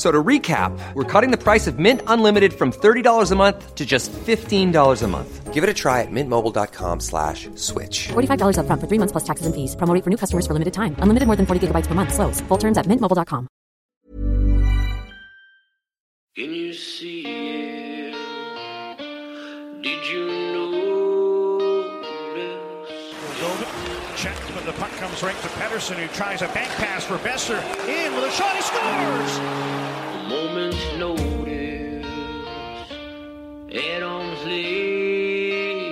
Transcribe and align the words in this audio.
F- 0.00 0.06
So 0.06 0.10
to 0.10 0.22
recap, 0.24 0.72
we're 0.94 1.04
cutting 1.04 1.30
the 1.30 1.36
price 1.36 1.66
of 1.66 1.78
Mint 1.78 2.00
Unlimited 2.06 2.52
from 2.54 2.72
$30 2.72 3.32
a 3.32 3.36
month 3.36 3.74
to 3.74 3.84
just 3.84 4.10
$15 4.12 5.02
a 5.02 5.06
month. 5.06 5.52
Give 5.52 5.62
it 5.62 5.68
a 5.68 5.74
try 5.74 6.00
at 6.00 6.08
mintmobile.com 6.10 7.00
slash 7.00 7.50
switch. 7.54 8.08
$45 8.08 8.56
upfront 8.56 8.80
for 8.80 8.86
three 8.88 8.96
months 8.98 9.12
plus 9.12 9.24
taxes 9.24 9.44
and 9.44 9.54
fees. 9.54 9.76
Promo 9.76 9.92
rate 9.92 10.02
for 10.04 10.08
new 10.08 10.16
customers 10.16 10.46
for 10.46 10.54
limited 10.54 10.72
time. 10.72 10.94
Unlimited 11.00 11.26
more 11.26 11.36
than 11.36 11.44
40 11.44 11.66
gigabytes 11.66 11.86
per 11.86 11.94
month. 11.94 12.14
Slows. 12.14 12.40
Full 12.48 12.56
terms 12.58 12.78
at 12.78 12.86
mintmobile.com. 12.86 13.46
Can 16.36 16.50
you 16.54 16.72
see 16.72 17.20
it? 17.26 18.16
Did 19.82 20.00
you 20.08 20.24
notice? 20.56 22.00
Goldman 23.40 23.68
checked, 24.16 24.48
but 24.54 24.64
the 24.64 24.72
puck 24.80 24.92
comes 25.02 25.22
right 25.22 25.36
to 25.42 25.48
Pedersen, 25.60 25.98
who 25.98 26.08
tries 26.08 26.40
a 26.42 26.48
bank 26.56 26.70
pass 26.80 27.04
for 27.04 27.18
Boeser. 27.18 27.60
In 27.88 28.14
with 28.14 28.24
a 28.24 28.30
shot, 28.32 28.54
he 28.56 28.62
scores! 28.62 29.89
A 30.30 30.32
moment's 30.32 30.78
notice. 30.96 32.06
At 33.74 34.02
arm's 34.02 34.44
length. 34.44 35.90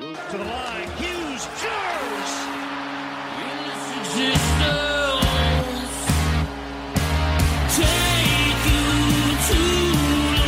The 0.00 0.32
To 0.32 0.36
the 0.38 0.44
line, 0.44 0.90
Hughes 0.98 1.42
scores! 1.42 2.32
in 3.46 3.58
existence. 3.70 4.34
Take 7.78 8.64
you 8.74 8.86
to 9.50 9.62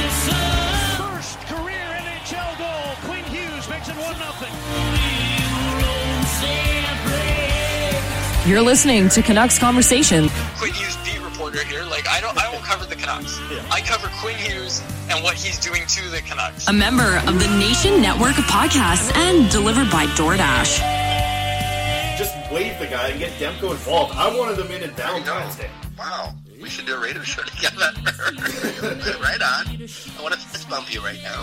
the 0.03 0.11
sun. 0.27 1.15
First 1.15 1.39
career 1.47 1.87
NHL 2.03 2.53
goal. 2.59 2.91
Quinn 3.07 3.25
Hughes 3.27 3.67
makes 3.71 3.89
it 3.89 3.95
1 3.95 4.15
0. 4.15 4.19
You're 8.47 8.63
listening 8.63 9.09
to 9.11 9.21
Canucks 9.23 9.59
Conversation. 9.59 10.29
Quinn 10.57 10.73
Hughes 10.73 10.97
beat 11.05 11.21
reporter 11.23 11.63
here. 11.65 11.85
Like 11.85 12.08
I 13.09 13.23
don't, 13.23 13.25
I 13.25 13.31
cover 13.31 13.49
the 13.55 13.59
Canucks. 13.59 13.73
I 13.73 13.81
cover 13.81 14.09
Quinn 14.21 14.37
Hughes 14.37 14.83
and 15.09 15.25
what 15.25 15.35
he's 15.35 15.59
doing 15.59 15.87
to 15.87 16.09
the 16.11 16.21
Canucks. 16.21 16.69
a 16.69 16.73
member 16.73 17.17
of 17.27 17.39
the 17.41 17.49
Nation 17.59 18.03
Network 18.03 18.37
of 18.39 18.45
Podcasts 18.45 19.15
and 19.17 19.51
delivered 19.51 19.91
by 19.91 20.05
DoorDash. 20.09 20.79
just 22.19 22.35
wave 22.53 22.79
the 22.79 22.87
guy 22.87 23.09
and 23.09 23.19
get 23.19 23.33
Demko 23.41 23.71
involved. 23.71 24.15
I 24.15 24.37
wanted 24.37 24.57
them 24.57 24.71
in 24.73 24.83
in 24.83 24.91
Valentine's 24.91 25.57
Day. 25.57 25.71
Wow, 25.99 26.35
we 26.61 26.69
should 26.69 26.85
do 26.85 26.97
a 26.97 27.01
radio 27.01 27.23
show 27.23 27.43
together. 27.55 27.91
right 29.23 29.41
on. 29.41 29.67
I 29.67 30.23
want 30.23 30.35
to 30.35 30.41
fist 30.41 30.69
bump 30.69 30.93
you 30.93 31.01
right 31.01 31.19
now. 31.23 31.43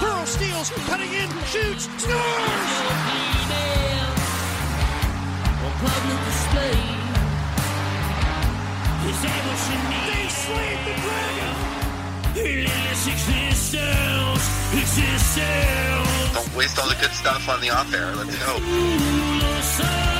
Pearl 0.00 0.26
steals, 0.26 0.70
cutting 0.86 1.12
in, 1.12 1.30
shoots, 1.44 1.88
scores! 2.02 3.06
They 10.06 10.28
slayed 10.28 10.80
the 10.86 10.94
dragon! 11.02 11.52
Don't 16.34 16.54
waste 16.56 16.78
all 16.78 16.88
the 16.88 16.94
good 17.00 17.12
stuff 17.12 17.48
on 17.48 17.60
the 17.60 17.70
off 17.70 17.92
air. 17.94 18.14
Let's 18.14 18.36
go. 19.78 20.15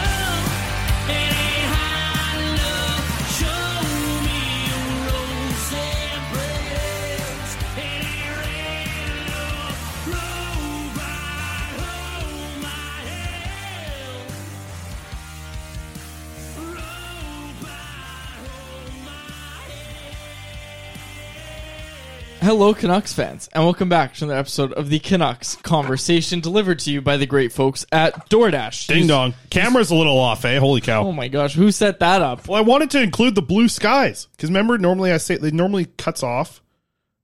Hello, 22.41 22.75
Canucks 22.75 23.13
fans, 23.13 23.49
and 23.53 23.65
welcome 23.65 23.89
back 23.89 24.15
to 24.15 24.25
another 24.25 24.39
episode 24.39 24.73
of 24.75 24.89
the 24.89 24.99
Canucks 25.01 25.57
Conversation 25.57 26.39
delivered 26.41 26.79
to 26.81 26.93
you 26.93 27.01
by 27.01 27.17
the 27.17 27.27
great 27.27 27.51
folks 27.53 27.85
at 27.91 28.29
DoorDash. 28.31 28.87
Ding 28.87 29.07
dong. 29.09 29.35
Camera's 29.51 29.91
a 29.91 29.95
little 29.97 30.17
off, 30.19 30.45
eh? 30.45 30.59
Holy 30.59 30.81
cow. 30.81 31.03
Oh 31.05 31.13
my 31.13 31.27
gosh, 31.29 31.55
who 31.55 31.73
set 31.73 31.99
that 32.01 32.23
up? 32.23 32.47
Well, 32.47 32.57
I 32.59 32.61
wanted 32.63 32.91
to 32.93 33.03
include 33.03 33.35
the 33.35 33.43
blue 33.43 33.69
skies 33.69 34.29
because 34.33 34.51
remember, 34.51 34.79
normally 34.79 35.11
I 35.13 35.17
say 35.17 35.35
it 35.35 35.43
normally 35.55 35.87
cuts 35.99 36.23
off. 36.23 36.63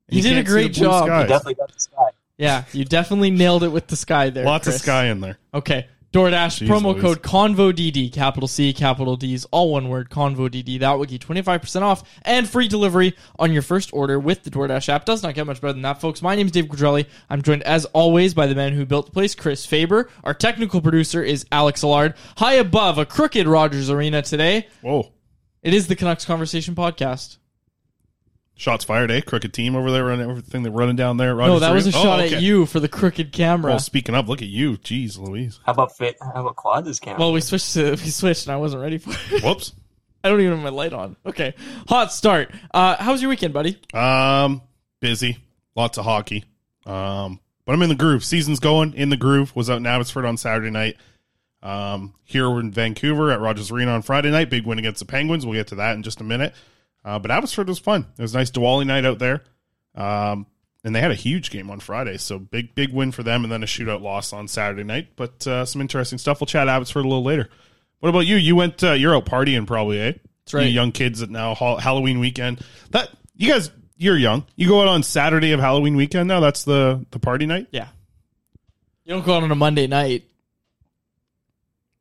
and 0.08 0.16
You 0.16 0.22
did 0.22 0.32
a 0.32 0.34
can't 0.36 0.46
see 0.48 0.52
great 0.52 0.74
the 0.74 0.80
blue 0.80 0.88
job. 0.88 1.04
skies. 1.06 1.42
You 1.46 1.54
got 1.54 1.72
the 1.72 1.80
sky. 1.80 2.08
Yeah, 2.38 2.64
you 2.72 2.84
definitely 2.84 3.30
nailed 3.30 3.62
it 3.62 3.68
with 3.68 3.86
the 3.86 3.96
sky 3.96 4.30
there. 4.30 4.44
Lots 4.44 4.64
Chris. 4.64 4.76
of 4.76 4.82
sky 4.82 5.06
in 5.06 5.20
there. 5.20 5.38
Okay. 5.54 5.86
DoorDash 6.12 6.66
Jeez 6.66 6.68
promo 6.68 6.92
Louise. 6.92 7.00
code 7.02 7.22
ConvoDD, 7.22 8.12
capital 8.12 8.46
C, 8.46 8.74
capital 8.74 9.16
D's, 9.16 9.46
all 9.46 9.72
one 9.72 9.88
word, 9.88 10.10
ConvoDD. 10.10 10.80
That 10.80 10.98
will 10.98 11.06
get 11.06 11.22
25% 11.26 11.80
off 11.80 12.02
and 12.22 12.46
free 12.46 12.68
delivery 12.68 13.16
on 13.38 13.50
your 13.50 13.62
first 13.62 13.90
order 13.94 14.20
with 14.20 14.42
the 14.42 14.50
DoorDash 14.50 14.90
app. 14.90 15.06
Does 15.06 15.22
not 15.22 15.34
get 15.34 15.46
much 15.46 15.62
better 15.62 15.72
than 15.72 15.82
that, 15.82 16.02
folks. 16.02 16.20
My 16.20 16.34
name 16.36 16.46
is 16.46 16.52
Dave 16.52 16.66
Quadrelli. 16.66 17.06
I'm 17.30 17.40
joined, 17.40 17.62
as 17.62 17.86
always, 17.86 18.34
by 18.34 18.46
the 18.46 18.54
man 18.54 18.74
who 18.74 18.84
built 18.84 19.06
the 19.06 19.12
place, 19.12 19.34
Chris 19.34 19.64
Faber. 19.64 20.10
Our 20.22 20.34
technical 20.34 20.82
producer 20.82 21.22
is 21.22 21.46
Alex 21.50 21.82
Allard. 21.82 22.12
High 22.36 22.54
above 22.54 22.98
a 22.98 23.06
crooked 23.06 23.46
Rogers 23.46 23.88
Arena 23.88 24.20
today, 24.20 24.68
Whoa. 24.82 25.12
it 25.62 25.72
is 25.72 25.86
the 25.86 25.96
Canucks 25.96 26.26
Conversation 26.26 26.74
Podcast. 26.74 27.38
Shots 28.62 28.84
fired, 28.84 29.10
eh? 29.10 29.22
Crooked 29.22 29.52
team 29.52 29.74
over 29.74 29.90
there, 29.90 30.04
running 30.04 30.30
everything 30.30 30.62
they're 30.62 30.70
running 30.70 30.94
down 30.94 31.16
there. 31.16 31.30
no, 31.30 31.34
Rogers 31.34 31.60
that 31.62 31.74
was 31.74 31.86
a 31.86 31.88
Arena. 31.88 32.02
shot 32.04 32.20
Oh, 32.20 32.22
okay. 32.22 32.36
at 32.36 32.42
you 32.42 32.64
for 32.64 32.78
the 32.78 32.88
crooked 32.88 33.32
camera. 33.32 33.72
Well, 33.72 33.80
speaking 33.80 34.14
up, 34.14 34.28
look 34.28 34.40
at 34.40 34.46
you. 34.46 34.76
Jeez 34.78 35.18
Louise. 35.18 35.58
How 35.66 35.72
about 35.72 35.96
fit? 35.96 36.16
How 36.22 36.42
about 36.42 36.54
quad 36.54 36.84
this 36.84 37.00
camera? 37.00 37.18
Well, 37.18 37.32
we 37.32 37.40
switched 37.40 37.72
to 37.74 37.90
we 37.90 37.96
switched, 37.96 38.46
and 38.46 38.52
I 38.52 38.58
wasn't 38.58 38.82
ready 38.82 38.98
for 38.98 39.10
it. 39.34 39.42
Whoops. 39.42 39.72
I 40.24 40.28
don't 40.28 40.40
even 40.40 40.52
have 40.54 40.62
my 40.62 40.68
light 40.70 40.92
on. 40.92 41.16
Okay, 41.26 41.54
hot 41.88 42.12
start. 42.12 42.52
Uh, 42.72 42.94
how 43.02 43.10
was 43.10 43.20
your 43.20 43.30
weekend, 43.30 43.52
buddy? 43.52 43.80
Um, 43.92 44.62
busy. 45.00 45.38
Lots 45.74 45.98
of 45.98 46.04
hockey. 46.04 46.44
Um, 46.86 47.40
but 47.66 47.72
I'm 47.72 47.82
in 47.82 47.88
the 47.88 47.96
groove. 47.96 48.24
Season's 48.24 48.60
going 48.60 48.94
in 48.94 49.08
the 49.08 49.16
groove. 49.16 49.56
Was 49.56 49.70
out 49.70 49.78
in 49.78 49.86
Abbotsford 49.86 50.24
on 50.24 50.36
Saturday 50.36 50.70
night. 50.70 50.96
Um, 51.64 52.14
here 52.22 52.48
we're 52.48 52.60
in 52.60 52.70
Vancouver 52.70 53.32
at 53.32 53.40
Rogers 53.40 53.72
Arena 53.72 53.90
on 53.90 54.02
Friday 54.02 54.30
night. 54.30 54.50
Big 54.50 54.64
win 54.66 54.78
against 54.78 55.00
the 55.00 55.04
Penguins. 55.06 55.44
We'll 55.44 55.58
get 55.58 55.66
to 55.68 55.74
that 55.76 55.96
in 55.96 56.04
just 56.04 56.20
a 56.20 56.24
minute. 56.24 56.54
Uh, 57.04 57.18
but 57.18 57.30
Abbotsford 57.30 57.68
was 57.68 57.78
fun. 57.78 58.06
It 58.18 58.22
was 58.22 58.34
a 58.34 58.38
nice 58.38 58.50
Diwali 58.50 58.86
night 58.86 59.04
out 59.04 59.18
there. 59.18 59.42
Um, 59.94 60.46
and 60.84 60.94
they 60.94 61.00
had 61.00 61.10
a 61.10 61.16
huge 61.16 61.50
game 61.50 61.70
on 61.70 61.80
Friday, 61.80 62.16
so 62.16 62.38
big 62.38 62.74
big 62.74 62.92
win 62.92 63.12
for 63.12 63.22
them, 63.22 63.44
and 63.44 63.52
then 63.52 63.62
a 63.62 63.66
shootout 63.66 64.00
loss 64.02 64.32
on 64.32 64.48
Saturday 64.48 64.82
night. 64.82 65.10
But 65.16 65.46
uh, 65.46 65.64
some 65.64 65.80
interesting 65.80 66.18
stuff. 66.18 66.40
We'll 66.40 66.46
chat 66.46 66.68
Abbotsford 66.68 67.04
a 67.04 67.08
little 67.08 67.22
later. 67.22 67.48
What 68.00 68.08
about 68.08 68.26
you? 68.26 68.36
You 68.36 68.56
went. 68.56 68.82
Uh, 68.82 68.92
you're 68.92 69.14
out 69.14 69.26
partying 69.26 69.66
probably, 69.66 70.00
eh? 70.00 70.12
That's 70.44 70.54
right. 70.54 70.66
You 70.66 70.72
young 70.72 70.90
kids 70.90 71.22
at 71.22 71.30
now 71.30 71.54
ha- 71.54 71.78
Halloween 71.78 72.18
weekend. 72.18 72.64
That 72.90 73.10
you 73.36 73.52
guys, 73.52 73.70
you're 73.96 74.16
young. 74.16 74.44
You 74.56 74.66
go 74.66 74.82
out 74.82 74.88
on 74.88 75.04
Saturday 75.04 75.52
of 75.52 75.60
Halloween 75.60 75.94
weekend 75.94 76.26
now. 76.26 76.40
That's 76.40 76.64
the 76.64 77.06
the 77.12 77.20
party 77.20 77.46
night. 77.46 77.68
Yeah. 77.70 77.88
You 79.04 79.14
don't 79.14 79.24
go 79.24 79.36
out 79.36 79.44
on 79.44 79.52
a 79.52 79.56
Monday 79.56 79.86
night. 79.86 80.24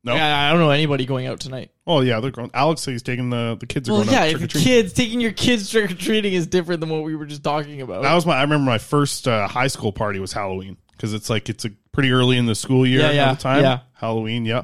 No. 0.03 0.15
Yeah, 0.15 0.47
I 0.47 0.51
don't 0.51 0.59
know 0.59 0.71
anybody 0.71 1.05
going 1.05 1.27
out 1.27 1.39
tonight. 1.39 1.69
Oh 1.87 2.01
yeah, 2.01 2.19
they're 2.19 2.31
going. 2.31 2.51
Alex 2.53 2.81
says 2.81 2.91
he's 2.93 3.01
taking 3.03 3.29
the 3.31 3.57
the 3.59 3.65
kids 3.65 3.89
are 3.89 3.93
Well, 3.93 4.03
going 4.03 4.13
yeah, 4.13 4.23
out 4.25 4.29
trick 4.31 4.43
or 4.43 4.47
treat. 4.47 4.63
kids 4.63 4.93
taking 4.93 5.19
your 5.19 5.31
kids 5.31 5.69
trick 5.69 5.91
or 5.91 5.95
treating 5.95 6.33
is 6.33 6.45
different 6.47 6.79
than 6.81 6.89
what 6.89 7.03
we 7.03 7.15
were 7.15 7.25
just 7.25 7.43
talking 7.43 7.81
about. 7.81 8.03
That 8.03 8.13
was 8.13 8.25
my. 8.25 8.35
I 8.37 8.41
remember 8.43 8.65
my 8.69 8.77
first 8.77 9.27
uh, 9.27 9.47
high 9.47 9.67
school 9.67 9.91
party 9.91 10.19
was 10.19 10.31
Halloween 10.31 10.77
because 10.91 11.13
it's 11.13 11.29
like 11.29 11.49
it's 11.49 11.65
a 11.65 11.71
pretty 11.91 12.11
early 12.11 12.37
in 12.37 12.45
the 12.45 12.53
school 12.55 12.85
year 12.85 13.01
Yeah, 13.01 13.11
yeah, 13.11 13.35
time. 13.35 13.63
yeah. 13.63 13.79
Halloween. 13.93 14.45
Yeah. 14.45 14.63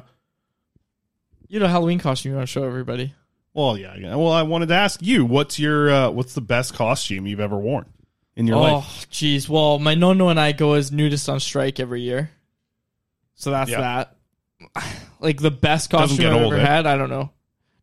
you 1.48 1.58
know, 1.60 1.66
Halloween 1.66 1.98
costume 1.98 2.30
you 2.32 2.36
want 2.36 2.48
to 2.48 2.52
show 2.52 2.64
everybody. 2.64 3.14
Well, 3.52 3.76
yeah, 3.76 3.96
yeah. 3.96 4.14
Well, 4.14 4.30
I 4.30 4.42
wanted 4.42 4.68
to 4.68 4.74
ask 4.74 5.02
you, 5.02 5.24
what's 5.24 5.58
your 5.58 5.90
uh, 5.90 6.10
what's 6.10 6.34
the 6.34 6.40
best 6.40 6.74
costume 6.74 7.26
you've 7.26 7.40
ever 7.40 7.56
worn 7.56 7.86
in 8.36 8.46
your 8.46 8.56
oh, 8.56 8.60
life? 8.60 8.84
Oh, 8.86 9.04
jeez. 9.10 9.48
Well, 9.48 9.80
my 9.80 9.96
nono 9.96 10.28
and 10.28 10.38
I 10.38 10.52
go 10.52 10.74
as 10.74 10.92
nudist 10.92 11.28
on 11.28 11.40
strike 11.40 11.80
every 11.80 12.02
year, 12.02 12.30
so 13.34 13.50
that's 13.50 13.70
Yeah. 13.70 13.80
that. 13.80 14.14
Like 15.20 15.40
the 15.40 15.50
best 15.50 15.90
costume 15.90 16.26
I've 16.32 16.42
ever 16.42 16.56
eh? 16.56 16.60
had. 16.64 16.86
I 16.86 16.96
don't 16.96 17.10
know. 17.10 17.32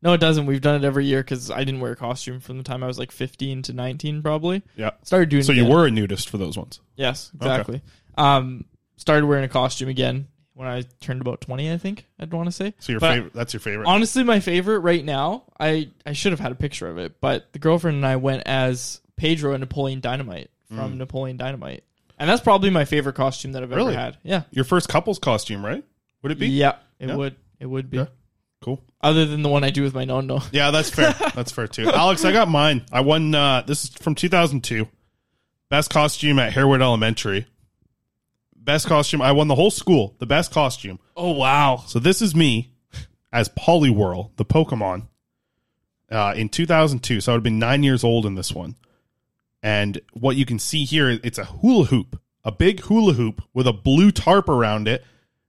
No, 0.01 0.13
it 0.13 0.19
doesn't. 0.21 0.45
We've 0.45 0.61
done 0.61 0.75
it 0.81 0.85
every 0.87 1.05
year 1.05 1.21
because 1.21 1.51
I 1.51 1.65
didn't 1.65 1.81
wear 1.81 1.91
a 1.91 1.95
costume 1.97 2.39
from 2.39 2.57
the 2.57 2.63
time 2.63 2.81
I 2.83 2.87
was 2.87 2.97
like 2.97 3.11
15 3.11 3.63
to 3.63 3.73
19, 3.73 4.21
probably. 4.21 4.61
Yeah. 4.77 4.91
Started 5.03 5.29
doing. 5.29 5.43
So 5.43 5.51
you 5.51 5.65
were 5.65 5.85
a 5.85 5.91
nudist 5.91 6.29
for 6.29 6.37
those 6.37 6.57
ones. 6.57 6.79
Yes, 6.95 7.31
Okay. 7.35 7.45
exactly. 7.45 7.81
Um, 8.17 8.65
started 8.97 9.25
wearing 9.25 9.43
a 9.43 9.49
costume 9.49 9.89
again 9.89 10.27
when 10.53 10.67
I 10.69 10.83
turned 11.01 11.19
about 11.19 11.41
20, 11.41 11.69
I 11.73 11.77
think 11.77 12.05
I'd 12.19 12.31
want 12.33 12.47
to 12.47 12.51
say. 12.53 12.73
So 12.79 12.93
your 12.93 13.01
But 13.01 13.13
favorite? 13.15 13.33
That's 13.33 13.53
your 13.53 13.59
favorite. 13.59 13.87
Honestly, 13.87 14.23
my 14.23 14.39
favorite 14.39 14.79
right 14.79 15.03
now, 15.03 15.43
I, 15.59 15.89
I 16.05 16.13
should 16.13 16.31
have 16.31 16.39
had 16.39 16.53
a 16.53 16.55
picture 16.55 16.87
of 16.87 16.97
it, 16.97 17.19
but 17.19 17.51
the 17.51 17.59
girlfriend 17.59 17.95
and 17.97 18.05
I 18.05 18.15
went 18.15 18.43
as 18.45 19.01
Pedro 19.17 19.51
and 19.51 19.59
Napoleon 19.59 19.99
Dynamite 19.99 20.51
from 20.69 20.93
Mm. 20.93 20.97
Napoleon 20.99 21.35
Dynamite. 21.35 21.83
And 22.17 22.29
that's 22.29 22.41
probably 22.41 22.69
my 22.69 22.85
favorite 22.85 23.15
costume 23.15 23.51
that 23.51 23.63
I've 23.63 23.71
Really? 23.71 23.93
ever 23.93 24.01
had. 24.01 24.17
Yeah. 24.23 24.43
Your 24.51 24.63
first 24.63 24.87
couple's 24.87 25.19
costume, 25.19 25.65
right? 25.65 25.83
Would 26.23 26.31
it 26.31 26.39
be? 26.39 26.47
Yeah, 26.47 26.75
it 26.99 27.09
Yeah. 27.09 27.15
would. 27.15 27.35
It 27.59 27.65
would 27.67 27.89
be. 27.89 27.97
Yeah. 27.97 28.05
Cool. 28.61 28.83
Other 29.01 29.25
than 29.25 29.43
the 29.43 29.49
one 29.49 29.63
I 29.63 29.69
do 29.69 29.83
with 29.83 29.93
my 29.93 30.05
no-no. 30.05 30.41
Yeah, 30.51 30.71
that's 30.71 30.89
fair. 30.89 31.13
that's 31.35 31.51
fair 31.51 31.67
too. 31.67 31.87
Alex, 31.89 32.25
I 32.25 32.31
got 32.31 32.47
mine. 32.49 32.83
I 32.91 33.01
won. 33.01 33.35
Uh, 33.35 33.61
this 33.61 33.83
is 33.83 33.89
from 33.91 34.15
2002. 34.15 34.87
Best 35.69 35.89
costume 35.91 36.39
at 36.39 36.53
Harewood 36.53 36.81
Elementary. 36.81 37.45
Best 38.55 38.87
costume. 38.87 39.21
I 39.21 39.31
won 39.31 39.47
the 39.47 39.55
whole 39.55 39.71
school. 39.71 40.15
The 40.19 40.25
best 40.25 40.51
costume. 40.51 40.99
Oh, 41.15 41.31
wow. 41.31 41.83
So 41.87 41.99
this 41.99 42.21
is 42.21 42.35
me 42.35 42.71
as 43.31 43.49
Poliwhirl, 43.49 44.31
the 44.37 44.45
Pokemon, 44.45 45.07
uh, 46.11 46.33
in 46.35 46.49
2002. 46.49 47.21
So 47.21 47.31
I 47.31 47.35
would 47.35 47.39
have 47.39 47.43
been 47.43 47.59
nine 47.59 47.83
years 47.83 48.03
old 48.03 48.25
in 48.25 48.33
this 48.35 48.51
one. 48.53 48.75
And 49.61 49.99
what 50.13 50.35
you 50.35 50.45
can 50.45 50.57
see 50.59 50.83
here, 50.85 51.09
it's 51.23 51.37
a 51.37 51.45
hula 51.45 51.85
hoop, 51.85 52.19
a 52.43 52.51
big 52.51 52.79
hula 52.81 53.13
hoop 53.13 53.41
with 53.53 53.67
a 53.67 53.73
blue 53.73 54.11
tarp 54.11 54.49
around 54.49 54.87
it. 54.87 55.03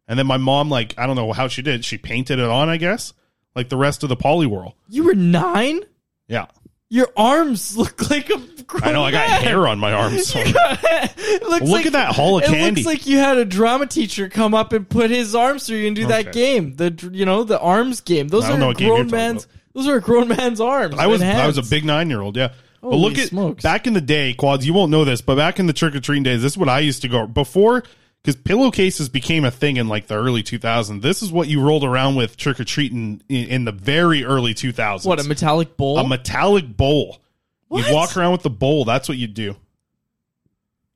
And 0.09 0.19
then 0.19 0.27
my 0.27 0.37
mom, 0.37 0.71
like, 0.71 0.95
I 0.99 1.07
don't 1.07 1.17
know 1.17 1.33
how 1.33 1.49
she 1.49 1.63
did. 1.63 1.85
She 1.85 1.99
painted 1.99 2.39
it 2.39 2.49
on, 2.49 2.69
I 2.69 2.77
guess, 2.77 3.13
like 3.55 3.69
the 3.69 3.77
rest 3.77 4.03
of 4.03 4.09
the 4.09 4.17
Poliwhirl. 4.17 4.75
You 4.89 5.05
were 5.05 5.15
nine? 5.15 5.81
Yeah. 6.29 6.47
Your 6.89 7.09
arms 7.17 7.77
look 7.77 8.09
like 8.11 8.31
a 8.31 8.41
I 8.83 8.93
know 8.93 9.05
I 9.05 9.11
got 9.13 9.29
man. 9.29 9.43
hair 9.43 9.67
on 9.69 9.79
my 9.79 9.93
arms. 9.93 10.27
so- 10.33 10.41
Look 10.41 11.63
like, 11.63 11.87
at 11.87 11.93
that 11.93 12.15
haul 12.15 12.39
of 12.39 12.45
it 12.45 12.49
candy. 12.49 12.83
looks 12.83 12.87
like 12.87 13.07
you 13.07 13.19
had 13.19 13.37
a 13.37 13.45
drama 13.45 13.87
teacher 13.87 14.29
come 14.29 14.55
up 14.55 14.73
and 14.73 14.89
put 14.89 15.11
his 15.11 15.35
arms 15.35 15.67
through 15.67 15.79
you 15.79 15.87
and 15.87 15.97
do 15.97 16.07
that 16.07 16.33
game. 16.33 16.75
The 16.75 17.11
you 17.13 17.25
know 17.25 17.45
the 17.45 17.59
arms 17.59 18.01
game. 18.01 18.29
Those 18.29 18.45
are 18.45 18.59
know 18.59 18.67
a 18.67 18.69
what 18.69 18.79
game 18.79 18.89
you're 18.89 18.97
grown 18.99 19.11
man's. 19.11 19.47
Those 19.73 19.87
are 19.87 19.97
a 19.97 20.01
grown 20.01 20.29
man's 20.29 20.61
arms. 20.61 20.97
I 20.99 21.07
was 21.07 21.23
I 21.23 21.47
was 21.47 21.59
a 21.59 21.63
big 21.63 21.85
nine 21.85 22.11
year 22.11 22.21
old, 22.21 22.37
yeah. 22.37 22.53
but 22.81 22.91
Holy 22.91 23.15
look 23.15 23.19
at 23.19 23.63
back 23.63 23.87
in 23.87 23.93
the 23.93 24.01
day, 24.01 24.35
quads. 24.35 24.67
You 24.67 24.75
won't 24.75 24.91
know 24.91 25.05
this, 25.05 25.21
but 25.21 25.37
back 25.37 25.59
in 25.59 25.67
the 25.67 25.73
trick 25.73 25.95
or 25.95 26.01
treating 26.01 26.23
days, 26.23 26.43
this 26.43 26.53
is 26.53 26.59
what 26.59 26.69
I 26.69 26.81
used 26.81 27.03
to 27.03 27.09
go 27.09 27.27
before 27.27 27.85
because 28.27 28.43
pillowcases 28.43 29.09
became 29.09 29.45
a 29.45 29.53
thing 29.53 29.77
in 29.77 29.87
like 29.87 30.09
the 30.09 30.17
early 30.17 30.43
2000s. 30.43 31.01
This 31.01 31.23
is 31.23 31.31
what 31.31 31.47
you 31.47 31.61
rolled 31.61 31.85
around 31.85 32.17
with 32.17 32.37
trick 32.37 32.59
or 32.59 32.65
treating 32.65 33.23
in, 33.29 33.47
in 33.47 33.65
the 33.65 33.71
very 33.71 34.25
early 34.25 34.53
2000s. 34.53 35.07
What 35.07 35.21
a 35.21 35.29
metallic 35.29 35.77
bowl. 35.77 35.99
a 35.99 36.09
metallic 36.09 36.77
bowl. 36.77 37.23
You'd 37.71 37.93
walk 37.93 38.17
around 38.17 38.33
with 38.33 38.43
the 38.43 38.51
bowl. 38.51 38.85
That's 38.85 39.09
what 39.09 39.17
you'd 39.17 39.35
do. 39.35 39.55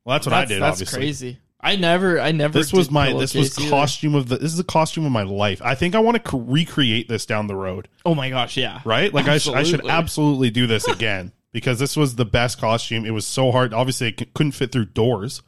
Well, 0.03 0.15
that's 0.15 0.27
what 0.27 0.33
I 0.33 0.43
did. 0.43 0.61
That's 0.61 0.73
obviously, 0.81 0.99
crazy. 0.99 1.39
I 1.61 1.77
never. 1.77 2.19
I 2.19 2.33
never. 2.33 2.51
this 2.51 2.73
was 2.73 2.91
my 2.91 3.13
this 3.13 3.33
was 3.33 3.53
pillowcase 3.53 3.59
either. 3.59 3.69
costume 3.69 4.15
of 4.15 4.27
the 4.27 4.37
this 4.37 4.51
is 4.51 4.57
the 4.57 4.63
costume 4.65 5.05
of 5.05 5.13
my 5.13 5.23
life. 5.23 5.61
I 5.63 5.75
think 5.75 5.95
I 5.95 5.99
want 5.99 6.23
to 6.25 6.37
recreate 6.37 7.07
this 7.07 7.25
down 7.25 7.47
the 7.47 7.55
road. 7.55 7.87
Oh 8.05 8.13
my 8.13 8.29
gosh! 8.29 8.57
Yeah. 8.57 8.81
right? 8.83 9.13
Like 9.13 9.27
I, 9.27 9.37
sh- 9.37 9.47
I 9.47 9.63
should 9.63 9.81
Absolutely. 9.85 9.91
absolutely 9.91 10.49
do 10.49 10.67
this 10.67 10.87
again 10.89 11.31
because 11.53 11.79
this 11.79 11.95
was 11.95 12.15
the 12.15 12.25
best 12.25 12.59
costume. 12.59 13.05
It 13.05 13.11
was 13.11 13.25
so 13.25 13.51
hard. 13.51 13.73
Obviously, 13.73 14.07
I 14.07 14.15
c- 14.19 14.29
couldn't 14.33 14.53
fit 14.53 14.71
through 14.73 14.85
doors 14.85 15.43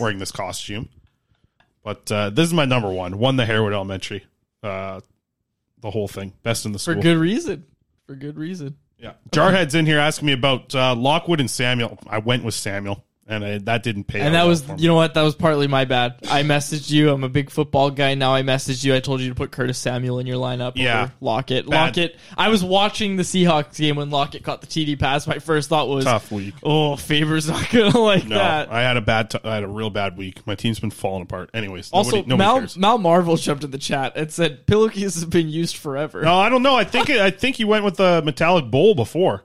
wearing 0.00 0.18
this 0.18 0.32
costume. 0.32 0.90
But 1.82 2.10
uh, 2.12 2.30
this 2.30 2.46
is 2.46 2.54
my 2.54 2.64
number 2.64 2.90
one. 2.90 3.18
Won 3.18 3.36
the 3.36 3.44
Harewood 3.44 3.72
Elementary, 3.72 4.24
uh, 4.62 5.00
the 5.80 5.90
whole 5.90 6.08
thing, 6.08 6.32
best 6.42 6.64
in 6.64 6.72
the 6.72 6.78
school 6.78 6.94
For 6.94 7.00
good 7.00 7.18
reason. 7.18 7.64
For 8.06 8.14
good 8.14 8.36
reason. 8.36 8.76
Yeah, 8.98 9.14
Jarhead's 9.30 9.74
in 9.74 9.84
here 9.84 9.98
asking 9.98 10.26
me 10.26 10.32
about 10.32 10.74
uh, 10.74 10.94
Lockwood 10.94 11.40
and 11.40 11.50
Samuel. 11.50 11.98
I 12.06 12.18
went 12.18 12.44
with 12.44 12.54
Samuel, 12.54 13.04
and 13.26 13.44
I, 13.44 13.58
that 13.58 13.82
didn't 13.82 14.04
pay. 14.04 14.20
And 14.20 14.34
that 14.34 14.44
was, 14.44 14.64
you 14.76 14.88
know 14.88 14.94
what? 14.94 15.14
That 15.14 15.22
was 15.22 15.34
partly 15.34 15.66
my 15.68 15.84
bad. 15.84 16.16
I 16.30 16.42
messaged 16.42 16.90
you. 16.90 17.10
I'm 17.10 17.24
a 17.24 17.28
big 17.28 17.50
football 17.50 17.90
guy. 17.90 18.14
Now 18.14 18.34
I 18.34 18.42
messaged 18.42 18.84
you. 18.84 18.94
I 18.94 19.00
told 19.00 19.20
you 19.20 19.28
to 19.28 19.34
put 19.34 19.52
Curtis 19.52 19.78
Samuel 19.78 20.18
in 20.18 20.26
your 20.26 20.36
lineup. 20.36 20.72
Yeah. 20.74 21.10
Lockett. 21.20 21.68
Bad. 21.68 21.86
Lockett. 21.96 22.16
I 22.36 22.48
was 22.48 22.64
watching 22.64 23.16
the 23.16 23.22
Seahawks 23.22 23.76
game 23.78 23.96
when 23.96 24.10
Lockett 24.10 24.42
caught 24.42 24.60
the 24.60 24.66
TD 24.66 24.98
pass. 24.98 25.26
My 25.26 25.38
first 25.38 25.68
thought 25.68 25.88
was, 25.88 26.04
tough 26.04 26.30
week. 26.32 26.54
oh, 26.62 26.96
Faber's 26.96 27.48
not 27.48 27.70
gonna 27.70 27.98
like 27.98 28.26
No, 28.26 28.36
that. 28.36 28.70
I 28.72 28.82
had 28.82 28.96
a 28.96 29.00
bad. 29.00 29.30
T- 29.30 29.38
I 29.44 29.54
had 29.54 29.62
a 29.64 29.68
real 29.68 29.90
bad 29.90 30.16
week. 30.16 30.46
My 30.46 30.54
team's 30.54 30.80
been 30.80 30.90
falling 30.90 31.22
apart. 31.22 31.50
Anyways, 31.54 31.90
also, 31.92 32.16
nobody, 32.16 32.28
nobody 32.28 32.38
Mal 32.46 32.58
cares. 32.58 32.76
Mal 32.76 32.98
Marvel 32.98 33.36
jumped 33.36 33.64
in 33.64 33.70
the 33.70 33.78
chat 33.78 34.14
and 34.16 34.30
said 34.32 34.66
pillowcases 34.66 35.20
have 35.22 35.30
been 35.30 35.48
used 35.48 35.76
forever. 35.76 36.22
No, 36.22 36.34
I 36.34 36.48
don't 36.48 36.62
know. 36.62 36.74
I 36.74 36.84
think 36.84 37.08
I 37.10 37.30
think 37.30 37.56
he 37.56 37.64
went 37.64 37.84
with 37.84 37.96
the 37.96 38.20
metallic 38.24 38.70
bowl 38.70 38.94
before. 38.94 39.44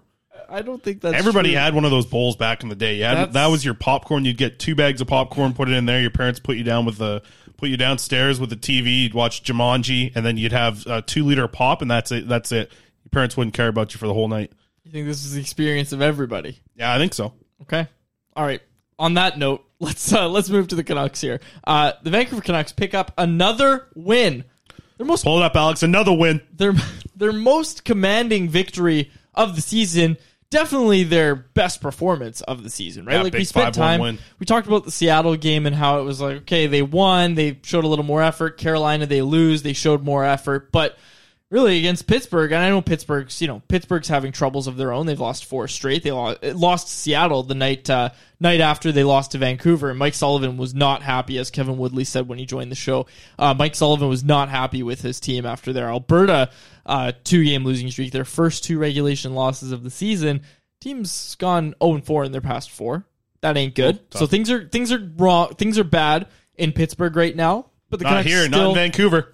I 0.49 0.61
don't 0.61 0.81
think 0.81 1.01
that's 1.01 1.15
Everybody 1.15 1.49
true. 1.51 1.57
had 1.59 1.73
one 1.75 1.85
of 1.85 1.91
those 1.91 2.05
bowls 2.05 2.35
back 2.35 2.63
in 2.63 2.69
the 2.69 2.75
day. 2.75 2.99
That's- 2.99 3.33
that 3.33 3.47
was 3.47 3.63
your 3.65 3.73
popcorn. 3.73 4.25
You'd 4.25 4.37
get 4.37 4.59
two 4.59 4.75
bags 4.75 5.01
of 5.01 5.07
popcorn, 5.07 5.53
put 5.53 5.69
it 5.69 5.73
in 5.73 5.85
there. 5.85 5.99
Your 6.01 6.09
parents 6.11 6.39
put 6.39 6.57
you 6.57 6.63
down 6.63 6.85
with 6.85 6.97
the 6.97 7.21
put 7.57 7.69
you 7.69 7.77
downstairs 7.77 8.39
with 8.39 8.49
the 8.49 8.55
TV. 8.55 9.03
You'd 9.03 9.13
watch 9.13 9.43
Jumanji, 9.43 10.11
and 10.15 10.25
then 10.25 10.37
you'd 10.37 10.51
have 10.51 10.85
a 10.87 11.01
two 11.01 11.25
liter 11.25 11.47
pop, 11.47 11.81
and 11.81 11.89
that's 11.89 12.11
it. 12.11 12.27
That's 12.27 12.51
it. 12.51 12.71
Your 13.03 13.09
parents 13.11 13.35
wouldn't 13.35 13.53
care 13.55 13.67
about 13.67 13.93
you 13.93 13.97
for 13.99 14.07
the 14.07 14.13
whole 14.13 14.27
night. 14.27 14.51
You 14.83 14.91
think 14.91 15.05
this 15.07 15.25
is 15.25 15.33
the 15.33 15.41
experience 15.41 15.91
of 15.91 16.01
everybody? 16.01 16.59
Yeah, 16.75 16.93
I 16.93 16.97
think 16.97 17.13
so. 17.13 17.33
Okay. 17.63 17.87
All 18.35 18.45
right. 18.45 18.61
On 18.99 19.15
that 19.15 19.37
note, 19.37 19.65
let's 19.79 20.13
uh, 20.13 20.29
let's 20.29 20.49
move 20.49 20.67
to 20.69 20.75
the 20.75 20.83
Canucks 20.83 21.19
here. 21.21 21.39
Uh, 21.65 21.93
the 22.03 22.09
Vancouver 22.09 22.41
Canucks 22.41 22.71
pick 22.71 22.93
up 22.93 23.11
another 23.17 23.87
win. 23.95 24.43
Their 24.97 25.05
most 25.05 25.23
Pull 25.23 25.37
it 25.37 25.43
up, 25.43 25.55
Alex. 25.55 25.83
Another 25.83 26.13
win. 26.13 26.41
their 26.55 26.73
their 27.15 27.33
most 27.33 27.83
commanding 27.85 28.49
victory 28.49 29.11
of 29.33 29.55
the 29.55 29.61
season. 29.61 30.17
Definitely 30.49 31.03
their 31.03 31.35
best 31.35 31.81
performance 31.81 32.41
of 32.41 32.63
the 32.63 32.69
season, 32.69 33.05
right? 33.05 33.15
Yeah, 33.15 33.21
like 33.21 33.33
we 33.33 33.43
spent 33.43 33.75
time. 33.75 33.99
win. 33.99 34.17
We 34.39 34.45
talked 34.45 34.65
about 34.65 34.85
the 34.85 34.91
Seattle 34.91 35.35
game 35.35 35.65
and 35.65 35.75
how 35.75 35.99
it 35.99 36.03
was 36.03 36.21
like, 36.21 36.37
okay, 36.37 36.67
they 36.67 36.81
won, 36.81 37.35
they 37.35 37.59
showed 37.63 37.83
a 37.83 37.87
little 37.87 38.05
more 38.05 38.21
effort. 38.21 38.57
Carolina, 38.57 39.05
they 39.05 39.21
lose, 39.21 39.63
they 39.63 39.73
showed 39.73 40.03
more 40.03 40.23
effort, 40.23 40.71
but 40.71 40.97
really 41.49 41.77
against 41.79 42.07
Pittsburgh, 42.07 42.51
and 42.51 42.63
I 42.63 42.69
know 42.69 42.81
Pittsburgh's, 42.81 43.41
you 43.41 43.47
know, 43.47 43.61
Pittsburgh's 43.67 44.07
having 44.07 44.31
troubles 44.31 44.67
of 44.67 44.75
their 44.75 44.91
own. 44.91 45.05
They've 45.05 45.19
lost 45.19 45.45
four 45.45 45.67
straight. 45.67 46.03
They 46.03 46.11
lost, 46.11 46.43
lost 46.43 46.89
Seattle 46.89 47.43
the 47.43 47.55
night 47.55 47.89
uh, 47.89 48.09
night 48.39 48.59
after 48.59 48.91
they 48.91 49.03
lost 49.03 49.31
to 49.31 49.37
Vancouver. 49.37 49.89
And 49.89 49.99
Mike 49.99 50.13
Sullivan 50.13 50.57
was 50.57 50.73
not 50.73 51.01
happy, 51.03 51.37
as 51.37 51.49
Kevin 51.49 51.77
Woodley 51.77 52.03
said 52.03 52.27
when 52.27 52.37
he 52.37 52.45
joined 52.45 52.71
the 52.71 52.75
show. 52.75 53.07
Uh, 53.39 53.53
Mike 53.53 53.75
Sullivan 53.75 54.09
was 54.09 54.23
not 54.23 54.49
happy 54.49 54.83
with 54.83 55.01
his 55.01 55.19
team 55.19 55.45
after 55.45 55.71
their 55.71 55.87
Alberta 55.87 56.49
uh, 56.85 57.11
two 57.23 57.43
game 57.43 57.63
losing 57.63 57.89
streak, 57.91 58.11
their 58.11 58.25
first 58.25 58.63
two 58.63 58.77
regulation 58.77 59.33
losses 59.33 59.71
of 59.71 59.83
the 59.83 59.91
season. 59.91 60.41
Team's 60.79 61.35
gone 61.35 61.73
0 61.81 62.01
4 62.01 62.25
in 62.25 62.31
their 62.31 62.41
past 62.41 62.71
four. 62.71 63.05
That 63.41 63.57
ain't 63.57 63.75
good. 63.75 64.09
tough. 64.11 64.19
so 64.19 64.27
things 64.27 64.51
are 64.51 64.67
things 64.67 64.91
are 64.91 65.11
wrong. 65.17 65.53
Things 65.55 65.77
are 65.79 65.83
bad 65.83 66.27
in 66.55 66.71
Pittsburgh 66.71 67.15
right 67.15 67.35
now. 67.35 67.67
But 67.89 67.99
the 67.99 68.03
Not 68.03 68.09
Canucks 68.09 68.27
here, 68.27 68.45
still, 68.45 68.59
not 68.59 68.69
in 68.69 68.75
Vancouver. 68.75 69.31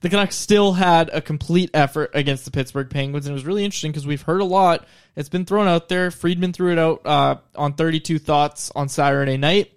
The 0.00 0.08
Canucks 0.08 0.36
still 0.36 0.72
had 0.72 1.10
a 1.12 1.20
complete 1.20 1.70
effort 1.74 2.10
against 2.14 2.44
the 2.44 2.50
Pittsburgh 2.50 2.90
Penguins, 2.90 3.26
and 3.26 3.32
it 3.32 3.34
was 3.34 3.46
really 3.46 3.64
interesting 3.64 3.90
because 3.92 4.06
we've 4.06 4.22
heard 4.22 4.40
a 4.40 4.44
lot. 4.44 4.86
It's 5.16 5.28
been 5.28 5.44
thrown 5.44 5.68
out 5.68 5.88
there. 5.88 6.10
Friedman 6.10 6.52
threw 6.52 6.72
it 6.72 6.78
out 6.78 7.02
uh, 7.04 7.36
on 7.54 7.74
32 7.74 8.18
Thoughts 8.18 8.70
on 8.74 8.88
Saturday 8.88 9.36
night 9.36 9.72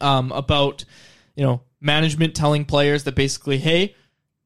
um, 0.00 0.32
about 0.32 0.84
you 1.34 1.44
know 1.44 1.62
management 1.80 2.34
telling 2.34 2.64
players 2.64 3.04
that 3.04 3.14
basically, 3.14 3.58
hey, 3.58 3.94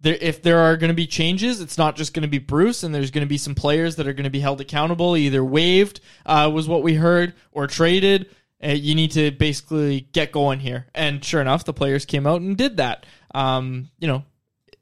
there, 0.01 0.17
if 0.21 0.43
there 0.43 0.59
are 0.59 0.77
going 0.77 0.89
to 0.89 0.95
be 0.95 1.07
changes, 1.07 1.61
it's 1.61 1.79
not 1.79 1.97
just 1.97 2.15
going 2.15 2.23
to 2.23 2.29
be 2.29 2.39
Bruce, 2.39 2.83
and 2.83 2.95
there's 2.95 3.11
going 3.11 3.25
to 3.25 3.29
be 3.29 3.39
some 3.39 3.55
players 3.55 3.97
that 3.97 4.07
are 4.07 4.13
going 4.13 4.25
to 4.25 4.31
be 4.31 4.41
held 4.41 4.61
accountable, 4.61 5.17
either 5.17 5.45
waived, 5.45 6.01
uh, 6.27 6.51
was 6.53 6.69
what 6.69 6.83
we 6.83 6.95
heard, 6.95 7.35
or 7.53 7.67
traded. 7.67 8.29
Uh, 8.63 8.69
you 8.69 8.95
need 8.95 9.13
to 9.13 9.31
basically 9.31 10.03
get 10.13 10.33
going 10.33 10.61
here. 10.61 10.87
And 10.95 11.25
sure 11.25 11.41
enough, 11.41 11.65
the 11.65 11.73
players 11.73 12.05
came 12.05 12.27
out 12.27 12.41
and 12.41 12.57
did 12.57 12.77
that. 12.77 13.07
Um, 13.35 13.91
you 13.99 14.07
know, 14.07 14.25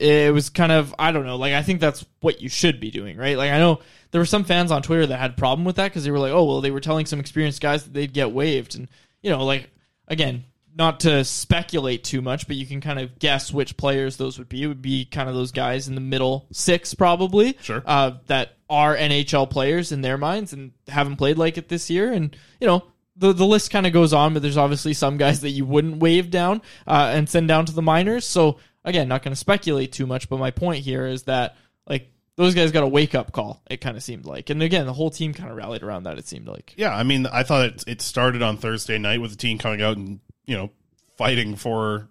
it 0.03 0.33
was 0.33 0.51
kind 0.51 0.73
of 0.73 0.95
I 0.99 1.13
don't 1.13 1.25
know, 1.27 1.37
like 1.37 1.53
I 1.55 1.63
think 1.63 1.81
that's 1.81 2.05
what 2.21 2.41
you 2.43 2.49
should 2.49 2.81
be 2.81 2.91
doing, 2.91 3.17
right? 3.17 3.37
Like 3.37 3.51
I 3.53 3.59
know 3.59 3.81
there 4.11 4.21
were 4.21 4.27
some 4.27 4.45
fans 4.45 4.71
on 4.71 4.83
Twitter 4.83 5.07
that 5.07 5.17
had 5.19 5.31
a 5.33 5.35
problem 5.35 5.65
with 5.65 5.77
that 5.77 5.89
because 5.89 6.05
they 6.05 6.11
were 6.11 6.19
like, 6.19 6.33
oh 6.33 6.45
well, 6.45 6.61
they 6.61 6.71
were 6.71 6.81
telling 6.81 7.07
some 7.07 7.21
experienced 7.21 7.61
guys 7.61 7.85
that 7.85 7.93
they'd 7.95 8.13
get 8.13 8.33
waived, 8.33 8.75
and 8.75 8.89
you 9.23 9.31
know, 9.31 9.45
like 9.45 9.71
again, 10.09 10.45
not 10.75 11.01
to 11.01 11.25
speculate 11.25 12.03
too 12.05 12.21
much, 12.23 12.47
but 12.47 12.57
you 12.57 12.67
can 12.67 12.81
kind 12.81 12.99
of 12.99 13.19
guess 13.19 13.53
which 13.53 13.77
players 13.77 14.17
those 14.17 14.39
would 14.39 14.49
be. 14.49 14.63
It 14.63 14.67
would 14.67 14.83
be 14.83 15.05
kind 15.05 15.29
of 15.29 15.35
those 15.35 15.53
guys 15.53 15.87
in 15.89 15.95
the 15.95 16.01
middle 16.01 16.47
six, 16.53 16.95
probably, 16.95 17.57
Sure. 17.63 17.83
uh, 17.87 18.13
that 18.27 18.57
are 18.71 18.97
NHL 18.97 19.51
players 19.51 19.93
in 19.93 20.01
their 20.01 20.17
minds 20.19 20.53
and 20.53 20.73
haven't 20.89 21.17
played 21.17 21.39
like 21.39 21.59
it 21.59 21.69
this 21.69 21.89
year, 21.91 22.13
and 22.13 22.37
you 22.61 22.67
know. 22.67 22.85
The, 23.15 23.35
the 23.35 23.45
list 23.45 23.71
kind 23.71 23.87
of 23.87 23.93
goes 23.93 24.15
on, 24.15 24.33
but 24.33 24.41
there's 24.41 24.57
obviously 24.57 24.95
some 24.95 25.19
guys 25.19 25.43
that 25.43 25.51
you 25.51 25.67
wouldn't 25.67 25.99
waive 25.99 26.31
down 26.31 26.63
uh, 26.87 27.11
and 27.13 27.29
send 27.29 27.47
down 27.47 27.67
to 27.67 27.73
the 27.75 27.83
minors. 27.83 28.27
So 28.27 28.57
again, 28.85 29.09
not 29.09 29.23
going 29.23 29.33
to 29.33 29.37
speculate 29.37 29.93
too 29.93 30.07
much, 30.07 30.29
but 30.29 30.39
my 30.39 30.51
point 30.51 30.85
here 30.85 31.07
is 31.07 31.25
that 31.25 31.57
like 31.87 32.09
those 32.37 32.55
guys 32.55 32.73
got 32.73 32.85
a 32.85 32.89
wake 32.89 33.15
up 33.15 33.33
call. 33.33 33.62
It 33.71 33.81
kind 33.81 33.97
of 33.97 34.03
seemed 34.03 34.25
like, 34.25 34.51
and 34.51 34.62
again, 34.62 34.87
the 34.87 34.93
whole 34.93 35.11
team 35.11 35.35
kind 35.35 35.51
of 35.51 35.57
rallied 35.57 35.83
around 35.83 36.05
that. 36.05 36.19
It 36.19 36.27
seemed 36.27 36.49
like. 36.49 36.75
Yeah, 36.77 36.95
I 36.95 37.03
mean, 37.03 37.27
I 37.27 37.43
thought 37.43 37.67
it, 37.67 37.85
it 37.87 38.03
started 38.03 38.43
on 38.43 38.57
Thursday 38.57 38.99
night 38.99 39.21
with 39.21 39.31
the 39.31 39.37
team 39.37 39.59
coming 39.59 39.83
out 39.83 39.97
and 39.97 40.21
you 40.47 40.57
know 40.57 40.71
fighting 41.17 41.57
for 41.57 42.09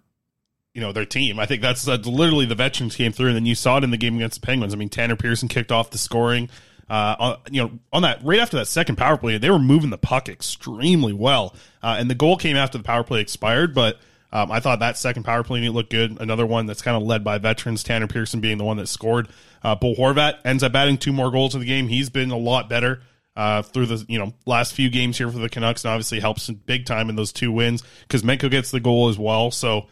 you 0.74 0.80
know 0.80 0.92
their 0.92 1.04
team. 1.04 1.38
I 1.38 1.46
think 1.46 1.62
that's, 1.62 1.84
that's 1.84 2.06
literally 2.06 2.46
the 2.46 2.54
veterans 2.54 2.96
came 2.96 3.12
through, 3.12 3.28
and 3.28 3.36
then 3.36 3.46
you 3.46 3.54
saw 3.54 3.78
it 3.78 3.84
in 3.84 3.90
the 3.90 3.96
game 3.96 4.16
against 4.16 4.40
the 4.40 4.46
Penguins. 4.46 4.72
I 4.72 4.76
mean, 4.76 4.88
Tanner 4.88 5.16
Pearson 5.16 5.48
kicked 5.48 5.72
off 5.72 5.90
the 5.90 5.98
scoring. 5.98 6.48
Uh, 6.88 7.16
on, 7.18 7.38
you 7.50 7.62
know, 7.62 7.78
on 7.92 8.02
that 8.02 8.22
right 8.22 8.40
after 8.40 8.56
that 8.58 8.66
second 8.66 8.96
power 8.96 9.16
play, 9.16 9.38
they 9.38 9.50
were 9.50 9.58
moving 9.58 9.90
the 9.90 9.98
puck 9.98 10.28
extremely 10.28 11.12
well, 11.12 11.54
uh, 11.82 11.96
and 11.98 12.10
the 12.10 12.14
goal 12.14 12.36
came 12.36 12.56
after 12.56 12.76
the 12.78 12.84
power 12.84 13.02
play 13.02 13.20
expired. 13.20 13.74
But 13.74 13.98
um, 14.32 14.50
I 14.50 14.60
thought 14.60 14.80
that 14.80 14.96
second 14.96 15.24
power 15.24 15.42
play 15.42 15.58
unit 15.58 15.74
looked 15.74 15.90
good. 15.90 16.20
Another 16.20 16.46
one 16.46 16.66
that's 16.66 16.82
kind 16.82 16.96
of 16.96 17.02
led 17.02 17.22
by 17.22 17.38
veterans, 17.38 17.82
Tanner 17.82 18.06
Pearson 18.06 18.40
being 18.40 18.58
the 18.58 18.64
one 18.64 18.78
that 18.78 18.88
scored. 18.88 19.28
Uh, 19.62 19.76
Horvat 19.76 20.38
ends 20.44 20.62
up 20.62 20.74
adding 20.74 20.98
two 20.98 21.12
more 21.12 21.30
goals 21.30 21.54
in 21.54 21.60
the 21.60 21.66
game. 21.66 21.88
He's 21.88 22.10
been 22.10 22.30
a 22.30 22.38
lot 22.38 22.68
better 22.68 23.02
uh, 23.36 23.62
through 23.62 23.86
the 23.86 24.04
you 24.08 24.18
know 24.18 24.32
last 24.46 24.74
few 24.74 24.90
games 24.90 25.18
here 25.18 25.30
for 25.30 25.38
the 25.38 25.48
Canucks, 25.48 25.84
and 25.84 25.92
obviously 25.92 26.20
helps 26.20 26.48
big 26.50 26.86
time 26.86 27.08
in 27.08 27.16
those 27.16 27.32
two 27.32 27.52
wins 27.52 27.82
because 28.02 28.22
Menko 28.22 28.50
gets 28.50 28.70
the 28.70 28.80
goal 28.80 29.08
as 29.08 29.18
well. 29.18 29.50
So 29.50 29.86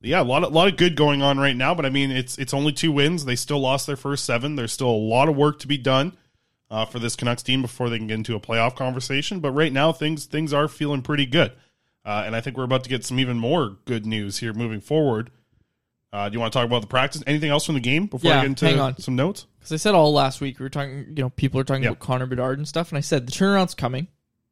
yeah, 0.00 0.20
a 0.20 0.24
lot 0.24 0.44
of 0.44 0.52
lot 0.52 0.68
of 0.68 0.76
good 0.76 0.96
going 0.96 1.22
on 1.22 1.38
right 1.38 1.56
now. 1.56 1.74
But 1.74 1.86
I 1.86 1.90
mean, 1.90 2.10
it's 2.10 2.38
it's 2.38 2.54
only 2.54 2.72
two 2.72 2.92
wins. 2.92 3.24
They 3.24 3.36
still 3.36 3.60
lost 3.60 3.86
their 3.86 3.96
first 3.96 4.24
seven. 4.24 4.56
There's 4.56 4.72
still 4.72 4.90
a 4.90 4.92
lot 4.92 5.28
of 5.28 5.36
work 5.36 5.60
to 5.60 5.68
be 5.68 5.78
done 5.78 6.16
uh, 6.70 6.84
for 6.84 6.98
this 6.98 7.16
Canucks 7.16 7.42
team 7.42 7.62
before 7.62 7.90
they 7.90 7.98
can 7.98 8.06
get 8.06 8.14
into 8.14 8.36
a 8.36 8.40
playoff 8.40 8.76
conversation. 8.76 9.40
But 9.40 9.52
right 9.52 9.72
now, 9.72 9.92
things 9.92 10.26
things 10.26 10.52
are 10.52 10.68
feeling 10.68 11.02
pretty 11.02 11.26
good, 11.26 11.52
uh, 12.04 12.22
and 12.26 12.34
I 12.36 12.40
think 12.40 12.56
we're 12.56 12.64
about 12.64 12.84
to 12.84 12.90
get 12.90 13.04
some 13.04 13.18
even 13.20 13.38
more 13.38 13.76
good 13.84 14.06
news 14.06 14.38
here 14.38 14.52
moving 14.52 14.80
forward. 14.80 15.30
Uh, 16.12 16.28
do 16.28 16.34
you 16.34 16.40
want 16.40 16.52
to 16.52 16.56
talk 16.58 16.66
about 16.66 16.80
the 16.80 16.86
practice? 16.86 17.22
Anything 17.26 17.50
else 17.50 17.66
from 17.66 17.74
the 17.74 17.80
game 17.80 18.06
before 18.06 18.30
I 18.32 18.36
get 18.36 18.62
into 18.62 19.02
some 19.02 19.16
notes? 19.16 19.46
Because 19.58 19.72
I 19.72 19.76
said 19.76 19.94
all 19.96 20.12
last 20.12 20.40
week 20.40 20.58
we 20.60 20.62
were 20.64 20.68
talking, 20.70 21.06
you 21.08 21.22
know, 21.22 21.30
people 21.30 21.58
are 21.60 21.64
talking 21.64 21.82
Yeah. 21.82 21.88
about 21.90 21.98
Connor 22.00 22.26
Bedard 22.26 22.58
and 22.58 22.68
stuff, 22.68 22.90
and 22.90 22.98
I 22.98 23.00
said 23.00 23.26
the 23.26 23.32
turnaround's 23.32 23.74
coming. 23.74 24.06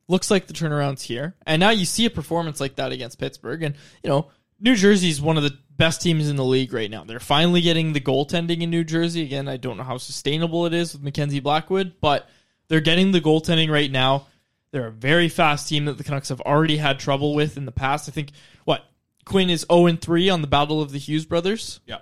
Looks 0.08 0.30
like 0.30 0.48
the 0.48 0.52
turnaround's 0.54 1.02
here, 1.02 1.36
and 1.46 1.60
now 1.60 1.70
you 1.70 1.84
see 1.84 2.04
a 2.04 2.10
performance 2.10 2.60
like 2.60 2.74
that 2.76 2.90
against 2.90 3.18
Pittsburgh, 3.20 3.62
and 3.62 3.76
you 4.02 4.10
know, 4.10 4.28
New 4.58 4.74
Jersey's 4.74 5.20
one 5.20 5.36
of 5.36 5.44
the 5.44 5.56
best 5.76 6.02
teams 6.02 6.28
in 6.28 6.34
the 6.36 6.44
league 6.44 6.72
right 6.72 6.90
now. 6.90 7.04
They're 7.04 7.20
finally 7.20 7.60
getting 7.60 7.92
the 7.92 8.00
goaltending 8.00 8.60
in 8.62 8.70
New 8.70 8.82
Jersey. 8.84 9.22
Again, 9.22 9.48
I 9.48 9.56
don't 9.56 9.76
know 9.76 9.82
how 9.84 9.98
sustainable 9.98 10.66
it 10.66 10.74
is 10.74 10.92
with 10.92 11.02
Mackenzie 11.02 11.40
Blackwood, 11.40 11.94
but 12.00 12.28
they're 12.68 12.80
getting 12.80 13.12
the 13.12 13.20
goaltending 13.20 13.70
right 13.70 13.90
now. 13.90 14.26
They're 14.72 14.88
a 14.88 14.92
very 14.92 15.28
fast 15.28 15.68
team 15.68 15.84
that 15.84 15.98
the 15.98 16.04
Canucks 16.04 16.30
have 16.30 16.40
already 16.40 16.78
had 16.78 16.98
trouble 16.98 17.34
with 17.34 17.56
in 17.56 17.66
the 17.66 17.72
past. 17.72 18.08
I 18.08 18.12
think 18.12 18.30
what 18.64 18.84
Quinn 19.24 19.50
is 19.50 19.66
zero 19.70 19.86
and 19.86 20.00
three 20.00 20.28
on 20.28 20.40
the 20.40 20.48
Battle 20.48 20.82
of 20.82 20.92
the 20.92 20.98
Hughes 20.98 21.26
brothers. 21.26 21.80
Yeah, 21.86 21.98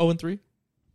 zero 0.00 0.10
and 0.10 0.18
three. 0.18 0.38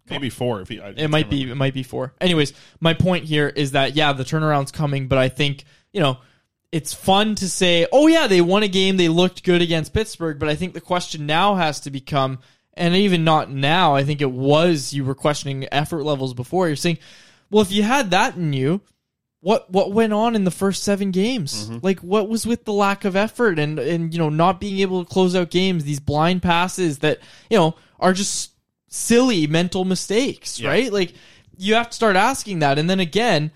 maybe 0.09 0.29
four. 0.29 0.61
If 0.61 0.69
he, 0.69 0.77
It 0.77 1.09
might 1.09 1.29
be. 1.29 1.51
It 1.51 1.55
might 1.55 1.73
be 1.73 1.83
four. 1.83 2.13
Anyways, 2.19 2.53
my 2.79 2.93
point 2.93 3.25
here 3.25 3.47
is 3.47 3.71
that 3.71 3.95
yeah, 3.95 4.13
the 4.13 4.23
turnaround's 4.23 4.71
coming, 4.71 5.07
but 5.07 5.17
I 5.17 5.29
think 5.29 5.65
you 5.91 5.99
know 5.99 6.17
it's 6.71 6.93
fun 6.93 7.35
to 7.35 7.49
say, 7.49 7.85
oh 7.91 8.07
yeah, 8.07 8.27
they 8.27 8.41
won 8.41 8.63
a 8.63 8.67
game, 8.67 8.95
they 8.97 9.09
looked 9.09 9.43
good 9.43 9.61
against 9.61 9.93
Pittsburgh, 9.93 10.39
but 10.39 10.47
I 10.47 10.55
think 10.55 10.73
the 10.73 10.81
question 10.81 11.25
now 11.25 11.55
has 11.55 11.81
to 11.81 11.91
become, 11.91 12.39
and 12.73 12.95
even 12.95 13.25
not 13.25 13.51
now, 13.51 13.93
I 13.95 14.05
think 14.05 14.21
it 14.21 14.31
was 14.31 14.93
you 14.93 15.03
were 15.03 15.15
questioning 15.15 15.67
effort 15.71 16.03
levels 16.03 16.33
before. 16.33 16.67
You're 16.67 16.77
saying, 16.77 16.99
well, 17.49 17.61
if 17.61 17.73
you 17.73 17.83
had 17.83 18.11
that 18.11 18.37
in 18.37 18.53
you, 18.53 18.79
what 19.41 19.69
what 19.71 19.91
went 19.91 20.13
on 20.13 20.35
in 20.35 20.43
the 20.43 20.51
first 20.51 20.83
seven 20.83 21.11
games? 21.11 21.65
Mm-hmm. 21.67 21.79
Like 21.81 21.99
what 21.99 22.29
was 22.29 22.45
with 22.45 22.63
the 22.65 22.73
lack 22.73 23.05
of 23.05 23.15
effort 23.15 23.59
and 23.59 23.77
and 23.79 24.13
you 24.13 24.19
know 24.19 24.29
not 24.29 24.59
being 24.59 24.79
able 24.79 25.03
to 25.03 25.11
close 25.11 25.35
out 25.35 25.49
games, 25.49 25.83
these 25.83 25.99
blind 25.99 26.41
passes 26.41 26.99
that 26.99 27.19
you 27.49 27.57
know 27.57 27.75
are 27.99 28.13
just 28.13 28.51
silly 28.87 29.47
mental 29.47 29.83
mistakes, 29.85 30.59
Yeah. 30.59 30.69
right? 30.69 30.91
Like 30.93 31.13
you 31.57 31.73
have 31.75 31.89
to 31.89 31.95
start 31.95 32.15
asking 32.15 32.59
that, 32.59 32.77
and 32.79 32.89
then 32.89 32.99
again, 32.99 33.51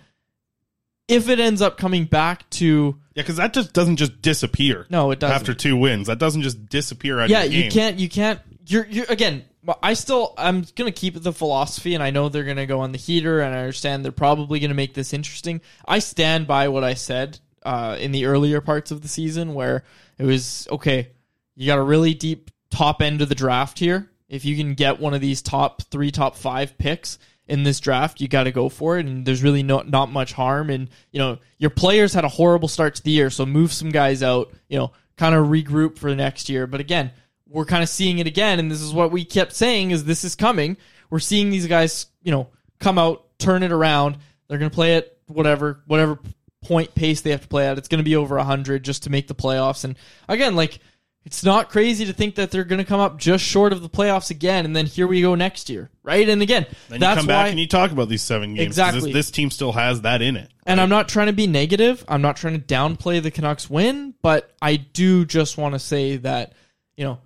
if 1.08 1.30
it 1.30 1.40
ends 1.40 1.62
up 1.62 1.78
coming 1.78 2.06
back 2.06 2.50
to 2.52 2.98
Yeah, 3.14 3.24
because 3.24 3.38
that 3.38 3.54
just 3.54 3.74
doesn't 3.74 3.98
just 3.98 4.22
disappear. 4.22 4.88
No, 4.90 5.12
it 5.12 5.20
doesn't. 5.20 5.36
After 5.36 5.54
two 5.54 5.78
wins, 5.78 6.08
that 6.08 6.18
doesn't 6.20 6.42
just 6.42 6.68
disappear 6.68 7.20
out 7.20 7.30
yeah, 7.30 7.44
of 7.44 7.50
the 7.52 7.56
game. 7.56 7.66
you 7.66 7.72
can't. 7.72 8.00
You 8.00 8.10
can't. 8.10 8.40
You're. 8.68 8.88
You're 8.88 9.06
again. 9.10 9.44
I 9.82 9.94
still. 9.94 10.34
I'm 10.38 10.66
gonna 10.76 10.92
keep 10.92 11.22
the 11.22 11.34
philosophy, 11.34 11.96
and 11.96 12.04
I 12.04 12.12
know 12.12 12.30
they're 12.30 12.44
gonna 12.44 12.66
go 12.66 12.82
on 12.82 12.92
the 12.92 12.98
heater, 12.98 13.42
and 13.42 13.56
I 13.56 13.60
understand 13.60 14.04
they're 14.04 14.12
probably 14.12 14.60
gonna 14.60 14.74
make 14.74 14.94
this 14.94 15.14
interesting. 15.14 15.62
I 15.88 16.00
stand 16.00 16.48
by 16.48 16.68
what 16.68 16.84
I 16.84 16.94
said 16.94 17.40
uh, 17.64 17.98
in 18.00 18.12
the 18.12 18.26
earlier 18.26 18.62
parts 18.62 18.92
of 18.92 19.02
the 19.02 19.08
season, 19.08 19.54
where 19.54 19.84
it 20.18 20.24
was 20.24 20.68
okay. 20.72 21.10
You 21.56 21.68
got 21.68 21.80
a 21.80 21.84
really 21.84 22.14
deep 22.14 22.52
top 22.70 23.02
end 23.02 23.22
of 23.22 23.30
the 23.30 23.36
draft 23.36 23.80
here. 23.80 24.10
If 24.28 24.46
you 24.46 24.56
can 24.56 24.74
get 24.74 25.00
one 25.00 25.14
of 25.14 25.22
these 25.22 25.42
top 25.42 25.82
three, 25.84 26.12
top 26.12 26.36
five 26.36 26.78
picks 26.78 27.18
in 27.48 27.64
this 27.64 27.80
draft, 27.80 28.20
you 28.20 28.28
got 28.28 28.44
to 28.44 28.52
go 28.52 28.70
for 28.70 28.98
it. 28.98 29.06
And 29.06 29.26
there's 29.26 29.44
really 29.44 29.64
not 29.64 29.90
not 29.90 30.12
much 30.12 30.34
harm. 30.34 30.70
And 30.70 30.90
you 31.12 31.20
know 31.20 31.40
your 31.58 31.70
players 31.70 32.14
had 32.14 32.26
a 32.26 32.30
horrible 32.30 32.68
start 32.68 32.96
to 32.96 33.04
the 33.04 33.12
year, 33.12 33.30
so 33.30 33.46
move 33.46 33.72
some 33.74 33.90
guys 33.90 34.22
out. 34.22 34.52
You 34.68 34.78
know, 34.78 34.92
kind 35.18 35.36
of 35.36 35.48
regroup 35.48 35.98
for 35.98 36.10
the 36.10 36.16
next 36.16 36.50
year. 36.50 36.68
But 36.68 36.82
again, 36.82 37.12
we're 37.56 37.66
kind 37.66 37.82
of 37.82 37.90
seeing 37.90 38.20
it 38.20 38.28
again, 38.28 38.60
and 38.60 38.70
this 38.70 38.82
is 38.82 38.94
what 38.94 39.12
we 39.12 39.24
kept 39.24 39.54
saying: 39.54 39.92
is 39.92 40.04
this 40.04 40.24
is 40.26 40.36
coming. 40.36 40.76
We're 41.10 41.20
seeing 41.20 41.50
these 41.50 41.68
guys, 41.68 42.08
you 42.22 42.32
know, 42.32 42.50
come 42.80 43.00
out, 43.00 43.26
turn 43.40 43.64
it 43.64 43.72
around. 43.72 44.18
They're 44.48 44.58
going 44.58 44.70
to 44.70 44.76
play 44.76 44.98
at 44.98 45.18
whatever 45.28 45.82
whatever 45.88 46.20
point 46.64 46.94
pace 46.96 47.22
they 47.22 47.32
have 47.32 47.42
to 47.42 47.48
play 47.48 47.68
at. 47.68 47.78
It's 47.78 47.88
going 47.88 48.00
to 48.00 48.04
be 48.04 48.18
over 48.18 48.38
hundred 48.40 48.84
just 48.84 49.04
to 49.04 49.10
make 49.10 49.28
the 49.28 49.36
playoffs. 49.36 49.86
And 49.86 49.96
again, 50.28 50.56
like 50.56 50.80
it's 51.24 51.44
not 51.44 51.70
crazy 51.70 52.06
to 52.06 52.14
think 52.14 52.36
that 52.36 52.52
they're 52.52 52.66
going 52.66 52.80
to 52.80 52.86
come 52.86 53.00
up 53.00 53.18
just 53.18 53.44
short 53.44 53.72
of 53.72 53.82
the 53.82 53.90
playoffs 53.90 54.30
again, 54.30 54.66
and 54.66 54.76
then 54.76 54.86
here 54.86 55.08
we 55.08 55.22
go 55.22 55.34
next 55.34 55.70
year, 55.70 55.90
right? 56.04 56.28
And 56.28 56.42
again, 56.42 56.68
Then 56.90 56.98
you 56.98 57.00
that's 57.00 57.22
come 57.22 57.28
why. 57.28 57.44
back 57.44 57.52
and 57.52 57.60
you 57.60 57.68
talk 57.68 57.92
about 57.92 58.10
these 58.10 58.22
seven 58.22 58.54
games. 58.54 58.68
Exactly. 58.68 59.12
This, 59.12 59.28
this 59.28 59.32
team 59.32 59.50
still 59.50 59.72
has 59.72 60.02
that 60.02 60.22
in 60.22 60.36
it. 60.36 60.52
And 60.68 60.80
I'm 60.82 60.90
not 60.90 61.08
trying 61.10 61.28
to 61.28 61.34
be 61.34 61.48
negative. 61.48 62.04
I'm 62.08 62.22
not 62.22 62.36
trying 62.36 62.62
to 62.62 62.66
downplay 62.66 63.24
the 63.24 63.32
Canucks 63.32 63.70
win, 63.70 64.14
but 64.22 64.54
I 64.62 64.76
do 64.76 65.26
just 65.26 65.58
want 65.58 65.74
to 65.74 65.80
say 65.80 66.18
that, 66.18 66.54
you 66.96 67.06
know, 67.06 67.20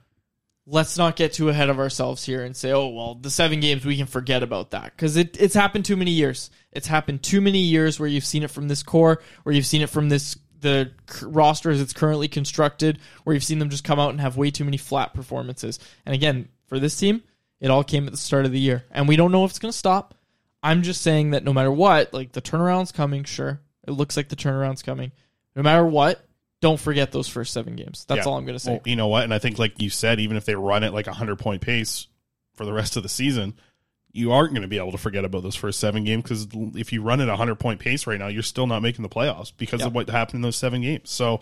let's 0.72 0.98
not 0.98 1.16
get 1.16 1.34
too 1.34 1.50
ahead 1.50 1.70
of 1.70 1.80
ourselves 1.80 2.24
here 2.24 2.44
and 2.44 2.56
say, 2.56 2.72
oh, 2.72 2.88
well, 2.88 3.16
the 3.16 3.32
seven 3.32 3.60
games, 3.60 3.84
we 3.84 3.98
can 3.98 4.06
forget 4.06 4.44
about 4.44 4.72
that. 4.72 4.96
Because 4.96 5.18
it, 5.18 5.36
it's 5.40 5.56
happened 5.56 5.84
too 5.84 5.98
many 5.98 6.12
years. 6.12 6.52
It's 6.72 6.88
happened 6.88 7.24
too 7.24 7.42
many 7.42 7.60
years 7.60 8.00
where 8.00 8.08
you've 8.08 8.26
seen 8.26 8.44
it 8.44 8.52
from 8.52 8.68
this 8.68 8.84
core, 8.84 9.22
where 9.44 9.54
you've 9.54 9.66
seen 9.66 9.82
it 9.82 9.90
from 9.90 10.10
this 10.10 10.38
the 10.62 10.92
roster 11.24 11.72
as 11.72 11.80
it's 11.80 11.94
currently 11.94 12.28
constructed, 12.28 13.00
where 13.24 13.34
you've 13.34 13.44
seen 13.46 13.60
them 13.60 13.70
just 13.70 13.86
come 13.86 13.98
out 13.98 14.10
and 14.10 14.20
have 14.20 14.36
way 14.38 14.52
too 14.52 14.66
many 14.66 14.78
flat 14.78 15.14
performances. 15.14 15.80
And 16.06 16.14
again, 16.14 16.50
for 16.68 16.80
this 16.80 16.98
team, 16.98 17.24
it 17.62 17.72
all 17.72 17.84
came 17.84 18.06
at 18.06 18.12
the 18.12 18.18
start 18.18 18.46
of 18.46 18.52
the 18.52 18.60
year. 18.60 18.84
And 18.92 19.08
we 19.08 19.16
don't 19.16 19.32
know 19.32 19.46
if 19.46 19.52
it's 19.52 19.60
going 19.60 19.72
to 19.72 19.78
stop. 19.78 20.16
I'm 20.62 20.84
just 20.84 21.02
saying 21.02 21.32
that 21.32 21.46
no 21.46 21.54
matter 21.54 21.72
what, 21.72 22.14
like 22.14 22.34
the 22.34 22.42
turnaround's 22.42 22.92
coming, 22.92 23.24
sure. 23.24 23.62
It 23.88 23.92
looks 23.92 24.18
like 24.18 24.28
the 24.28 24.36
turnaround's 24.36 24.84
coming. 24.84 25.14
No 25.56 25.64
matter 25.64 25.86
what, 25.86 26.24
don't 26.62 26.80
forget 26.80 27.12
those 27.12 27.28
first 27.28 27.54
seven 27.54 27.76
games. 27.76 28.06
That's 28.08 28.26
Yeah. 28.26 28.32
all 28.32 28.38
I'm 28.38 28.46
going 28.46 28.58
to 28.58 28.60
say. 28.64 28.72
Well, 28.72 28.82
you 28.86 28.96
know 28.96 29.08
what? 29.08 29.24
And 29.24 29.34
I 29.34 29.40
think, 29.40 29.60
like 29.60 29.82
you 29.82 29.90
said, 29.90 30.20
even 30.20 30.38
if 30.38 30.46
they 30.46 30.56
run 30.56 30.84
at 30.84 30.94
like 30.94 31.08
a 31.08 31.14
hundred 31.14 31.40
point 31.40 31.62
pace 31.62 32.08
for 32.56 32.66
the 32.66 32.74
rest 32.74 32.98
of 32.98 33.04
the 33.04 33.10
season, 33.10 33.54
you 34.12 34.32
aren't 34.32 34.52
going 34.54 34.64
to 34.64 34.68
be 34.68 34.78
able 34.78 34.92
to 34.92 34.98
forget 34.98 35.24
about 35.24 35.44
those 35.44 35.56
first 35.56 35.80
seven 35.80 36.04
games 36.04 36.24
because 36.24 36.48
if 36.76 36.92
you 36.92 37.02
run 37.02 37.22
at 37.22 37.30
a 37.30 37.36
hundred 37.36 37.56
point 37.56 37.80
pace 37.80 38.08
right 38.08 38.20
now, 38.20 38.28
you're 38.28 38.42
still 38.44 38.68
not 38.68 38.82
making 38.82 39.04
the 39.04 39.10
playoffs 39.10 39.54
because 39.56 39.84
of 39.84 39.94
what 39.94 40.10
happened 40.10 40.38
in 40.38 40.42
those 40.42 40.56
seven 40.56 40.82
games. 40.82 41.10
So, 41.12 41.40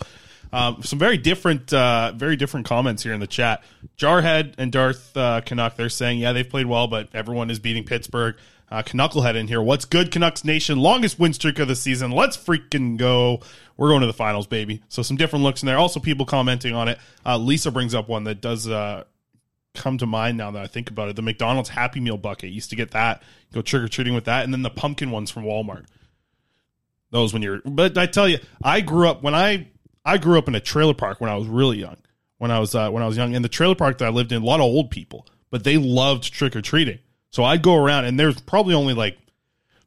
um, 0.54 0.84
some 0.84 1.00
very 1.00 1.18
different, 1.18 1.74
uh, 1.74 2.14
very 2.16 2.36
different 2.36 2.66
comments 2.66 3.04
here 3.04 3.14
in 3.14 3.20
the 3.20 3.28
chat. 3.28 3.64
Jarhead 3.98 4.54
and 4.58 4.72
Darth 4.72 5.16
uh, 5.18 5.42
Canuck, 5.42 5.76
they're 5.78 5.90
saying, 5.90 6.20
yeah, 6.20 6.34
they've 6.34 6.48
played 6.48 6.66
well, 6.68 6.88
but 6.88 7.10
everyone 7.14 7.50
is 7.50 7.60
beating 7.60 7.84
Pittsburgh. 7.84 8.36
Uh, 8.70 8.84
Knucklehead 8.84 9.36
in 9.36 9.48
here. 9.48 9.62
What's 9.62 9.86
good, 9.86 10.12
Canucks 10.12 10.44
Nation? 10.44 10.78
Longest 10.78 11.18
win 11.18 11.32
streak 11.32 11.58
of 11.60 11.70
the 11.70 11.76
season. 11.76 12.12
Let's 12.12 12.36
freaking 12.36 12.98
go. 12.98 13.40
We're 13.78 13.90
going 13.90 14.02
to 14.02 14.08
the 14.08 14.14
finals, 14.14 14.46
baby. 14.46 14.84
So 14.90 15.02
some 15.02 15.16
different 15.16 15.44
looks 15.44 15.62
in 15.62 15.68
there. 15.68 15.78
Also, 15.78 16.00
people 16.02 16.26
commenting 16.26 16.76
on 16.76 16.90
it. 16.90 17.00
Uh, 17.26 17.38
Lisa 17.38 17.72
brings 17.72 17.96
up 17.96 18.10
one 18.10 18.26
that 18.26 18.42
does 18.42 18.68
uh, 18.68 19.06
come 19.74 19.98
to 20.00 20.06
mind 20.06 20.38
now 20.38 20.52
that 20.52 20.62
I 20.62 20.68
think 20.68 20.90
about 20.90 21.08
it. 21.08 21.16
The 21.16 21.22
McDonald's 21.22 21.70
Happy 21.70 22.02
Meal 22.02 22.18
bucket 22.18 22.52
used 22.52 22.70
to 22.72 22.76
get 22.76 22.92
that, 22.92 23.24
go 23.54 23.62
trick 23.62 23.84
or 23.84 23.88
treating 23.88 24.14
with 24.14 24.26
that, 24.26 24.44
and 24.44 24.52
then 24.52 24.64
the 24.64 24.70
pumpkin 24.70 25.12
ones 25.12 25.32
from 25.32 25.44
Walmart. 25.44 25.86
Those 27.12 27.32
when 27.32 27.42
you're, 27.42 27.62
but 27.64 27.98
I 27.98 28.06
tell 28.06 28.28
you, 28.28 28.40
I 28.62 28.82
grew 28.82 29.08
up 29.08 29.24
when 29.24 29.34
I 29.34 29.70
I 30.04 30.18
grew 30.18 30.38
up 30.38 30.50
in 30.50 30.56
a 30.56 30.60
trailer 30.60 30.94
park 30.94 31.22
when 31.22 31.30
I 31.30 31.38
was 31.38 31.48
really 31.48 31.78
young. 31.78 31.98
When 32.38 32.52
I 32.52 32.60
was 32.60 32.76
uh, 32.76 32.90
when 32.90 33.02
I 33.02 33.08
was 33.08 33.16
young, 33.16 33.34
in 33.34 33.44
the 33.44 33.50
trailer 33.50 33.76
park 33.76 34.00
that 34.00 34.06
I 34.06 34.10
lived 34.10 34.34
in, 34.34 34.42
a 34.42 34.46
lot 34.46 34.60
of 34.60 34.66
old 34.66 34.92
people, 34.92 35.26
but 35.50 35.64
they 35.64 35.78
loved 35.78 36.34
trick 36.34 36.54
or 36.54 36.62
treating. 36.62 37.00
So 37.32 37.44
I'd 37.44 37.62
go 37.62 37.76
around, 37.76 38.06
and 38.06 38.20
there's 38.20 38.40
probably 38.42 38.74
only 38.74 38.94
like 38.94 39.18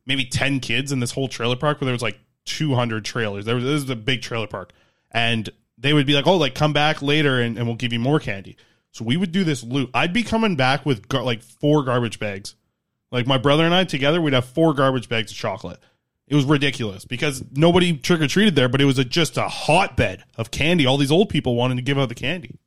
maybe 0.06 0.24
ten 0.24 0.60
kids 0.60 0.92
in 0.92 1.00
this 1.00 1.12
whole 1.12 1.28
trailer 1.28 1.56
park, 1.56 1.80
where 1.80 1.86
there 1.86 1.92
was 1.94 2.02
like 2.02 2.18
200 2.46 3.04
trailers. 3.04 3.44
There 3.44 3.54
was 3.54 3.64
this 3.64 3.82
is 3.82 3.90
a 3.90 3.96
big 3.96 4.22
trailer 4.22 4.46
park, 4.46 4.72
and 5.10 5.48
they 5.78 5.92
would 5.92 6.06
be 6.06 6.14
like, 6.14 6.26
"Oh, 6.26 6.36
like 6.36 6.54
come 6.54 6.72
back 6.72 7.02
later, 7.02 7.40
and, 7.40 7.56
and 7.56 7.66
we'll 7.66 7.76
give 7.76 7.92
you 7.92 8.00
more 8.00 8.20
candy." 8.20 8.56
So 8.92 9.04
we 9.04 9.16
would 9.16 9.32
do 9.32 9.44
this 9.44 9.62
loop. 9.62 9.90
I'd 9.94 10.12
be 10.12 10.22
coming 10.22 10.56
back 10.56 10.84
with 10.84 11.08
gar- 11.08 11.22
like 11.22 11.42
four 11.42 11.84
garbage 11.84 12.18
bags. 12.18 12.54
Like 13.12 13.26
my 13.26 13.38
brother 13.38 13.64
and 13.64 13.74
I 13.74 13.84
together, 13.84 14.20
we'd 14.20 14.32
have 14.34 14.44
four 14.44 14.74
garbage 14.74 15.08
bags 15.08 15.32
of 15.32 15.36
chocolate. 15.36 15.80
It 16.28 16.36
was 16.36 16.44
ridiculous 16.44 17.04
because 17.04 17.44
nobody 17.50 17.96
trick 17.96 18.20
or 18.20 18.28
treated 18.28 18.54
there, 18.54 18.68
but 18.68 18.80
it 18.80 18.84
was 18.84 18.98
a, 18.98 19.04
just 19.04 19.36
a 19.36 19.48
hotbed 19.48 20.22
of 20.36 20.52
candy. 20.52 20.86
All 20.86 20.96
these 20.96 21.10
old 21.10 21.28
people 21.28 21.56
wanted 21.56 21.76
to 21.76 21.82
give 21.82 21.98
out 21.98 22.08
the 22.08 22.14
candy. 22.14 22.60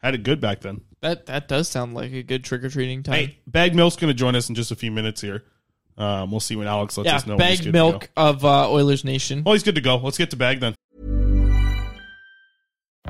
Had 0.00 0.14
it 0.14 0.22
good 0.22 0.40
back 0.40 0.60
then. 0.60 0.82
That 1.00 1.26
that 1.26 1.48
does 1.48 1.68
sound 1.68 1.94
like 1.94 2.12
a 2.12 2.22
good 2.22 2.44
trick 2.44 2.64
or 2.64 2.68
treating 2.68 3.02
time. 3.02 3.14
Hey, 3.14 3.38
Bag 3.46 3.74
Milk's 3.74 3.96
going 3.96 4.08
to 4.10 4.14
join 4.14 4.34
us 4.34 4.48
in 4.48 4.54
just 4.54 4.70
a 4.70 4.76
few 4.76 4.90
minutes 4.90 5.20
here. 5.20 5.44
Um, 5.96 6.30
we'll 6.30 6.40
see 6.40 6.54
when 6.54 6.68
Alex 6.68 6.96
lets 6.96 7.06
yeah, 7.06 7.16
us 7.16 7.26
know. 7.26 7.36
when 7.36 7.48
he's 7.48 7.58
bagged 7.58 7.64
good 7.64 7.72
to 7.72 7.72
milk 7.72 8.10
go. 8.14 8.22
of 8.22 8.44
uh, 8.44 8.70
Oilers 8.70 9.04
Nation. 9.04 9.42
Oh, 9.44 9.52
he's 9.52 9.64
good 9.64 9.74
to 9.74 9.80
go. 9.80 9.96
Let's 9.96 10.18
get 10.18 10.30
to 10.30 10.36
Bag 10.36 10.60
then. 10.60 10.74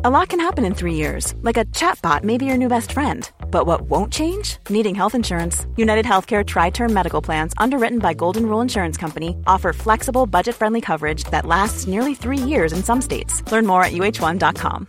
A 0.04 0.10
lot 0.10 0.28
can 0.28 0.38
happen 0.38 0.64
in 0.64 0.74
three 0.74 0.94
years, 0.94 1.34
like 1.42 1.56
a 1.56 1.64
chatbot 1.66 2.22
may 2.22 2.38
be 2.38 2.44
your 2.44 2.56
new 2.56 2.68
best 2.68 2.92
friend. 2.92 3.28
But 3.50 3.66
what 3.66 3.82
won't 3.82 4.12
change? 4.12 4.58
Needing 4.70 4.94
health 4.94 5.14
insurance. 5.14 5.66
United 5.76 6.04
Healthcare 6.06 6.46
Tri 6.46 6.70
Term 6.70 6.92
Medical 6.94 7.20
Plans, 7.20 7.52
underwritten 7.58 7.98
by 7.98 8.14
Golden 8.14 8.46
Rule 8.46 8.60
Insurance 8.60 8.96
Company, 8.96 9.36
offer 9.46 9.72
flexible, 9.72 10.24
budget 10.24 10.54
friendly 10.54 10.80
coverage 10.80 11.24
that 11.24 11.46
lasts 11.46 11.88
nearly 11.88 12.14
three 12.14 12.38
years 12.38 12.72
in 12.72 12.84
some 12.84 13.02
states. 13.02 13.42
Learn 13.50 13.66
more 13.66 13.82
at 13.82 13.92
uh1.com. 13.92 14.88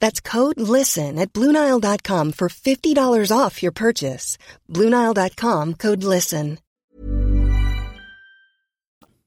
That's 0.00 0.20
code 0.20 0.58
LISTEN 0.60 1.18
at 1.18 1.32
Bluenile.com 1.32 2.32
for 2.32 2.48
$50 2.48 3.36
off 3.36 3.62
your 3.62 3.72
purchase. 3.72 4.38
Bluenile.com 4.70 5.74
code 5.74 6.02
LISTEN. 6.04 6.58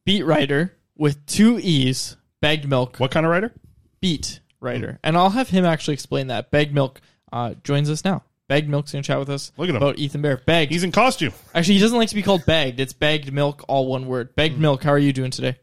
Beat 0.06 0.24
writer 0.26 0.76
with 0.98 1.24
two 1.28 1.60
E's, 1.62 2.17
bagged 2.41 2.67
milk. 2.67 2.98
What 2.98 3.12
kind 3.12 3.26
of 3.26 3.32
writer? 3.32 3.54
Beat 4.02 4.39
writer. 4.60 5.00
And 5.04 5.15
I'll 5.17 5.30
have 5.30 5.50
him 5.50 5.63
actually 5.63 5.93
explain 5.93 6.28
that. 6.28 6.50
Bagged 6.52 6.74
milk 6.74 7.02
uh, 7.32 7.54
joins 7.63 7.89
us 7.89 8.04
now. 8.04 8.24
Bagged 8.48 8.67
milk's 8.67 8.91
gonna 8.91 9.04
chat 9.04 9.19
with 9.19 9.30
us. 9.30 9.52
Look 9.58 9.69
at 9.69 9.76
him. 9.76 9.76
about 9.78 10.00
Ethan 10.00 10.22
Bear. 10.22 10.38
Bagged. 10.38 10.72
He's 10.72 10.84
in 10.84 10.91
costume. 10.91 11.34
Actually, 11.54 11.76
he 11.76 11.80
doesn't 11.82 11.98
like 11.98 12.10
to 12.10 12.15
be 12.15 12.24
called 12.24 12.45
bagged. 12.45 12.80
It's 12.80 12.93
bagged 12.93 13.32
milk, 13.32 13.63
all 13.67 13.88
one 13.88 14.08
word. 14.08 14.36
Bagged 14.36 14.56
Hmm. 14.56 14.62
milk. 14.63 14.84
How 14.84 14.91
are 14.91 14.98
you 15.00 15.13
doing 15.13 15.32
today? 15.32 15.58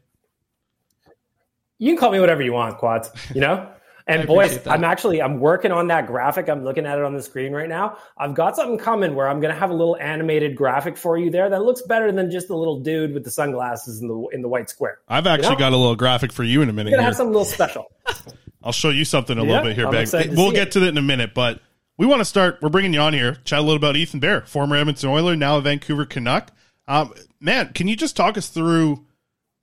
You 1.77 1.91
can 1.91 1.97
call 1.99 2.11
me 2.11 2.19
whatever 2.19 2.41
you 2.41 2.53
want, 2.53 2.77
Quads. 2.77 3.11
You 3.35 3.41
know. 3.41 3.69
And 4.09 4.27
boys. 4.27 4.65
I'm 4.67 4.83
actually 4.83 5.21
I'm 5.21 5.39
working 5.39 5.71
on 5.71 5.87
that 5.87 6.07
graphic. 6.07 6.49
I'm 6.49 6.63
looking 6.63 6.85
at 6.85 6.97
it 6.97 7.03
on 7.03 7.13
the 7.15 7.21
screen 7.21 7.53
right 7.53 7.69
now. 7.69 7.97
I've 8.17 8.33
got 8.33 8.55
something 8.55 8.77
coming 8.77 9.15
where 9.15 9.27
I'm 9.29 9.39
going 9.39 9.53
to 9.53 9.59
have 9.59 9.69
a 9.69 9.73
little 9.73 9.95
animated 9.97 10.55
graphic 10.55 10.97
for 10.97 11.17
you 11.17 11.29
there 11.29 11.49
that 11.49 11.63
looks 11.63 11.81
better 11.83 12.11
than 12.11 12.31
just 12.31 12.47
the 12.47 12.55
little 12.55 12.79
dude 12.79 13.13
with 13.13 13.23
the 13.23 13.31
sunglasses 13.31 14.01
in 14.01 14.07
the 14.07 14.27
in 14.33 14.41
the 14.41 14.47
white 14.49 14.69
square. 14.69 14.99
I've 15.07 15.27
actually 15.27 15.47
You 15.49 15.53
know? 15.53 15.59
got 15.59 15.73
a 15.73 15.77
little 15.77 15.95
graphic 15.95 16.31
for 16.31 16.43
you 16.43 16.61
in 16.61 16.69
a 16.69 16.73
minute 16.73 16.91
gonna 16.91 17.01
here. 17.03 17.05
have 17.07 17.15
something 17.15 17.33
a 17.33 17.37
little 17.37 17.45
special. 17.53 17.91
I'll 18.63 18.71
show 18.73 18.89
you 18.89 19.05
something 19.05 19.37
a 19.37 19.43
Yeah, 19.43 19.47
little 19.49 19.63
bit 19.65 19.75
here, 19.75 19.89
Bag. 19.91 20.35
We'll 20.35 20.51
get 20.51 20.67
it. 20.67 20.71
to 20.73 20.79
that 20.81 20.89
in 20.89 20.97
a 20.97 21.01
minute, 21.01 21.33
but 21.33 21.61
we 21.97 22.05
want 22.05 22.19
to 22.19 22.25
start. 22.25 22.59
We're 22.61 22.69
bringing 22.69 22.93
you 22.93 22.99
on 22.99 23.13
here, 23.13 23.35
chat 23.45 23.59
a 23.59 23.61
little 23.61 23.77
about 23.77 23.95
Ethan 23.95 24.19
Bear, 24.19 24.41
former 24.41 24.75
Edmonton 24.75 25.09
Oiler, 25.09 25.35
now 25.35 25.57
a 25.57 25.61
Vancouver 25.61 26.05
Canuck. 26.05 26.51
Um, 26.87 27.13
man, 27.39 27.71
can 27.73 27.87
you 27.87 27.95
just 27.95 28.15
talk 28.17 28.37
us 28.37 28.49
through 28.49 29.05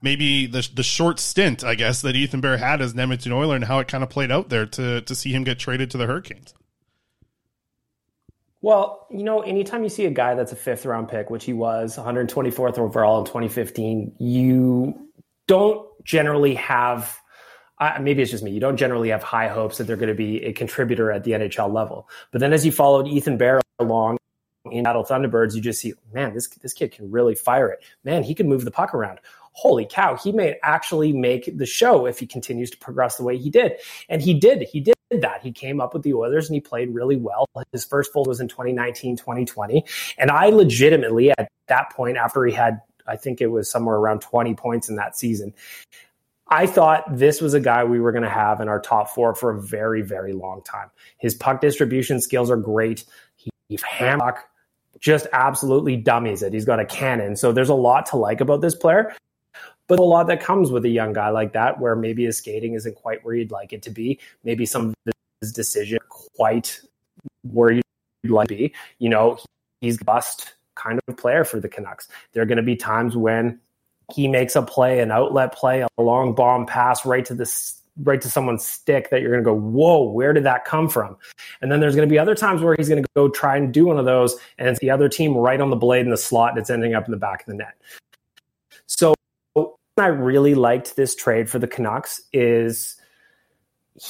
maybe 0.02 0.46
the 0.46 0.68
the 0.74 0.82
short 0.82 1.18
stint, 1.18 1.64
I 1.64 1.74
guess, 1.74 2.02
that 2.02 2.16
Ethan 2.16 2.40
Bear 2.40 2.56
had 2.56 2.80
as 2.80 2.92
an 2.92 3.00
Edmonton 3.00 3.32
Oiler 3.32 3.56
and 3.56 3.64
how 3.64 3.78
it 3.78 3.88
kind 3.88 4.04
of 4.04 4.10
played 4.10 4.30
out 4.30 4.48
there 4.48 4.66
to 4.66 5.00
to 5.00 5.14
see 5.14 5.32
him 5.32 5.44
get 5.44 5.58
traded 5.58 5.90
to 5.92 5.98
the 5.98 6.06
Hurricanes? 6.06 6.54
Well, 8.62 9.06
you 9.10 9.22
know, 9.22 9.42
anytime 9.42 9.82
you 9.82 9.88
see 9.88 10.06
a 10.06 10.10
guy 10.10 10.34
that's 10.34 10.52
a 10.52 10.56
fifth 10.56 10.86
round 10.86 11.08
pick, 11.08 11.30
which 11.30 11.44
he 11.44 11.52
was, 11.52 11.96
124th 11.96 12.78
overall 12.78 13.20
in 13.20 13.24
2015, 13.26 14.16
you 14.18 15.08
don't 15.46 15.86
generally 16.04 16.54
have. 16.54 17.16
Uh, 17.78 17.98
maybe 18.00 18.22
it's 18.22 18.30
just 18.30 18.42
me. 18.42 18.50
You 18.50 18.60
don't 18.60 18.78
generally 18.78 19.10
have 19.10 19.22
high 19.22 19.48
hopes 19.48 19.76
that 19.76 19.84
they're 19.84 19.96
going 19.96 20.08
to 20.08 20.14
be 20.14 20.42
a 20.42 20.52
contributor 20.54 21.12
at 21.12 21.24
the 21.24 21.32
NHL 21.32 21.72
level. 21.72 22.08
But 22.32 22.40
then, 22.40 22.54
as 22.54 22.64
you 22.64 22.72
followed 22.72 23.06
Ethan 23.06 23.36
Bear 23.36 23.60
along 23.78 24.16
in 24.64 24.84
Seattle 24.84 25.04
Thunderbirds, 25.04 25.54
you 25.54 25.60
just 25.60 25.80
see, 25.80 25.92
man, 26.12 26.32
this 26.32 26.48
this 26.48 26.72
kid 26.72 26.92
can 26.92 27.10
really 27.10 27.34
fire 27.34 27.68
it. 27.68 27.84
Man, 28.02 28.22
he 28.22 28.34
can 28.34 28.48
move 28.48 28.64
the 28.64 28.70
puck 28.70 28.94
around. 28.94 29.20
Holy 29.56 29.86
cow, 29.86 30.16
he 30.16 30.32
may 30.32 30.56
actually 30.62 31.14
make 31.14 31.56
the 31.56 31.64
show 31.64 32.04
if 32.04 32.18
he 32.18 32.26
continues 32.26 32.70
to 32.70 32.76
progress 32.76 33.16
the 33.16 33.24
way 33.24 33.38
he 33.38 33.48
did. 33.48 33.72
And 34.10 34.20
he 34.20 34.34
did. 34.34 34.62
He 34.70 34.80
did 34.80 34.94
that. 35.10 35.40
He 35.42 35.50
came 35.50 35.80
up 35.80 35.94
with 35.94 36.02
the 36.02 36.12
Oilers 36.12 36.46
and 36.46 36.54
he 36.54 36.60
played 36.60 36.92
really 36.94 37.16
well. 37.16 37.48
His 37.72 37.82
first 37.82 38.12
full 38.12 38.24
was 38.24 38.38
in 38.38 38.48
2019, 38.48 39.16
2020. 39.16 39.82
And 40.18 40.30
I 40.30 40.48
legitimately, 40.48 41.30
at 41.30 41.48
that 41.68 41.90
point, 41.94 42.18
after 42.18 42.44
he 42.44 42.52
had, 42.52 42.82
I 43.06 43.16
think 43.16 43.40
it 43.40 43.46
was 43.46 43.70
somewhere 43.70 43.96
around 43.96 44.20
20 44.20 44.52
points 44.56 44.90
in 44.90 44.96
that 44.96 45.16
season, 45.16 45.54
I 46.48 46.66
thought 46.66 47.04
this 47.16 47.40
was 47.40 47.54
a 47.54 47.60
guy 47.60 47.82
we 47.84 47.98
were 47.98 48.12
going 48.12 48.24
to 48.24 48.28
have 48.28 48.60
in 48.60 48.68
our 48.68 48.78
top 48.78 49.08
four 49.08 49.34
for 49.34 49.52
a 49.52 49.58
very, 49.58 50.02
very 50.02 50.34
long 50.34 50.60
time. 50.64 50.90
His 51.16 51.34
puck 51.34 51.62
distribution 51.62 52.20
skills 52.20 52.50
are 52.50 52.58
great. 52.58 53.06
He, 53.36 53.48
he 53.70 53.78
hammock 53.88 54.36
just 55.00 55.26
absolutely 55.32 55.96
dummies 55.96 56.42
it. 56.42 56.52
He's 56.52 56.64
got 56.64 56.78
a 56.78 56.84
cannon. 56.84 57.36
So 57.36 57.52
there's 57.52 57.68
a 57.68 57.74
lot 57.74 58.06
to 58.06 58.16
like 58.16 58.40
about 58.40 58.60
this 58.60 58.74
player, 58.74 59.14
but 59.88 59.98
a 59.98 60.02
lot 60.02 60.26
that 60.28 60.40
comes 60.40 60.70
with 60.70 60.84
a 60.84 60.88
young 60.88 61.12
guy 61.12 61.28
like 61.28 61.52
that, 61.52 61.80
where 61.80 61.96
maybe 61.96 62.24
his 62.24 62.38
skating 62.38 62.74
isn't 62.74 62.94
quite 62.96 63.24
where 63.24 63.34
you'd 63.34 63.50
like 63.50 63.72
it 63.72 63.82
to 63.82 63.90
be. 63.90 64.18
Maybe 64.44 64.66
some 64.66 64.94
of 65.06 65.14
his 65.40 65.52
decision 65.52 65.98
quite 66.08 66.80
where 67.42 67.70
you'd 67.70 67.84
like 68.28 68.48
to 68.48 68.56
be. 68.56 68.74
You 68.98 69.08
know, 69.08 69.38
he's 69.80 69.98
bust 69.98 70.54
kind 70.74 71.00
of 71.08 71.16
player 71.16 71.44
for 71.44 71.60
the 71.60 71.68
Canucks. 71.68 72.08
There 72.32 72.42
are 72.42 72.46
going 72.46 72.56
to 72.56 72.62
be 72.62 72.76
times 72.76 73.16
when 73.16 73.60
he 74.14 74.28
makes 74.28 74.54
a 74.54 74.62
play, 74.62 75.00
an 75.00 75.10
outlet 75.10 75.52
play, 75.54 75.80
a 75.80 76.02
long 76.02 76.34
bomb 76.34 76.66
pass 76.66 77.04
right 77.04 77.24
to 77.24 77.34
this 77.34 77.80
right 78.02 78.20
to 78.20 78.30
someone's 78.30 78.64
stick 78.64 79.08
that 79.10 79.22
you're 79.22 79.30
going 79.30 79.42
to 79.42 79.50
go, 79.50 79.54
whoa, 79.54 80.02
where 80.02 80.34
did 80.34 80.44
that 80.44 80.66
come 80.66 80.88
from? 80.88 81.16
And 81.60 81.72
then 81.72 81.80
there's 81.80 81.96
going 81.96 82.06
to 82.06 82.12
be 82.12 82.18
other 82.18 82.34
times 82.34 82.60
where 82.60 82.74
he's 82.76 82.90
going 82.90 83.02
to 83.02 83.08
go 83.16 83.28
try 83.28 83.56
and 83.56 83.72
do 83.72 83.86
one 83.86 83.98
of 83.98 84.04
those, 84.04 84.36
and 84.58 84.68
it's 84.68 84.80
the 84.80 84.90
other 84.90 85.08
team 85.08 85.34
right 85.34 85.60
on 85.60 85.70
the 85.70 85.76
blade 85.76 86.04
in 86.04 86.10
the 86.10 86.16
slot, 86.16 86.50
and 86.50 86.58
it's 86.58 86.70
ending 86.70 86.94
up 86.94 87.06
in 87.06 87.10
the 87.10 87.16
back 87.16 87.40
of 87.40 87.46
the 87.46 87.54
net. 87.54 87.74
So 88.86 89.15
I 89.98 90.06
really 90.06 90.54
liked 90.54 90.96
this 90.96 91.14
trade 91.14 91.48
for 91.48 91.58
the 91.58 91.66
Canucks 91.66 92.20
is 92.32 92.96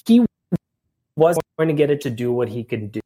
he 0.06 0.24
was 1.16 1.38
going 1.58 1.68
to 1.68 1.74
get 1.74 1.90
it 1.90 2.00
to 2.02 2.10
do 2.10 2.32
what 2.32 2.48
he 2.48 2.64
could 2.64 2.92
do. 2.92 3.00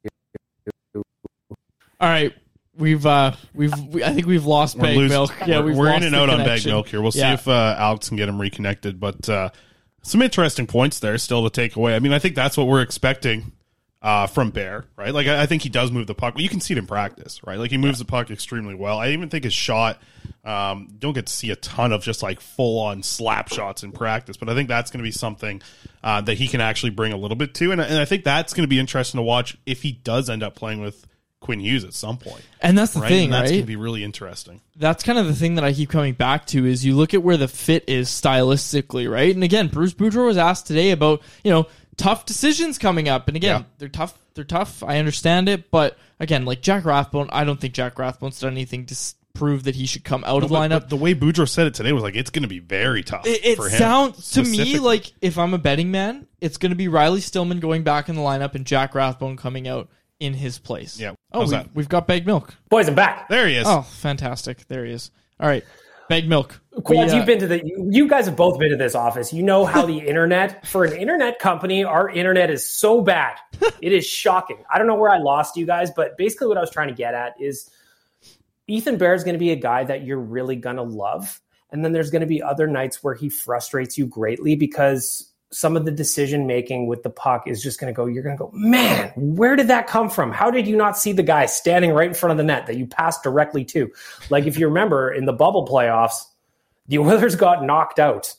All 0.94 2.08
right, 2.08 2.34
we've 2.76 3.04
uh 3.04 3.32
we've 3.54 3.78
we, 3.92 4.02
I 4.02 4.12
think 4.14 4.26
we've 4.26 4.46
lost 4.46 4.76
We're 4.76 4.82
bagged 4.84 4.96
losing- 4.96 5.14
milk. 5.14 5.32
Yeah, 5.46 5.58
we're, 5.58 5.66
we've 5.66 5.76
we're 5.76 5.86
lost 5.86 5.96
in 5.98 6.04
and 6.04 6.14
the 6.14 6.18
out 6.20 6.30
on 6.30 6.38
bag 6.46 6.64
milk 6.64 6.88
here. 6.88 7.02
We'll 7.02 7.12
Yeah. 7.14 7.30
see 7.36 7.42
if 7.42 7.48
uh, 7.48 7.76
Alex 7.78 8.08
can 8.08 8.16
get 8.16 8.28
him 8.28 8.40
reconnected. 8.40 8.98
But 8.98 9.28
uh, 9.28 9.50
some 10.02 10.22
interesting 10.22 10.66
points 10.66 10.98
there 11.00 11.18
still 11.18 11.44
to 11.44 11.50
take 11.50 11.76
away. 11.76 11.94
I 11.94 11.98
mean, 11.98 12.14
I 12.14 12.18
think 12.18 12.34
that's 12.34 12.56
what 12.56 12.66
we're 12.66 12.80
expecting 12.80 13.52
uh, 14.02 14.26
from 14.26 14.50
Bear, 14.50 14.84
right? 14.96 15.12
Like, 15.12 15.26
I, 15.26 15.42
I 15.42 15.46
think 15.46 15.62
he 15.62 15.68
does 15.68 15.90
move 15.90 16.06
the 16.06 16.14
puck. 16.14 16.34
Well, 16.34 16.42
you 16.42 16.48
can 16.48 16.60
see 16.60 16.74
it 16.74 16.78
in 16.78 16.86
practice, 16.86 17.40
right? 17.46 17.58
Like, 17.58 17.70
he 17.70 17.78
moves 17.78 17.98
the 17.98 18.04
puck 18.04 18.30
extremely 18.30 18.74
well. 18.74 18.98
I 18.98 19.10
even 19.10 19.28
think 19.28 19.44
his 19.44 19.54
shot 19.54 20.00
Um, 20.42 20.88
don't 20.98 21.12
get 21.12 21.26
to 21.26 21.32
see 21.32 21.50
a 21.50 21.56
ton 21.56 21.92
of 21.92 22.02
just 22.02 22.22
like 22.22 22.40
full 22.40 22.80
on 22.80 23.02
slap 23.02 23.50
shots 23.50 23.82
in 23.82 23.92
practice, 23.92 24.38
but 24.38 24.48
I 24.48 24.54
think 24.54 24.68
that's 24.70 24.90
going 24.90 25.00
to 25.00 25.06
be 25.06 25.10
something 25.12 25.60
uh, 26.02 26.22
that 26.22 26.38
he 26.38 26.48
can 26.48 26.62
actually 26.62 26.90
bring 26.90 27.12
a 27.12 27.16
little 27.18 27.36
bit 27.36 27.52
to, 27.56 27.72
and, 27.72 27.80
and 27.80 27.98
I 27.98 28.06
think 28.06 28.24
that's 28.24 28.54
going 28.54 28.64
to 28.64 28.68
be 28.68 28.78
interesting 28.78 29.18
to 29.18 29.22
watch 29.22 29.58
if 29.66 29.82
he 29.82 29.92
does 29.92 30.30
end 30.30 30.42
up 30.42 30.54
playing 30.54 30.80
with 30.80 31.06
Quinn 31.40 31.60
Hughes 31.60 31.84
at 31.84 31.92
some 31.92 32.16
point. 32.16 32.42
And 32.62 32.76
that's 32.76 32.94
the 32.94 33.00
thing, 33.00 33.24
And 33.24 33.32
that's 33.34 33.50
right? 33.50 33.56
going 33.56 33.62
to 33.62 33.66
be 33.66 33.76
really 33.76 34.02
interesting. 34.02 34.62
that's 34.76 35.02
kind 35.02 35.18
of 35.18 35.26
the 35.26 35.34
thing 35.34 35.56
that 35.56 35.64
I 35.64 35.74
keep 35.74 35.90
coming 35.90 36.14
back 36.14 36.46
to 36.48 36.64
is 36.64 36.84
you 36.86 36.96
look 36.96 37.12
at 37.12 37.22
where 37.22 37.36
the 37.36 37.48
fit 37.48 37.84
is 37.86 38.08
stylistically, 38.08 39.10
right? 39.10 39.34
And 39.34 39.44
again, 39.44 39.68
Bruce 39.68 39.92
Boudreau 39.94 40.26
was 40.26 40.36
asked 40.38 40.66
today 40.66 40.90
about, 40.90 41.20
you 41.44 41.50
know, 41.50 41.66
tough 42.00 42.26
decisions 42.26 42.78
coming 42.78 43.08
up. 43.08 43.28
And 43.28 43.36
again, 43.36 43.60
Yeah. 43.60 43.64
they're 43.78 43.88
tough. 43.88 44.18
They're 44.34 44.44
tough. 44.44 44.82
I 44.82 44.98
understand 44.98 45.48
it. 45.48 45.70
But 45.70 45.96
again, 46.18 46.44
like 46.44 46.62
Jack 46.62 46.84
Rathbone, 46.84 47.28
I 47.32 47.44
don't 47.44 47.60
think 47.60 47.74
Jack 47.74 47.98
Rathbone's 47.98 48.40
done 48.40 48.52
anything 48.52 48.86
to 48.86 48.92
s- 48.94 49.14
prove 49.34 49.64
that 49.64 49.74
he 49.76 49.86
should 49.86 50.02
come 50.04 50.24
out 50.24 50.42
of 50.42 50.48
the 50.48 50.54
But- 50.54 50.70
lineup. 50.70 50.80
but 50.80 50.90
the 50.90 50.96
way 50.96 51.14
Boudreau 51.14 51.48
said 51.48 51.66
it 51.66 51.74
today 51.74 51.92
was 51.92 52.02
like 52.02 52.14
it's 52.16 52.30
going 52.30 52.42
to 52.42 52.48
be 52.48 52.58
very 52.58 53.02
tough. 53.02 53.26
It, 53.26 53.44
it 53.44 53.56
for 53.56 53.68
him, 53.68 53.78
sounds 53.78 54.30
to 54.32 54.42
me 54.42 54.78
like 54.78 55.12
if 55.20 55.38
I'm 55.38 55.54
a 55.54 55.58
betting 55.58 55.90
man, 55.90 56.26
it's 56.40 56.56
going 56.58 56.70
to 56.70 56.76
be 56.76 56.88
Riley 56.88 57.20
Stillman 57.20 57.60
going 57.60 57.82
back 57.84 58.08
in 58.08 58.16
the 58.16 58.22
lineup 58.22 58.54
and 58.54 58.64
Jack 58.66 58.94
Rathbone 58.94 59.36
coming 59.36 59.68
out 59.68 59.88
in 60.18 60.34
his 60.34 60.58
place. 60.58 60.98
Yeah. 60.98 61.12
Oh, 61.32 61.44
we, 61.44 61.50
that? 61.50 61.68
we've 61.74 61.88
got 61.88 62.06
Bag 62.06 62.26
Milk. 62.26 62.54
Boys, 62.68 62.88
I'm 62.88 62.94
back. 62.94 63.28
there 63.28 63.46
he 63.46 63.56
is. 63.56 63.66
Oh, 63.68 63.82
fantastic! 63.82 64.66
There 64.68 64.84
he 64.84 64.92
is. 64.92 65.10
All 65.38 65.48
right, 65.48 65.64
Bag 66.10 66.28
Milk. 66.28 66.60
Quads, 66.82 66.88
We, 66.90 66.98
uh, 66.98 67.16
you've 67.16 67.26
been 67.26 67.38
to 67.38 67.46
the. 67.46 67.64
You, 67.64 67.88
you 67.88 68.08
guys 68.08 68.26
have 68.26 68.34
both 68.34 68.58
been 68.58 68.70
to 68.70 68.76
this 68.76 68.96
office. 68.96 69.32
You 69.32 69.44
know 69.44 69.64
how 69.64 69.86
the 69.86 69.98
internet, 70.08 70.66
for 70.66 70.84
an 70.84 70.92
internet 70.92 71.38
company, 71.38 71.84
our 71.84 72.10
internet 72.10 72.50
is 72.50 72.68
so 72.68 73.00
bad. 73.00 73.36
It 73.80 73.92
is 73.92 74.04
shocking. 74.04 74.62
I 74.70 74.76
don't 74.76 74.86
know 74.86 74.96
where 74.96 75.10
I 75.10 75.18
lost 75.18 75.56
you 75.56 75.64
guys, 75.64 75.90
but 75.90 76.18
basically 76.18 76.48
what 76.48 76.58
I 76.58 76.60
was 76.60 76.70
trying 76.70 76.88
to 76.88 76.94
get 76.94 77.14
at 77.14 77.32
is 77.40 77.70
Ethan 78.66 78.98
Bear 78.98 79.14
is 79.14 79.24
going 79.24 79.34
to 79.34 79.38
be 79.38 79.52
a 79.52 79.56
guy 79.56 79.84
that 79.84 80.04
you're 80.04 80.20
really 80.20 80.56
going 80.56 80.76
to 80.76 80.82
love, 80.82 81.40
and 81.70 81.82
then 81.82 81.92
there's 81.92 82.10
going 82.10 82.20
to 82.20 82.26
be 82.26 82.42
other 82.42 82.66
nights 82.66 83.02
where 83.02 83.14
he 83.14 83.30
frustrates 83.30 83.96
you 83.96 84.06
greatly 84.06 84.56
because 84.56 85.29
some 85.52 85.76
of 85.76 85.84
the 85.84 85.90
decision 85.90 86.46
making 86.46 86.86
with 86.86 87.02
the 87.02 87.10
puck 87.10 87.48
is 87.48 87.62
just 87.62 87.80
going 87.80 87.92
to 87.92 87.96
go. 87.96 88.06
You're 88.06 88.22
going 88.22 88.36
to 88.36 88.44
go, 88.44 88.50
man, 88.54 89.12
where 89.16 89.56
did 89.56 89.66
that 89.68 89.86
come 89.88 90.08
from? 90.08 90.30
How 90.30 90.50
did 90.50 90.66
you 90.66 90.76
not 90.76 90.96
see 90.96 91.12
the 91.12 91.24
guy 91.24 91.46
standing 91.46 91.90
right 91.92 92.08
in 92.08 92.14
front 92.14 92.30
of 92.30 92.36
the 92.36 92.44
net 92.44 92.66
that 92.66 92.76
you 92.76 92.86
passed 92.86 93.22
directly 93.22 93.64
to? 93.66 93.90
Like 94.30 94.46
if 94.46 94.58
you 94.58 94.68
remember 94.68 95.10
in 95.12 95.24
the 95.24 95.32
bubble 95.32 95.66
playoffs 95.66 96.24
the 96.88 96.98
Oilers 97.00 97.36
got 97.36 97.64
knocked 97.64 97.98
out 97.98 98.34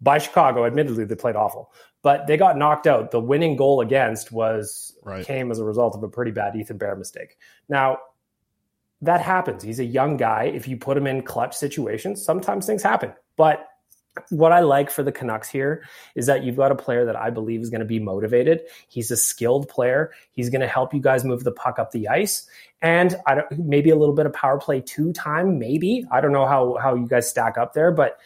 by 0.00 0.18
Chicago. 0.18 0.66
Admittedly, 0.66 1.04
they 1.04 1.14
played 1.14 1.36
awful, 1.36 1.72
but 2.02 2.26
they 2.26 2.36
got 2.36 2.56
knocked 2.56 2.86
out. 2.86 3.10
The 3.10 3.20
winning 3.20 3.56
goal 3.56 3.80
against 3.80 4.30
was 4.32 4.96
Right. 5.02 5.24
came 5.24 5.50
as 5.50 5.58
a 5.58 5.64
result 5.64 5.94
of 5.96 6.02
a 6.02 6.08
pretty 6.08 6.30
bad 6.30 6.54
Ethan 6.56 6.76
Bear 6.78 6.94
mistake. 6.94 7.38
Now, 7.68 7.98
that 9.02 9.22
happens. 9.22 9.62
He's 9.62 9.78
a 9.80 9.84
young 9.84 10.18
guy. 10.18 10.44
If 10.44 10.68
you 10.68 10.76
put 10.76 10.96
him 10.96 11.06
in 11.06 11.22
clutch 11.22 11.56
situations, 11.56 12.22
sometimes 12.22 12.66
things 12.66 12.82
happen. 12.82 13.14
But 13.36 13.66
what 14.30 14.52
I 14.52 14.60
like 14.60 14.90
for 14.90 15.02
the 15.02 15.12
Canucks 15.12 15.48
here 15.48 15.84
is 16.14 16.26
that 16.26 16.42
you've 16.42 16.56
got 16.56 16.72
a 16.72 16.74
player 16.74 17.04
that 17.04 17.16
I 17.16 17.30
believe 17.30 17.60
is 17.60 17.70
going 17.70 17.80
to 17.80 17.86
be 17.86 18.00
motivated. 18.00 18.62
He's 18.88 19.10
a 19.10 19.16
skilled 19.16 19.68
player. 19.68 20.12
He's 20.32 20.50
going 20.50 20.62
to 20.62 20.66
help 20.66 20.92
you 20.92 21.00
guys 21.00 21.24
move 21.24 21.44
the 21.44 21.52
puck 21.52 21.78
up 21.78 21.92
the 21.92 22.08
ice, 22.08 22.48
and 22.82 23.16
I 23.26 23.36
don't, 23.36 23.58
maybe 23.58 23.90
a 23.90 23.96
little 23.96 24.14
bit 24.14 24.26
of 24.26 24.32
power 24.32 24.58
play 24.58 24.80
two 24.80 25.12
time. 25.12 25.58
Maybe 25.58 26.04
I 26.10 26.20
don't 26.20 26.32
know 26.32 26.46
how 26.46 26.76
how 26.82 26.94
you 26.94 27.06
guys 27.06 27.28
stack 27.28 27.56
up 27.56 27.72
there, 27.72 27.92
but 27.92 28.18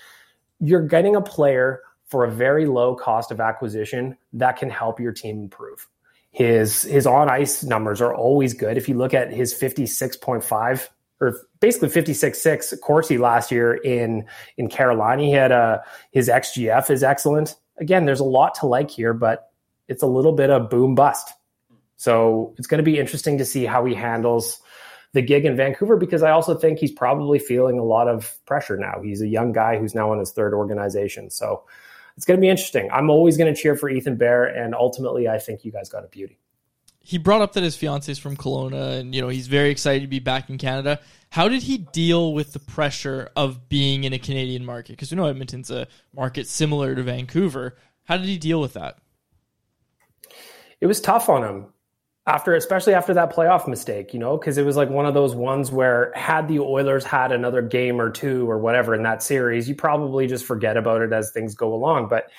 you're 0.61 0.87
getting 0.87 1.17
a 1.17 1.21
player 1.21 1.83
for 2.07 2.25
a 2.25 2.31
very 2.31 2.67
low 2.67 2.95
cost 2.95 3.31
of 3.31 3.41
acquisition 3.41 4.17
that 4.33 4.57
can 4.57 4.71
help 4.71 5.01
your 5.01 5.13
team 5.13 5.43
improve. 5.43 5.89
His 6.31 6.83
his 6.83 7.07
on 7.07 7.29
ice 7.29 7.63
numbers 7.63 8.01
are 8.01 8.15
always 8.15 8.55
good. 8.55 8.77
If 8.77 8.89
you 8.89 8.97
look 8.97 9.15
at 9.15 9.33
his 9.33 9.53
fifty 9.53 9.87
six 9.87 10.17
point 10.17 10.45
five 10.45 10.91
or 11.21 11.37
basically 11.61 11.89
56-6 11.89 12.81
Corsi 12.81 13.19
last 13.19 13.51
year 13.51 13.75
in 13.75 14.27
in 14.57 14.69
Carolina. 14.69 15.23
He 15.23 15.31
had 15.31 15.53
a 15.53 15.83
his 16.11 16.29
XGF 16.29 16.91
is 16.91 17.03
excellent. 17.03 17.57
Again, 17.79 18.05
there's 18.05 18.21
a 18.21 18.25
lot 18.25 18.55
to 18.57 18.67
like 18.67 18.91
here, 18.91 19.15
but 19.15 19.51
it's 19.89 20.03
a 20.03 20.07
little 20.07 20.33
bit 20.33 20.51
of 20.51 20.71
boom 20.71 20.95
bust. 20.95 21.33
So 21.97 22.55
it's 22.59 22.67
going 22.67 22.79
to 22.79 22.85
be 22.85 22.99
interesting 22.99 23.39
to 23.39 23.45
see 23.45 23.65
how 23.65 23.85
he 23.85 23.95
handles 23.95 24.61
the 25.13 25.23
gig 25.23 25.45
in 25.45 25.57
Vancouver 25.57 25.97
because 25.97 26.23
I 26.23 26.33
also 26.33 26.55
think 26.55 26.79
he's 26.79 26.93
probably 26.93 27.39
feeling 27.39 27.79
a 27.79 27.85
lot 27.85 28.09
of 28.09 28.37
pressure 28.47 28.77
now. 28.77 29.01
He's 29.03 29.23
a 29.23 29.29
young 29.29 29.53
guy 29.53 29.79
who's 29.79 29.95
now 29.95 30.13
in 30.13 30.19
his 30.19 30.33
third 30.33 30.55
organization. 30.55 31.31
So 31.31 31.65
it's 32.17 32.27
going 32.27 32.37
to 32.37 32.41
be 32.41 32.49
interesting. 32.49 32.91
I'm 32.93 33.11
always 33.11 33.37
going 33.37 33.53
to 33.53 33.61
cheer 33.61 33.77
for 33.77 33.89
Ethan 33.89 34.17
Bear, 34.17 34.45
and 34.45 34.75
ultimately, 34.75 35.29
I 35.29 35.39
think 35.39 35.65
you 35.65 35.73
guys 35.73 35.89
got 35.89 36.05
a 36.05 36.09
beauty. 36.09 36.39
He 37.05 37.19
brought 37.19 37.43
up 37.43 37.53
that 37.53 37.63
his 37.63 37.77
fiance 37.77 38.11
is 38.11 38.19
from 38.19 38.37
Kelowna 38.37 38.99
and 38.99 39.15
you 39.15 39.21
know 39.21 39.29
he's 39.29 39.47
very 39.47 39.71
excited 39.71 40.01
to 40.01 40.09
be 40.09 40.19
back 40.19 40.51
in 40.51 40.59
Canada. 40.59 41.01
How 41.31 41.49
did 41.49 41.63
he 41.63 41.79
deal 41.79 42.33
with 42.33 42.53
the 42.53 42.61
pressure 42.61 43.31
of 43.37 43.69
being 43.69 44.05
in 44.05 44.13
a 44.13 44.19
Canadian 44.19 44.65
market? 44.65 44.93
Because 44.93 45.11
we 45.11 45.17
know 45.17 45.27
Edmonton's 45.27 45.71
a 45.71 45.87
market 46.15 46.49
similar 46.49 46.95
to 46.95 47.03
Vancouver. 47.03 47.77
How 48.05 48.17
did 48.17 48.27
he 48.27 48.39
deal 48.39 48.61
with 48.61 48.73
that? 48.75 48.99
it 50.85 50.87
was 50.87 51.01
tough 51.01 51.31
on 51.31 51.43
him 51.43 51.67
after 52.27 52.55
especially 52.55 52.93
after 52.93 53.15
that 53.15 53.35
playoff 53.35 53.67
mistake 53.67 54.13
you 54.13 54.21
know 54.21 54.37
because 54.37 54.59
it 54.59 54.67
was 54.67 54.77
like 54.77 54.91
one 54.91 55.07
of 55.07 55.15
those 55.15 55.35
ones 55.35 55.73
where 55.73 56.13
had 56.15 56.47
the 56.47 56.59
oilers 56.59 57.05
had 57.05 57.33
another 57.33 57.63
game 57.63 57.99
or 57.99 58.11
two 58.11 58.49
or 58.51 58.59
whatever 58.59 58.95
in 58.95 59.03
that 59.03 59.23
series 59.23 59.67
you 59.67 59.75
probably 59.75 60.27
just 60.27 60.45
forget 60.45 60.77
about 60.77 61.01
it 61.01 61.13
as 61.13 61.31
things 61.31 61.55
go 61.55 61.73
along 61.73 62.07
but 62.07 62.31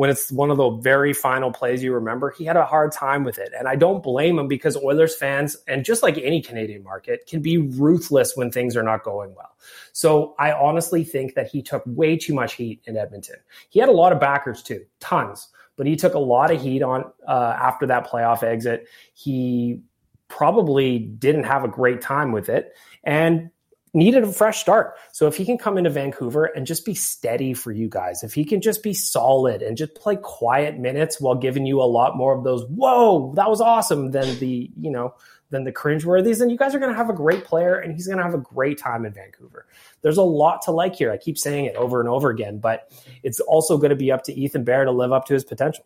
when 0.00 0.08
it's 0.08 0.32
one 0.32 0.50
of 0.50 0.56
the 0.56 0.70
very 0.70 1.12
final 1.12 1.52
plays 1.52 1.82
you 1.82 1.92
remember 1.92 2.30
he 2.30 2.46
had 2.46 2.56
a 2.56 2.64
hard 2.64 2.90
time 2.90 3.22
with 3.22 3.36
it. 3.36 3.52
And 3.58 3.68
i 3.68 3.76
don't 3.76 4.02
blame 4.02 4.38
him 4.38 4.48
because 4.48 4.74
oilers 4.78 5.14
fans 5.14 5.58
and 5.68 5.84
just 5.84 6.02
like 6.02 6.16
any 6.16 6.40
canadian 6.40 6.82
market 6.82 7.26
can 7.26 7.42
be 7.42 7.58
ruthless 7.58 8.34
when 8.34 8.50
things 8.50 8.78
are 8.78 8.82
not 8.82 9.04
going 9.04 9.34
well. 9.34 9.54
So 9.92 10.34
i 10.38 10.52
honestly 10.52 11.04
think 11.04 11.34
that 11.34 11.48
he 11.48 11.60
took 11.60 11.82
way 11.84 12.16
too 12.16 12.32
much 12.32 12.54
heat 12.54 12.80
in 12.86 12.96
edmonton. 12.96 13.36
He 13.68 13.78
had 13.78 13.90
a 13.90 13.92
lot 13.92 14.12
of 14.12 14.20
backers 14.20 14.62
too 14.62 14.86
tons 15.00 15.48
but 15.76 15.86
he 15.86 15.96
took 15.96 16.14
a 16.14 16.18
lot 16.18 16.50
of 16.50 16.62
heat 16.62 16.82
on 16.82 17.04
uh, 17.28 17.56
after 17.58 17.86
that 17.86 18.06
playoff 18.06 18.42
exit. 18.42 18.86
He 19.12 19.82
probably 20.28 20.98
didn't 20.98 21.44
have 21.44 21.62
a 21.64 21.68
great 21.68 22.00
time 22.00 22.32
with 22.32 22.48
it. 22.48 22.72
And 23.04 23.50
needed 23.92 24.24
a 24.24 24.32
fresh 24.32 24.60
start. 24.60 24.96
So 25.12 25.26
if 25.26 25.36
he 25.36 25.44
can 25.44 25.58
come 25.58 25.76
into 25.78 25.90
Vancouver 25.90 26.44
and 26.44 26.66
just 26.66 26.84
be 26.84 26.94
steady 26.94 27.54
for 27.54 27.72
you 27.72 27.88
guys, 27.88 28.22
if 28.22 28.34
he 28.34 28.44
can 28.44 28.60
just 28.60 28.82
be 28.82 28.94
solid 28.94 29.62
and 29.62 29.76
just 29.76 29.94
play 29.94 30.16
quiet 30.16 30.78
minutes 30.78 31.20
while 31.20 31.34
giving 31.34 31.66
you 31.66 31.82
a 31.82 31.84
lot 31.84 32.16
more 32.16 32.36
of 32.36 32.44
those, 32.44 32.64
whoa, 32.66 33.32
that 33.34 33.50
was 33.50 33.60
awesome 33.60 34.12
than 34.12 34.38
the, 34.38 34.70
you 34.78 34.90
know, 34.90 35.14
than 35.50 35.64
the 35.64 35.72
cringeworthies, 35.72 36.38
then 36.38 36.48
you 36.48 36.56
guys 36.56 36.74
are 36.74 36.78
going 36.78 36.92
to 36.92 36.96
have 36.96 37.10
a 37.10 37.14
great 37.14 37.44
player 37.44 37.74
and 37.74 37.92
he's 37.92 38.06
going 38.06 38.18
to 38.18 38.24
have 38.24 38.34
a 38.34 38.38
great 38.38 38.78
time 38.78 39.04
in 39.04 39.12
Vancouver. 39.12 39.66
There's 40.02 40.16
a 40.16 40.22
lot 40.22 40.62
to 40.62 40.70
like 40.70 40.94
here. 40.94 41.10
I 41.10 41.16
keep 41.16 41.36
saying 41.36 41.64
it 41.64 41.74
over 41.74 42.00
and 42.00 42.08
over 42.08 42.30
again, 42.30 42.58
but 42.58 42.90
it's 43.22 43.40
also 43.40 43.76
going 43.76 43.90
to 43.90 43.96
be 43.96 44.12
up 44.12 44.22
to 44.24 44.32
Ethan 44.32 44.64
Bear 44.64 44.84
to 44.84 44.92
live 44.92 45.12
up 45.12 45.26
to 45.26 45.34
his 45.34 45.44
potential. 45.44 45.84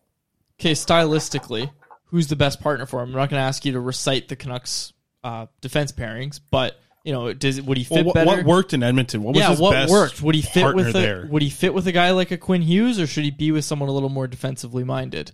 Okay, 0.61 0.73
stylistically, 0.73 1.71
who's 2.07 2.29
the 2.29 2.37
best 2.37 2.61
partner 2.61 2.87
for 2.87 3.03
him? 3.03 3.09
I'm 3.09 3.17
not 3.17 3.31
going 3.31 3.41
to 3.41 3.47
ask 3.47 3.65
you 3.65 3.73
to 3.73 3.81
recite 3.81 4.29
the 4.29 4.37
Canucks 4.37 4.93
uh, 5.25 5.47
defense 5.63 5.91
pairings, 5.91 6.39
but 6.51 6.79
you 7.05 7.13
know, 7.13 7.33
does 7.35 7.61
would 7.61 7.77
he 7.77 7.87
Well, 7.89 7.99
fit 7.99 8.07
what, 8.07 8.15
better? 8.15 8.31
what 8.31 8.45
worked 8.47 8.73
in 8.73 8.83
Edmonton? 8.83 9.23
What 9.23 9.35
was 9.35 9.43
yeah, 9.43 9.51
his 9.51 9.61
what 9.61 9.73
best 9.73 9.93
worked? 9.93 10.23
Would 10.23 10.35
he 10.35 10.43
fit 10.43 10.75
with 10.75 10.89
a, 10.89 10.93
there? 10.93 11.29
Would 11.31 11.43
he 11.43 11.51
fit 11.51 11.75
with 11.75 11.87
a 11.87 11.93
guy 11.93 12.11
like 12.11 12.31
a 12.31 12.39
Quinn 12.39 12.63
Hughes, 12.63 12.99
or 12.99 13.07
should 13.07 13.25
he 13.25 13.31
be 13.31 13.53
with 13.53 13.65
someone 13.65 13.91
a 13.91 13.93
little 13.93 14.09
more 14.09 14.27
defensively 14.27 14.85
minded? 14.85 15.33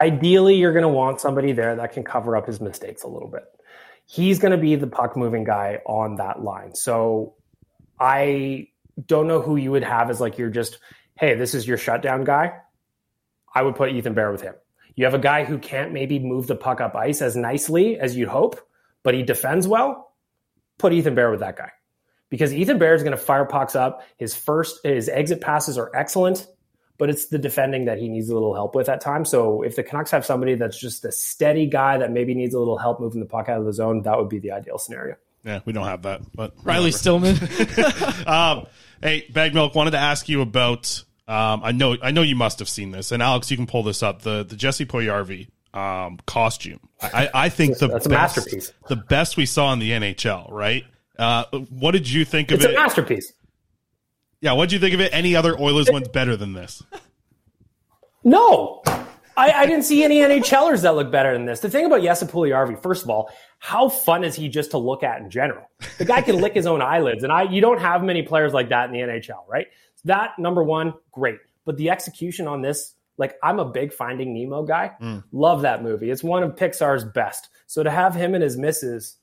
Ideally, 0.00 0.56
you're 0.56 0.72
going 0.72 0.82
to 0.82 0.88
want 0.88 1.20
somebody 1.20 1.52
there 1.52 1.76
that 1.76 1.92
can 1.92 2.02
cover 2.02 2.36
up 2.36 2.46
his 2.46 2.60
mistakes 2.60 3.02
a 3.04 3.08
little 3.08 3.28
bit. 3.28 3.44
He's 4.06 4.38
going 4.38 4.52
to 4.52 4.58
be 4.58 4.74
the 4.76 4.86
puck 4.86 5.16
moving 5.16 5.44
guy 5.44 5.80
on 5.86 6.16
that 6.16 6.42
line. 6.42 6.74
So 6.74 7.34
I 8.00 8.68
don't 9.06 9.28
know 9.28 9.40
who 9.40 9.56
you 9.56 9.70
would 9.70 9.84
have 9.84 10.10
as 10.10 10.20
like 10.20 10.38
you're 10.38 10.50
just, 10.50 10.78
hey, 11.18 11.34
this 11.34 11.54
is 11.54 11.66
your 11.66 11.78
shutdown 11.78 12.24
guy. 12.24 12.54
I 13.54 13.62
would 13.62 13.76
put 13.76 13.90
Ethan 13.92 14.14
Bear 14.14 14.32
with 14.32 14.40
him. 14.40 14.54
You 14.96 15.04
have 15.04 15.14
a 15.14 15.18
guy 15.18 15.44
who 15.44 15.58
can't 15.58 15.92
maybe 15.92 16.18
move 16.18 16.46
the 16.46 16.56
puck 16.56 16.80
up 16.80 16.94
ice 16.94 17.22
as 17.22 17.36
nicely 17.36 17.98
as 17.98 18.16
you'd 18.16 18.28
hope, 18.28 18.60
but 19.02 19.14
he 19.14 19.22
defends 19.22 19.66
well. 19.66 20.12
Put 20.78 20.92
Ethan 20.92 21.14
Bear 21.14 21.30
with 21.30 21.40
that 21.40 21.56
guy 21.56 21.70
because 22.30 22.52
Ethan 22.52 22.78
Bear 22.78 22.94
is 22.94 23.02
going 23.02 23.16
to 23.16 23.22
fire 23.22 23.44
pucks 23.44 23.76
up. 23.76 24.02
His 24.16 24.34
first, 24.34 24.80
his 24.84 25.08
exit 25.08 25.40
passes 25.40 25.78
are 25.78 25.90
excellent, 25.94 26.46
but 26.98 27.08
it's 27.10 27.26
the 27.26 27.38
defending 27.38 27.84
that 27.84 27.98
he 27.98 28.08
needs 28.08 28.28
a 28.28 28.34
little 28.34 28.54
help 28.54 28.74
with 28.74 28.88
at 28.88 29.00
times. 29.00 29.30
So 29.30 29.62
if 29.62 29.76
the 29.76 29.82
Canucks 29.82 30.10
have 30.10 30.26
somebody 30.26 30.54
that's 30.54 30.78
just 30.78 31.04
a 31.04 31.12
steady 31.12 31.66
guy 31.66 31.98
that 31.98 32.10
maybe 32.10 32.34
needs 32.34 32.54
a 32.54 32.58
little 32.58 32.78
help 32.78 33.00
moving 33.00 33.20
the 33.20 33.26
puck 33.26 33.48
out 33.48 33.60
of 33.60 33.66
the 33.66 33.72
zone, 33.72 34.02
that 34.02 34.18
would 34.18 34.28
be 34.28 34.38
the 34.38 34.52
ideal 34.52 34.78
scenario. 34.78 35.16
Yeah, 35.44 35.60
we 35.64 35.72
don't 35.72 35.86
have 35.86 36.02
that. 36.02 36.22
But 36.34 36.54
Riley 36.64 36.90
whatever. 36.90 37.36
Stillman. 37.36 38.26
um, 38.26 38.66
hey, 39.02 39.26
Bag 39.30 39.54
Milk 39.54 39.74
wanted 39.74 39.92
to 39.92 39.98
ask 39.98 40.28
you 40.28 40.40
about. 40.40 41.04
Um, 41.26 41.62
I 41.64 41.72
know, 41.72 41.96
I 42.02 42.10
know 42.10 42.20
you 42.20 42.36
must 42.36 42.58
have 42.58 42.68
seen 42.68 42.90
this, 42.90 43.10
and 43.10 43.22
Alex, 43.22 43.50
you 43.50 43.56
can 43.56 43.66
pull 43.66 43.82
this 43.82 44.02
up. 44.02 44.22
The 44.22 44.44
the 44.44 44.56
Jesse 44.56 44.84
Puljujärvi 44.84 45.48
um, 45.74 46.18
costume. 46.26 46.80
I, 47.02 47.28
I 47.34 47.48
think 47.50 47.78
the 47.78 47.88
That's 47.88 48.06
a 48.06 48.08
best, 48.08 48.36
masterpiece. 48.36 48.72
The 48.88 48.96
best 48.96 49.36
we 49.36 49.44
saw 49.46 49.72
in 49.72 49.78
the 49.78 49.90
NHL. 49.90 50.50
Right? 50.50 50.84
Uh, 51.18 51.44
what 51.68 51.90
did 51.90 52.10
you 52.10 52.24
think 52.24 52.50
of 52.50 52.56
It's 52.56 52.64
it? 52.64 52.70
a 52.70 52.74
masterpiece. 52.74 53.32
yeah, 54.40 54.52
what 54.52 54.70
did 54.70 54.72
you 54.74 54.78
think 54.80 54.94
of 54.94 55.00
it? 55.00 55.12
Any 55.12 55.36
other 55.36 55.58
Oilers 55.60 55.90
ones 55.90 56.08
better 56.08 56.36
than 56.36 56.52
this? 56.54 56.82
No, 58.24 58.82
I, 59.36 59.50
I 59.52 59.66
didn't 59.66 59.84
see 59.84 60.02
any 60.02 60.18
NHLers 60.20 60.82
that 60.82 60.94
look 60.94 61.10
better 61.10 61.32
than 61.34 61.44
this. 61.44 61.60
The 61.60 61.68
thing 61.68 61.84
about 61.84 62.02
Jesse 62.02 62.26
Puljujärvi, 62.26 62.82
first 62.82 63.04
of 63.04 63.10
all, 63.10 63.30
how 63.58 63.88
fun 63.88 64.24
is 64.24 64.34
he 64.34 64.48
just 64.48 64.70
to 64.70 64.78
look 64.78 65.02
at 65.02 65.20
in 65.20 65.28
general? 65.30 65.70
The 65.98 66.04
guy 66.04 66.22
can 66.22 66.40
lick 66.40 66.54
his 66.54 66.66
own 66.66 66.80
eyelids, 66.80 67.22
and 67.22 67.32
I 67.32 67.42
you 67.42 67.60
don't 67.60 67.80
have 67.80 68.02
many 68.02 68.22
players 68.22 68.52
like 68.54 68.70
that 68.70 68.86
in 68.88 68.92
the 68.92 69.00
NHL, 69.00 69.46
right? 69.48 69.66
That 70.04 70.38
number 70.38 70.62
one, 70.62 70.94
great, 71.12 71.38
but 71.64 71.76
the 71.76 71.90
execution 71.90 72.46
on 72.46 72.62
this, 72.62 72.94
like 73.16 73.36
I'm 73.42 73.58
a 73.58 73.64
big 73.64 73.92
Finding 73.92 74.34
Nemo 74.34 74.62
guy. 74.62 74.92
Mm. 75.00 75.24
Love 75.32 75.62
that 75.62 75.82
movie. 75.82 76.10
It's 76.10 76.22
one 76.22 76.42
of 76.42 76.56
Pixar's 76.56 77.04
best. 77.04 77.48
So 77.66 77.82
to 77.82 77.90
have 77.90 78.14
him 78.14 78.34
and 78.34 78.42
his 78.42 78.56
missus 78.56 79.16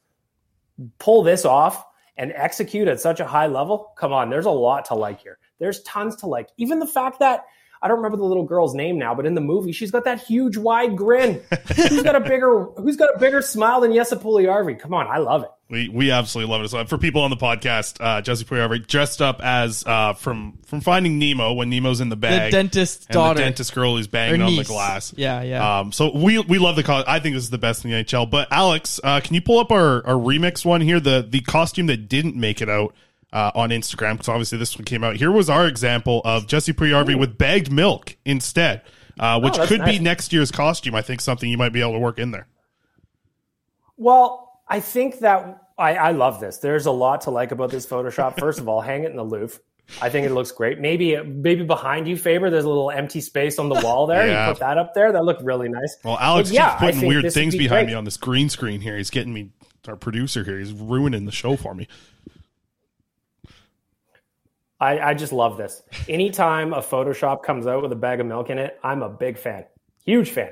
pull 0.99 1.23
this 1.23 1.45
off 1.45 1.85
and 2.17 2.31
execute 2.33 2.87
at 2.87 2.99
such 2.99 3.19
a 3.19 3.25
high 3.25 3.47
level, 3.47 3.93
come 3.97 4.13
on, 4.13 4.29
there's 4.29 4.45
a 4.45 4.51
lot 4.51 4.85
to 4.85 4.95
like 4.95 5.21
here. 5.21 5.37
There's 5.59 5.81
tons 5.83 6.15
to 6.17 6.27
like. 6.27 6.49
Even 6.57 6.79
the 6.79 6.87
fact 6.87 7.19
that 7.19 7.45
I 7.81 7.87
don't 7.87 7.97
remember 7.97 8.17
the 8.17 8.25
little 8.25 8.45
girl's 8.45 8.75
name 8.75 8.97
now, 8.99 9.15
but 9.15 9.25
in 9.25 9.33
the 9.33 9.41
movie, 9.41 9.71
she's 9.71 9.91
got 9.91 10.05
that 10.05 10.21
huge 10.21 10.55
wide 10.55 10.95
grin. 10.95 11.41
who's 11.75 12.03
got 12.03 12.15
a 12.15 12.19
bigger 12.19 12.65
Who's 12.77 12.95
got 12.95 13.15
a 13.15 13.19
bigger 13.19 13.41
smile 13.41 13.81
than 13.81 13.93
Jesse 13.93 14.15
Puljujärvi? 14.15 14.79
Come 14.79 14.93
on, 14.93 15.07
I 15.07 15.17
love 15.17 15.43
it. 15.43 15.49
We 15.71 15.87
we 15.87 16.11
absolutely 16.11 16.51
love 16.51 16.63
it. 16.63 16.67
So 16.69 16.83
for 16.85 16.97
people 16.97 17.21
on 17.21 17.29
the 17.29 17.37
podcast, 17.37 17.95
uh, 18.01 18.21
Jesse 18.21 18.43
Puljujärvi 18.43 18.85
dressed 18.85 19.21
up 19.21 19.41
as 19.41 19.85
uh, 19.87 20.11
from 20.13 20.59
from 20.65 20.81
Finding 20.81 21.17
Nemo 21.17 21.53
when 21.53 21.69
Nemo's 21.69 22.01
in 22.01 22.09
the 22.09 22.17
bag, 22.17 22.51
dentist's 22.51 23.05
and 23.05 23.13
daughter. 23.13 23.35
the 23.39 23.45
dentist 23.45 23.73
girl 23.73 23.95
who's 23.95 24.07
banging 24.07 24.41
on 24.41 24.57
the 24.57 24.65
glass. 24.65 25.13
Yeah, 25.15 25.41
yeah. 25.41 25.79
Um, 25.79 25.93
so 25.93 26.13
we 26.13 26.39
we 26.39 26.59
love 26.59 26.75
the. 26.75 26.83
Co- 26.83 27.05
I 27.07 27.19
think 27.19 27.35
this 27.35 27.43
is 27.45 27.51
the 27.51 27.57
best 27.57 27.85
in 27.85 27.91
the 27.91 28.03
NHL. 28.03 28.29
But 28.29 28.49
Alex, 28.51 28.99
uh, 29.01 29.21
can 29.21 29.33
you 29.33 29.41
pull 29.41 29.59
up 29.59 29.71
our 29.71 30.05
our 30.05 30.15
remix 30.15 30.65
one 30.65 30.81
here? 30.81 30.99
The 30.99 31.25
the 31.27 31.39
costume 31.39 31.85
that 31.87 32.09
didn't 32.09 32.35
make 32.35 32.61
it 32.61 32.69
out. 32.69 32.93
Uh, 33.33 33.49
on 33.55 33.69
Instagram, 33.69 34.15
because 34.15 34.27
obviously 34.27 34.57
this 34.57 34.77
one 34.77 34.83
came 34.83 35.05
out. 35.05 35.15
Here 35.15 35.31
was 35.31 35.49
our 35.49 35.65
example 35.65 36.21
of 36.25 36.47
Jesse 36.47 36.73
Puljujärvi 36.73 37.17
with 37.17 37.37
bagged 37.37 37.71
milk 37.71 38.17
instead, 38.25 38.81
uh, 39.21 39.39
which 39.39 39.53
Oh, 39.53 39.59
that's 39.59 39.69
could 39.69 39.85
be 39.85 39.99
next 39.99 40.33
year's 40.33 40.51
costume. 40.51 40.95
I 40.95 41.01
think 41.01 41.21
something 41.21 41.49
you 41.49 41.57
might 41.57 41.71
be 41.71 41.79
able 41.79 41.93
to 41.93 41.99
work 41.99 42.19
in 42.19 42.31
there. 42.31 42.47
Well, 43.95 44.50
I 44.71 44.79
think 44.79 45.19
that 45.19 45.63
I, 45.77 45.95
I 45.95 46.11
love 46.11 46.39
this. 46.39 46.57
There's 46.59 46.85
a 46.85 46.91
lot 46.91 47.21
to 47.21 47.29
like 47.29 47.51
about 47.51 47.71
this 47.71 47.85
Photoshop. 47.85 48.39
First 48.39 48.59
of 48.59 48.69
all, 48.69 48.79
hang 48.91 49.03
it 49.03 49.11
in 49.11 49.17
the 49.17 49.23
Louvre. 49.23 49.59
I 50.01 50.09
think 50.09 50.25
it 50.25 50.31
looks 50.31 50.51
great. 50.51 50.79
Maybe 50.79 51.21
maybe 51.21 51.63
behind 51.63 52.07
you, 52.07 52.15
Faber, 52.15 52.49
there's 52.49 52.63
a 52.63 52.69
little 52.69 52.89
empty 52.89 53.19
space 53.19 53.59
on 53.59 53.67
the 53.67 53.75
wall 53.83 54.07
there. 54.07 54.25
Yeah. 54.25 54.47
You 54.47 54.53
put 54.53 54.61
that 54.61 54.77
up 54.77 54.93
there. 54.93 55.11
That 55.11 55.25
looked 55.25 55.43
really 55.43 55.67
nice. 55.67 55.97
Well, 56.05 56.17
Alex 56.17 56.49
But 56.49 56.55
yeah, 56.55 56.69
keeps 56.79 56.95
putting 56.95 57.07
weird 57.09 57.33
things 57.33 57.53
be 57.55 57.65
behind 57.65 57.87
great. 57.87 57.93
me 57.93 57.97
on 57.97 58.05
this 58.05 58.15
green 58.15 58.47
screen 58.47 58.79
here. 58.79 58.95
He's 58.95 59.09
getting 59.09 59.33
me, 59.33 59.49
our 59.89 59.97
producer 59.97 60.45
here. 60.45 60.57
He's 60.57 60.71
ruining 60.71 61.25
the 61.25 61.31
show 61.33 61.57
for 61.57 61.75
me. 61.75 61.89
I, 64.79 64.99
I 64.99 65.13
just 65.13 65.33
love 65.33 65.57
this. 65.57 65.83
Anytime 66.07 66.71
a 66.73 66.81
Photoshop 66.81 67.43
comes 67.43 67.67
out 67.67 67.83
with 67.83 67.91
a 67.91 67.95
bag 67.97 68.21
of 68.21 68.25
milk 68.27 68.49
in 68.49 68.59
it, 68.59 68.79
I'm 68.81 69.01
a 69.03 69.09
big 69.09 69.37
fan. 69.37 69.65
Huge 70.05 70.29
fan. 70.31 70.51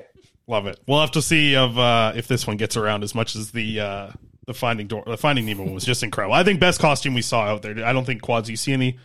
Love 0.49 0.65
it. 0.65 0.79
We'll 0.87 0.99
have 0.99 1.11
to 1.11 1.21
see 1.21 1.55
of 1.55 1.77
uh, 1.77 2.13
if 2.15 2.27
this 2.27 2.47
one 2.47 2.57
gets 2.57 2.75
around 2.75 3.03
as 3.03 3.13
much 3.13 3.35
as 3.35 3.51
the 3.51 3.79
uh, 3.79 4.09
the 4.47 4.55
Finding 4.55 4.87
Door, 4.87 5.03
the 5.05 5.15
Finding 5.15 5.45
Nemo 5.45 5.63
one 5.63 5.75
was 5.75 5.85
just 5.85 6.01
incredible. 6.01 6.33
I 6.33 6.43
think 6.43 6.59
best 6.59 6.81
costume 6.81 7.13
we 7.13 7.21
saw 7.21 7.43
out 7.43 7.61
there. 7.61 7.85
I 7.85 7.93
don't 7.93 8.03
think 8.03 8.23
quads. 8.23 8.49
You 8.49 8.57
see 8.57 8.73
any 8.73 8.97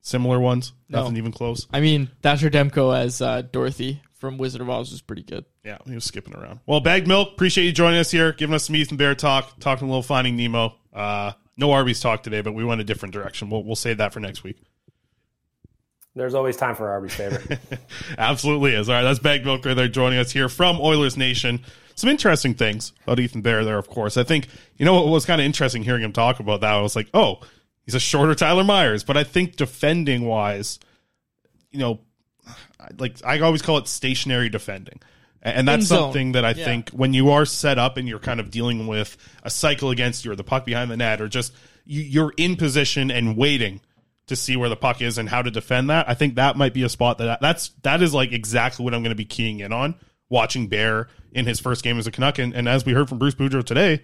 similar 0.00 0.40
ones? 0.40 0.72
No. 0.88 1.02
Nothing 1.02 1.16
even 1.16 1.30
close. 1.30 1.68
I 1.72 1.80
mean, 1.80 2.10
Thatcher 2.22 2.50
Demko 2.50 2.98
as 2.98 3.22
uh, 3.22 3.42
Dorothy 3.42 4.02
from 4.14 4.36
Wizard 4.36 4.60
of 4.60 4.68
Oz 4.68 4.90
was 4.90 5.00
pretty 5.00 5.22
good. 5.22 5.44
Yeah, 5.64 5.78
he 5.86 5.94
was 5.94 6.04
skipping 6.04 6.34
around. 6.34 6.58
Well, 6.66 6.80
Bagged 6.80 7.06
Milk, 7.06 7.34
appreciate 7.34 7.64
you 7.64 7.72
joining 7.72 8.00
us 8.00 8.10
here, 8.10 8.32
giving 8.32 8.54
us 8.54 8.64
some 8.64 8.74
Ethan 8.74 8.96
Bear 8.96 9.14
talk, 9.14 9.60
talking 9.60 9.86
a 9.86 9.90
little 9.90 10.02
Finding 10.02 10.36
Nemo. 10.36 10.74
Uh, 10.92 11.34
no 11.56 11.70
Arby's 11.70 12.00
talk 12.00 12.24
today, 12.24 12.40
but 12.40 12.52
we 12.52 12.64
went 12.64 12.80
a 12.80 12.84
different 12.84 13.14
direction. 13.14 13.48
We'll 13.48 13.62
we'll 13.62 13.76
save 13.76 13.98
that 13.98 14.12
for 14.12 14.18
next 14.18 14.42
week. 14.42 14.60
There's 16.14 16.34
always 16.34 16.56
time 16.56 16.74
for 16.74 16.88
Arby's 16.88 17.14
favorite. 17.14 17.58
Absolutely 18.18 18.74
is. 18.74 18.88
All 18.88 18.94
right, 18.96 19.02
that's 19.02 19.18
Bag 19.20 19.44
Milk 19.44 19.64
right 19.64 19.74
there 19.74 19.88
joining 19.88 20.18
us 20.18 20.32
here 20.32 20.48
from 20.48 20.80
Oilers 20.80 21.16
Nation. 21.16 21.60
Some 21.94 22.10
interesting 22.10 22.54
things 22.54 22.92
about 23.04 23.20
Ethan 23.20 23.42
Bear 23.42 23.64
there, 23.64 23.78
of 23.78 23.88
course. 23.88 24.16
I 24.16 24.24
think, 24.24 24.48
you 24.76 24.84
know 24.84 24.94
what 24.94 25.06
was 25.08 25.24
kind 25.24 25.40
of 25.40 25.44
interesting 25.44 25.82
hearing 25.82 26.02
him 26.02 26.12
talk 26.12 26.40
about 26.40 26.60
that? 26.62 26.72
I 26.72 26.80
was 26.80 26.96
like, 26.96 27.08
oh, 27.14 27.40
he's 27.84 27.94
a 27.94 28.00
shorter 28.00 28.34
Tyler 28.34 28.64
Myers. 28.64 29.04
But 29.04 29.16
I 29.16 29.24
think 29.24 29.56
defending 29.56 30.24
wise, 30.24 30.78
you 31.70 31.78
know, 31.78 32.00
like 32.98 33.16
I 33.24 33.38
always 33.40 33.62
call 33.62 33.78
it 33.78 33.86
stationary 33.88 34.48
defending. 34.48 35.00
And 35.42 35.68
that's 35.68 35.86
something 35.86 36.32
that 36.32 36.44
I 36.44 36.50
Yeah. 36.50 36.64
think 36.64 36.90
when 36.90 37.12
you 37.14 37.30
are 37.30 37.44
set 37.44 37.78
up 37.78 37.96
and 37.96 38.08
you're 38.08 38.18
kind 38.18 38.40
of 38.40 38.50
dealing 38.50 38.86
with 38.88 39.16
a 39.44 39.50
cycle 39.50 39.90
against 39.90 40.24
you 40.24 40.32
or 40.32 40.36
the 40.36 40.42
puck 40.44 40.64
behind 40.66 40.90
the 40.90 40.96
net 40.96 41.20
or 41.20 41.28
just 41.28 41.52
you're 41.86 42.32
in 42.36 42.56
position 42.56 43.10
and 43.10 43.36
waiting 43.36 43.80
to 44.28 44.36
see 44.36 44.56
where 44.56 44.68
the 44.68 44.76
puck 44.76 45.02
is 45.02 45.18
and 45.18 45.28
how 45.28 45.42
to 45.42 45.50
defend 45.50 45.90
that. 45.90 46.08
I 46.08 46.14
think 46.14 46.36
that 46.36 46.56
might 46.56 46.74
be 46.74 46.82
a 46.82 46.88
spot 46.88 47.18
that 47.18 47.40
that's 47.40 47.70
that 47.82 48.02
is 48.02 48.14
like 48.14 48.32
exactly 48.32 48.84
what 48.84 48.94
I'm 48.94 49.02
going 49.02 49.10
to 49.10 49.16
be 49.16 49.24
keying 49.24 49.60
in 49.60 49.72
on 49.72 49.94
watching 50.28 50.68
Bear 50.68 51.08
in 51.32 51.46
his 51.46 51.60
first 51.60 51.82
game 51.82 51.98
as 51.98 52.06
a 52.06 52.10
Canuck. 52.10 52.38
And, 52.38 52.54
and 52.54 52.68
as 52.68 52.84
we 52.84 52.92
heard 52.92 53.08
from 53.08 53.18
Bruce 53.18 53.34
Boudreau 53.34 53.64
today, 53.64 54.02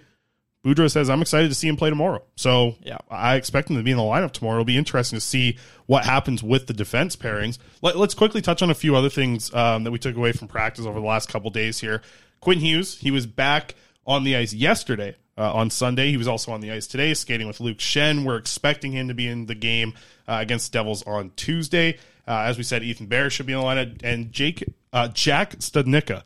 Boudreau 0.64 0.90
says 0.90 1.10
I'm 1.10 1.20
excited 1.20 1.48
to 1.48 1.54
see 1.54 1.68
him 1.68 1.76
play 1.76 1.90
tomorrow. 1.90 2.22
So 2.36 2.76
Yeah. 2.82 2.98
I 3.10 3.36
expect 3.36 3.68
him 3.70 3.76
to 3.76 3.82
be 3.82 3.90
in 3.90 3.98
the 3.98 4.02
lineup 4.02 4.32
tomorrow. 4.32 4.56
It'll 4.56 4.64
be 4.64 4.78
interesting 4.78 5.18
to 5.18 5.24
see 5.24 5.58
what 5.86 6.04
happens 6.04 6.42
with 6.42 6.66
the 6.66 6.72
defense 6.72 7.16
pairings. 7.16 7.58
Let, 7.82 7.96
us 7.96 8.14
quickly 8.14 8.40
touch 8.40 8.62
on 8.62 8.70
a 8.70 8.74
few 8.74 8.96
other 8.96 9.10
things 9.10 9.52
um, 9.54 9.84
that 9.84 9.90
we 9.90 9.98
took 9.98 10.16
away 10.16 10.32
from 10.32 10.48
practice 10.48 10.86
over 10.86 10.98
the 10.98 11.06
last 11.06 11.28
couple 11.28 11.50
days 11.50 11.80
here. 11.80 12.00
Quinn 12.40 12.60
Hughes, 12.60 12.98
he 12.98 13.10
was 13.10 13.26
back 13.26 13.74
on 14.06 14.24
the 14.24 14.36
ice 14.36 14.54
yesterday. 14.54 15.16
Uh, 15.36 15.52
on 15.52 15.68
Sunday, 15.70 16.10
he 16.10 16.16
was 16.16 16.28
also 16.28 16.52
on 16.52 16.60
the 16.60 16.70
ice 16.70 16.86
today, 16.86 17.12
skating 17.12 17.46
with 17.46 17.58
Luke 17.60 17.78
Schenn. 17.78 18.24
We're 18.24 18.36
expecting 18.36 18.92
him 18.92 19.08
to 19.08 19.14
be 19.14 19.26
in 19.26 19.46
the 19.46 19.54
game 19.54 19.94
uh, 20.28 20.38
against 20.40 20.72
Devils 20.72 21.02
on 21.04 21.32
Tuesday. 21.36 21.98
Uh, 22.26 22.44
as 22.46 22.56
we 22.56 22.62
said, 22.62 22.82
Ethan 22.82 23.06
Bear 23.06 23.30
should 23.30 23.46
be 23.46 23.52
in 23.52 23.58
the 23.58 23.64
lineup, 23.64 24.00
and 24.04 24.32
Jake 24.32 24.64
uh, 24.92 25.08
Jack 25.08 25.56
Studnicka. 25.56 26.22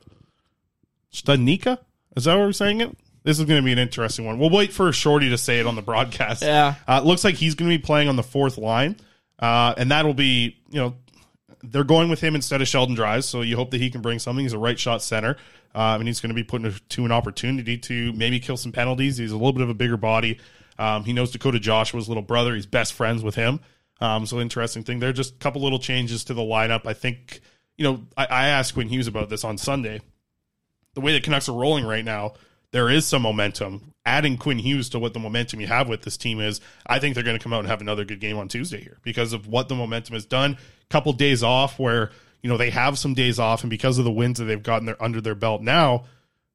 Studnicka? 1.12 1.78
Is 2.16 2.24
that 2.24 2.34
what 2.36 2.46
we're 2.46 2.52
saying 2.52 2.80
it? 2.82 2.96
This 3.24 3.38
is 3.38 3.44
going 3.46 3.60
to 3.60 3.64
be 3.64 3.72
an 3.72 3.78
interesting 3.78 4.24
one. 4.24 4.38
We'll 4.38 4.50
wait 4.50 4.72
for 4.72 4.92
Shorty 4.92 5.30
to 5.30 5.38
say 5.38 5.58
it 5.58 5.66
on 5.66 5.74
the 5.74 5.82
broadcast. 5.82 6.42
Yeah. 6.42 6.76
Uh, 6.86 7.00
it 7.02 7.06
looks 7.06 7.24
like 7.24 7.34
he's 7.34 7.54
going 7.54 7.70
to 7.70 7.76
be 7.76 7.82
playing 7.82 8.08
on 8.08 8.16
the 8.16 8.22
fourth 8.22 8.58
line. 8.58 8.96
Uh, 9.38 9.74
and 9.76 9.90
that'll 9.90 10.14
be, 10.14 10.56
you 10.70 10.80
know, 10.80 10.94
they're 11.62 11.84
going 11.84 12.08
with 12.08 12.20
him 12.20 12.34
instead 12.34 12.62
of 12.62 12.68
Sheldon 12.68 12.94
Dries. 12.94 13.26
So 13.26 13.42
you 13.42 13.56
hope 13.56 13.70
that 13.72 13.80
he 13.80 13.90
can 13.90 14.00
bring 14.00 14.18
something. 14.18 14.44
He's 14.44 14.52
a 14.52 14.58
right 14.58 14.78
shot 14.78 15.02
center. 15.02 15.36
Um, 15.74 16.00
and 16.00 16.08
he's 16.08 16.20
going 16.20 16.30
to 16.30 16.34
be 16.34 16.44
put 16.44 16.64
into 16.64 17.04
an 17.04 17.12
opportunity 17.12 17.76
to 17.78 18.12
maybe 18.14 18.40
kill 18.40 18.56
some 18.56 18.72
penalties. 18.72 19.18
He's 19.18 19.32
a 19.32 19.36
little 19.36 19.52
bit 19.52 19.62
of 19.62 19.68
a 19.68 19.74
bigger 19.74 19.96
body. 19.96 20.40
Um, 20.78 21.04
he 21.04 21.12
knows 21.12 21.30
Dakota 21.30 21.60
Joshua's 21.60 22.08
little 22.08 22.22
brother. 22.22 22.54
He's 22.54 22.66
best 22.66 22.94
friends 22.94 23.22
with 23.22 23.34
him. 23.34 23.60
Um, 24.00 24.26
so 24.26 24.40
interesting 24.40 24.82
thing. 24.82 25.00
There 25.00 25.12
just 25.12 25.34
a 25.34 25.38
couple 25.38 25.62
little 25.62 25.78
changes 25.78 26.24
to 26.24 26.34
the 26.34 26.42
lineup. 26.42 26.86
I 26.86 26.94
think, 26.94 27.40
you 27.76 27.84
know, 27.84 28.06
I, 28.16 28.26
I 28.26 28.48
asked 28.48 28.74
Quinn 28.74 28.88
Hughes 28.88 29.08
about 29.08 29.28
this 29.28 29.44
on 29.44 29.58
Sunday 29.58 30.00
the 30.98 31.04
way 31.04 31.12
the 31.12 31.20
Canucks 31.20 31.48
are 31.48 31.52
rolling 31.52 31.84
right 31.84 32.04
now, 32.04 32.32
there 32.72 32.90
is 32.90 33.06
some 33.06 33.22
momentum. 33.22 33.94
Adding 34.04 34.36
Quinn 34.36 34.58
Hughes 34.58 34.88
to 34.90 34.98
what 34.98 35.12
the 35.12 35.20
momentum 35.20 35.60
you 35.60 35.68
have 35.68 35.88
with 35.88 36.02
this 36.02 36.16
team 36.16 36.40
is, 36.40 36.60
I 36.86 36.98
think 36.98 37.14
they're 37.14 37.22
going 37.22 37.38
to 37.38 37.42
come 37.42 37.52
out 37.52 37.60
and 37.60 37.68
have 37.68 37.80
another 37.80 38.04
good 38.04 38.20
game 38.20 38.36
on 38.36 38.48
Tuesday 38.48 38.80
here 38.80 38.98
because 39.02 39.32
of 39.32 39.46
what 39.46 39.68
the 39.68 39.76
momentum 39.76 40.14
has 40.14 40.26
done. 40.26 40.58
Couple 40.90 41.12
days 41.12 41.42
off 41.42 41.78
where 41.78 42.10
you 42.42 42.48
know 42.48 42.56
they 42.56 42.70
have 42.70 42.98
some 42.98 43.14
days 43.14 43.38
off, 43.38 43.62
and 43.62 43.70
because 43.70 43.98
of 43.98 44.04
the 44.04 44.12
wins 44.12 44.38
that 44.38 44.44
they've 44.44 44.62
gotten 44.62 44.86
their, 44.86 45.02
under 45.02 45.20
their 45.20 45.34
belt 45.34 45.60
now, 45.60 46.04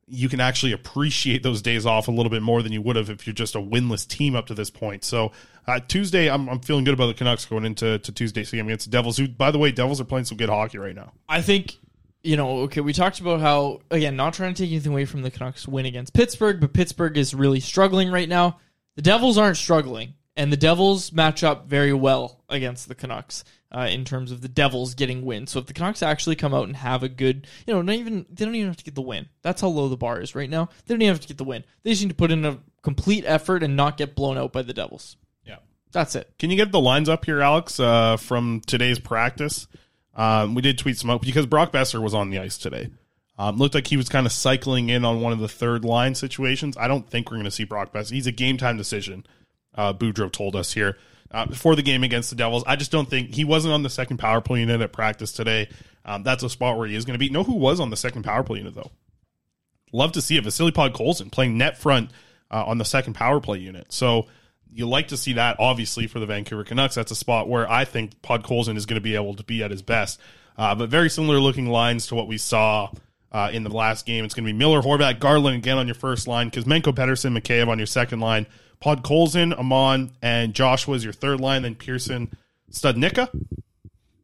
you 0.07 0.29
can 0.29 0.39
actually 0.39 0.71
appreciate 0.71 1.43
those 1.43 1.61
days 1.61 1.85
off 1.85 2.07
a 2.07 2.11
little 2.11 2.29
bit 2.29 2.41
more 2.41 2.61
than 2.61 2.71
you 2.71 2.81
would 2.81 2.95
have 2.95 3.09
if 3.09 3.27
you're 3.27 3.33
just 3.33 3.55
a 3.55 3.59
winless 3.59 4.07
team 4.07 4.35
up 4.35 4.47
to 4.47 4.53
this 4.53 4.69
point. 4.69 5.03
So 5.03 5.31
uh, 5.67 5.79
Tuesday, 5.87 6.29
I'm, 6.29 6.49
I'm 6.49 6.59
feeling 6.59 6.83
good 6.83 6.93
about 6.93 7.07
the 7.07 7.13
Canucks 7.13 7.45
going 7.45 7.65
into 7.65 7.99
to 7.99 8.11
Tuesday's 8.11 8.51
game 8.51 8.67
against 8.67 8.85
the 8.85 8.91
Devils. 8.91 9.17
Who, 9.17 9.27
by 9.27 9.51
the 9.51 9.59
way, 9.59 9.71
Devils 9.71 10.01
are 10.01 10.05
playing 10.05 10.25
some 10.25 10.37
good 10.37 10.49
hockey 10.49 10.77
right 10.77 10.95
now. 10.95 11.13
I 11.29 11.41
think 11.41 11.77
you 12.23 12.37
know, 12.37 12.59
okay, 12.61 12.81
we 12.81 12.93
talked 12.93 13.19
about 13.19 13.41
how 13.41 13.81
again, 13.91 14.15
not 14.15 14.33
trying 14.33 14.53
to 14.53 14.63
take 14.63 14.71
anything 14.71 14.93
away 14.93 15.05
from 15.05 15.21
the 15.21 15.31
Canucks 15.31 15.67
win 15.67 15.85
against 15.85 16.13
Pittsburgh, 16.13 16.59
but 16.59 16.73
Pittsburgh 16.73 17.17
is 17.17 17.33
really 17.33 17.59
struggling 17.59 18.09
right 18.09 18.29
now. 18.29 18.59
The 18.95 19.01
Devils 19.01 19.37
aren't 19.37 19.57
struggling, 19.57 20.13
and 20.35 20.51
the 20.51 20.57
Devils 20.57 21.11
match 21.11 21.43
up 21.43 21.67
very 21.67 21.93
well 21.93 22.43
against 22.49 22.87
the 22.87 22.95
Canucks 22.95 23.43
uh, 23.73 23.87
in 23.89 24.05
terms 24.05 24.31
of 24.31 24.41
the 24.41 24.47
Devils 24.47 24.93
getting 24.93 25.25
wins. 25.25 25.51
So 25.51 25.59
if 25.59 25.65
the 25.65 25.73
Canucks 25.73 26.03
actually 26.03 26.35
come 26.35 26.53
out 26.53 26.67
and 26.67 26.75
have 26.75 27.03
a 27.03 27.09
good, 27.09 27.47
you 27.65 27.73
know, 27.73 27.81
not 27.81 27.95
even 27.95 28.25
they 28.29 28.45
don't 28.45 28.55
even 28.55 28.67
have 28.67 28.77
to 28.77 28.83
get 28.83 28.95
the 28.95 29.01
win. 29.01 29.27
That's 29.41 29.61
how 29.61 29.69
low 29.69 29.89
the 29.89 29.97
bar 29.97 30.21
is 30.21 30.35
right 30.35 30.49
now. 30.49 30.69
They 30.85 30.93
don't 30.93 31.01
even 31.01 31.13
have 31.13 31.21
to 31.21 31.27
get 31.27 31.37
the 31.37 31.43
win. 31.43 31.63
They 31.81 31.91
just 31.91 32.03
need 32.03 32.09
to 32.09 32.15
put 32.15 32.31
in 32.31 32.45
a 32.45 32.59
complete 32.83 33.23
effort 33.25 33.63
and 33.63 33.75
not 33.75 33.97
get 33.97 34.15
blown 34.15 34.37
out 34.37 34.53
by 34.53 34.61
the 34.61 34.73
Devils. 34.73 35.17
Yeah. 35.45 35.57
That's 35.91 36.15
it. 36.15 36.31
Can 36.37 36.51
you 36.51 36.57
get 36.57 36.71
the 36.71 36.79
lines 36.79 37.09
up 37.09 37.25
here, 37.25 37.41
Alex, 37.41 37.79
uh, 37.79 38.17
from 38.17 38.61
today's 38.65 38.99
practice? 38.99 39.67
Um, 40.15 40.53
we 40.53 40.61
did 40.61 40.77
tweet 40.77 40.97
some 40.97 41.09
out 41.09 41.21
because 41.21 41.47
Brock 41.47 41.71
Boeser 41.71 42.01
was 42.01 42.13
on 42.13 42.29
the 42.29 42.37
ice 42.37 42.57
today. 42.59 42.91
Um, 43.35 43.57
looked 43.57 43.73
like 43.73 43.87
he 43.87 43.97
was 43.97 44.09
kind 44.09 44.27
of 44.27 44.31
cycling 44.31 44.89
in 44.89 45.03
on 45.03 45.21
one 45.21 45.33
of 45.33 45.39
the 45.39 45.47
third 45.47 45.83
line 45.83 46.13
situations. 46.13 46.77
I 46.77 46.87
don't 46.87 47.09
think 47.09 47.31
we're 47.31 47.37
going 47.37 47.45
to 47.45 47.51
see 47.51 47.63
Brock 47.63 47.91
Boeser. 47.91 48.11
He's 48.11 48.27
a 48.27 48.31
game 48.31 48.57
time 48.57 48.77
decision. 48.77 49.25
Uh, 49.73 49.91
Boudreau 49.91 50.31
told 50.31 50.55
us 50.55 50.73
here 50.73 50.99
uh, 51.33 51.45
before 51.45 51.75
the 51.75 51.81
game 51.81 52.03
against 52.03 52.29
the 52.29 52.35
Devils. 52.35 52.63
I 52.67 52.75
just 52.75 52.91
don't 52.91 53.09
think 53.09 53.33
he 53.33 53.43
wasn't 53.43 53.73
on 53.73 53.83
the 53.83 53.89
second 53.89 54.17
power 54.17 54.41
play 54.41 54.59
unit 54.59 54.81
at 54.81 54.93
practice 54.93 55.31
today. 55.31 55.69
Um, 56.05 56.23
that's 56.23 56.43
a 56.43 56.49
spot 56.49 56.77
where 56.77 56.87
he 56.87 56.95
is 56.95 57.05
going 57.05 57.15
to 57.15 57.19
be. 57.19 57.29
Know 57.29 57.43
who 57.43 57.55
was 57.55 57.79
on 57.79 57.89
the 57.89 57.97
second 57.97 58.23
power 58.23 58.43
play 58.43 58.59
unit 58.59 58.75
though? 58.75 58.91
Love 59.91 60.11
to 60.13 60.21
see 60.21 60.37
it. 60.37 60.43
Vasily 60.43 60.71
Podkolzin 60.71 61.31
playing 61.31 61.57
net 61.57 61.77
front 61.77 62.11
uh, 62.51 62.63
on 62.65 62.77
the 62.77 62.85
second 62.85 63.13
power 63.13 63.39
play 63.39 63.59
unit. 63.59 63.91
So 63.93 64.27
you 64.71 64.87
like 64.87 65.09
to 65.09 65.17
see 65.17 65.33
that, 65.33 65.57
obviously, 65.59 66.07
for 66.07 66.19
the 66.19 66.25
Vancouver 66.25 66.63
Canucks. 66.63 66.95
That's 66.95 67.11
a 67.11 67.15
spot 67.15 67.47
where 67.47 67.69
I 67.69 67.85
think 67.85 68.21
Podkolzin 68.21 68.75
is 68.75 68.85
going 68.85 68.95
to 68.95 69.01
be 69.01 69.15
able 69.15 69.35
to 69.35 69.43
be 69.43 69.63
at 69.63 69.71
his 69.71 69.83
best. 69.83 70.19
Uh, 70.57 70.75
but 70.75 70.89
very 70.89 71.09
similar 71.09 71.39
looking 71.39 71.67
lines 71.67 72.07
to 72.07 72.15
what 72.15 72.27
we 72.27 72.37
saw 72.37 72.89
uh, 73.31 73.49
in 73.51 73.63
the 73.63 73.69
last 73.69 74.05
game. 74.05 74.25
It's 74.25 74.33
going 74.33 74.45
to 74.45 74.51
be 74.51 74.57
Miller, 74.57 74.81
Horvat, 74.81 75.19
Garland 75.19 75.57
again 75.57 75.77
on 75.77 75.87
your 75.87 75.95
first 75.95 76.27
line, 76.27 76.51
Kuzmenko, 76.51 76.93
Pettersson, 76.93 77.37
Mikheyev 77.37 77.67
on 77.67 77.79
your 77.79 77.87
second 77.87 78.19
line, 78.19 78.45
Pod 78.83 79.01
Colson, 79.01 79.53
Aman, 79.53 80.11
and 80.21 80.53
Joshua 80.53 80.95
is 80.95 81.05
your 81.05 81.13
third 81.13 81.39
line, 81.39 81.61
then 81.61 81.73
Pearson, 81.73 82.29
Studnicka, 82.69 83.29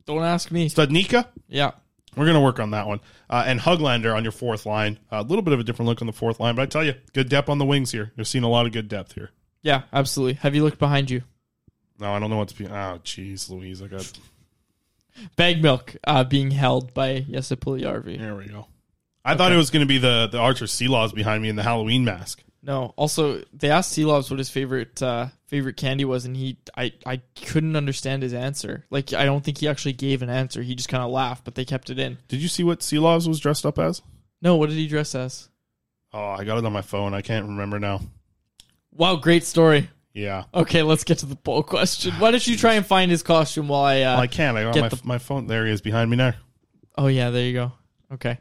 Don't 0.06 0.22
ask 0.22 0.52
me. 0.52 0.70
Studnicka. 0.70 1.28
Yeah. 1.48 1.72
We're 2.18 2.26
going 2.26 2.36
to 2.36 2.42
work 2.42 2.60
on 2.60 2.72
that 2.72 2.86
one. 2.86 3.00
Uh, 3.30 3.46
and 3.48 3.58
Höglander 3.58 4.14
on 4.14 4.24
your 4.24 4.34
fourth 4.34 4.66
line. 4.66 5.00
A 5.12 5.22
little 5.22 5.44
bit 5.44 5.54
of 5.54 5.62
a 5.62 5.64
different 5.64 5.88
look 5.88 6.02
on 6.02 6.08
the 6.08 6.14
fourth 6.14 6.42
line, 6.42 6.56
but 6.56 6.64
I 6.64 6.66
tell 6.66 6.84
you, 6.84 6.96
good 7.14 7.30
depth 7.30 7.48
on 7.48 7.58
the 7.58 7.64
wings 7.64 7.94
here. 7.94 8.12
You're 8.18 8.26
seeing 8.26 8.44
a 8.44 8.50
lot 8.50 8.66
of 8.66 8.74
good 8.74 8.90
depth 8.90 9.14
here. 9.14 9.30
Yeah, 9.62 9.84
absolutely. 9.94 10.34
Have 10.34 10.56
you 10.56 10.66
looked 10.66 10.78
behind 10.78 11.10
you? 11.10 11.22
No, 11.98 12.12
I 12.12 12.20
don't 12.20 12.30
know 12.30 12.36
what's 12.36 12.52
be. 12.52 12.68
Oh, 12.68 13.00
jeez, 13.06 13.50
Louise, 13.50 13.82
I 13.82 13.88
got. 13.88 14.12
Bag 15.38 15.62
milk 15.62 15.96
uh, 16.04 16.26
being 16.26 16.52
held 16.52 16.94
by 16.94 17.22
Puljujärvi. 17.22 18.20
There 18.20 18.36
we 18.36 18.48
go. 18.48 18.68
I 19.24 19.36
thought 19.36 19.54
it 19.54 19.58
was 19.58 19.70
going 19.70 19.84
to 19.84 19.88
be 19.88 20.00
the 20.00 20.28
the 20.30 20.38
Archer 20.38 20.66
Sealaws 20.66 21.14
behind 21.14 21.42
me 21.42 21.48
in 21.48 21.56
the 21.56 21.64
Halloween 21.64 22.04
mask. 22.04 22.44
No. 22.62 22.94
Also, 22.98 23.44
they 23.54 23.70
asked 23.72 23.94
Silovs 23.98 24.30
what 24.30 24.38
his 24.40 24.50
favorite 24.50 25.02
uh, 25.02 25.28
favorite 25.48 25.78
candy 25.78 26.04
was, 26.06 26.26
and 26.26 26.36
he 26.36 26.58
I 26.76 26.92
I 27.06 27.22
couldn't 27.46 27.76
understand 27.76 28.22
his 28.22 28.34
answer. 28.34 28.86
Like 28.90 29.14
I 29.14 29.24
don't 29.26 29.44
think 29.44 29.60
he 29.60 29.68
actually 29.68 29.94
gave 29.94 30.22
an 30.22 30.30
answer. 30.30 30.62
He 30.62 30.76
just 30.76 30.90
kind 30.90 31.04
of 31.04 31.10
laughed, 31.12 31.46
but 31.46 31.56
they 31.56 31.64
kept 31.66 31.90
it 31.90 32.00
in. 32.00 32.18
Did 32.28 32.42
you 32.42 32.48
see 32.50 32.64
what 32.64 32.80
Silovs 32.82 33.28
was 33.28 33.40
dressed 33.40 33.66
up 33.66 33.80
as? 33.80 34.02
No, 34.42 34.56
what 34.58 34.70
did 34.70 34.78
he 34.78 34.88
dress 34.88 35.16
as? 35.16 35.48
Oh, 36.14 36.32
I 36.32 36.44
got 36.44 36.58
it 36.58 36.66
on 36.66 36.74
my 36.74 36.82
phone. 36.82 37.14
I 37.14 37.22
can't 37.22 37.46
remember 37.48 37.80
now. 37.80 38.02
Wow, 38.92 39.16
great 39.18 39.44
story. 39.46 39.90
Yeah. 40.14 40.46
Okay, 40.54 40.82
let's 40.82 41.04
get 41.04 41.20
to 41.20 41.28
the 41.28 41.36
poll 41.36 41.62
question. 41.64 42.14
Why 42.16 42.32
don't 42.32 42.46
you 42.46 42.58
try 42.58 42.74
and 42.74 42.86
find 42.86 43.10
his 43.12 43.22
costume 43.24 43.68
while 43.70 43.84
I? 43.84 44.02
Uh, 44.02 44.14
Well, 44.16 44.22
I 44.24 44.28
can't. 44.28 44.58
I 44.58 44.64
got 44.64 44.76
my, 44.80 44.90
the- 44.90 45.02
my 45.04 45.18
phone. 45.18 45.48
There 45.48 45.66
he 45.66 45.72
is 45.72 45.82
behind 45.82 46.10
me 46.10 46.18
now. 46.18 46.34
Oh 46.98 47.08
yeah, 47.08 47.30
there 47.30 47.46
you 47.46 47.54
go. 47.54 47.72
Okay. 48.14 48.40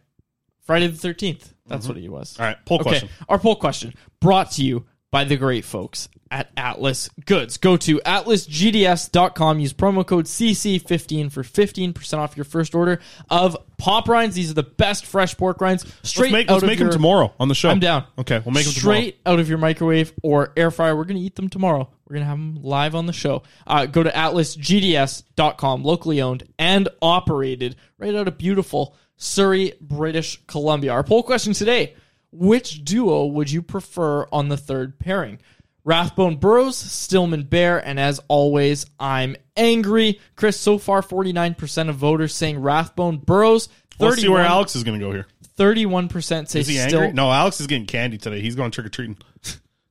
Friday 0.69 0.87
the 0.89 0.99
thirteenth. 0.99 1.55
That's 1.67 1.89
what 1.89 1.97
he 1.97 2.11
was. 2.11 2.39
All 2.39 2.45
right, 2.45 2.63
poll 2.67 2.81
Okay, 2.81 2.91
question. 2.91 3.09
Our 3.27 3.39
poll 3.39 3.57
question 3.57 3.95
brought 4.21 4.51
to 4.53 4.63
you 4.63 4.85
by 5.11 5.25
the 5.25 5.39
great 5.39 5.65
folks 5.65 6.11
at 6.31 6.51
Atlas 6.59 7.09
Goods. 7.25 7.57
Go 7.57 7.79
to 7.79 7.97
atlasgds.com. 8.01 9.61
Use 9.61 9.73
promo 9.73 10.07
code 10.07 10.27
CC15 10.27 11.33
for 11.33 11.43
15% 11.43 12.19
off 12.19 12.37
your 12.37 12.45
first 12.45 12.75
order 12.75 13.01
of 13.31 13.57
pop 13.79 14.11
rinds. 14.11 14.37
These 14.37 14.51
are 14.51 14.55
the 14.55 14.63
best 14.63 15.07
fresh 15.07 15.39
pork 15.39 15.63
rinds. 15.63 15.87
Straight 16.03 16.33
let's 16.33 16.33
make, 16.33 16.51
out 16.51 16.53
let's 16.53 16.63
of 16.65 16.69
make 16.69 16.79
your, 16.79 16.89
them 16.89 16.99
tomorrow 16.99 17.33
on 17.41 17.49
the 17.49 17.55
show. 17.55 17.71
I'm 17.71 17.81
down. 17.81 18.05
Okay, 18.19 18.43
we'll 18.45 18.53
make 18.53 18.67
them 18.67 18.75
tomorrow. 18.75 18.99
straight 18.99 19.21
out 19.25 19.41
of 19.41 19.49
your 19.49 19.57
microwave 19.57 20.13
or 20.23 20.53
air 20.55 20.71
fryer. 20.71 20.95
We're 20.95 21.05
going 21.05 21.17
to 21.17 21.23
eat 21.23 21.37
them 21.37 21.49
tomorrow. 21.49 21.89
We're 22.07 22.17
going 22.17 22.25
to 22.25 22.29
have 22.29 22.39
them 22.39 22.63
live 22.63 22.95
on 22.95 23.07
the 23.07 23.15
show. 23.15 23.43
Uh, 23.67 23.87
go 23.87 24.03
to 24.03 24.11
atlasgds.com, 24.11 25.83
locally 25.83 26.21
owned 26.21 26.45
and 26.59 26.91
operated 27.01 27.77
right 27.99 28.15
out 28.15 28.29
of 28.29 28.37
beautiful 28.37 28.95
Surrey, 29.19 29.75
British 29.81 30.41
Columbia. 30.47 30.93
Our 30.93 31.03
poll 31.03 31.23
question 31.23 31.53
today 31.53 31.95
Which 32.33 32.83
duo 32.85 33.27
would 33.27 33.51
you 33.51 33.61
prefer 33.61 34.27
on 34.33 34.49
the 34.49 34.57
third 34.57 34.99
pairing? 34.99 35.41
Rathbone 35.85 36.37
Burroughs, 36.37 36.77
Stillman 36.77 37.45
Bear, 37.45 37.79
and 37.79 37.99
as 37.99 38.21
always, 38.29 38.87
I'm 39.01 39.37
angry. 39.57 40.21
Chris, 40.37 40.61
so 40.61 40.77
far, 40.77 41.01
49% 41.01 41.89
of 41.89 41.97
voters 41.97 42.35
saying 42.35 42.61
Rathbone 42.61 43.19
Burroughs. 43.19 43.69
Let's 43.99 44.21
see 44.21 44.29
where 44.29 44.45
Alex 44.45 44.77
is 44.77 44.85
going 44.85 45.01
to 45.01 45.05
go 45.05 45.13
here. 45.13 45.27
31% 45.57 46.49
say 46.49 46.61
Is 46.61 46.69
he 46.69 46.77
still. 46.77 47.13
No, 47.13 47.33
Alex 47.33 47.61
is 47.61 47.67
getting 47.67 47.87
candy 47.87 48.19
today. 48.19 48.41
He's 48.41 48.55
going 48.55 48.71
trick 48.71 48.87
or 48.87 48.91
treating. 48.91 49.17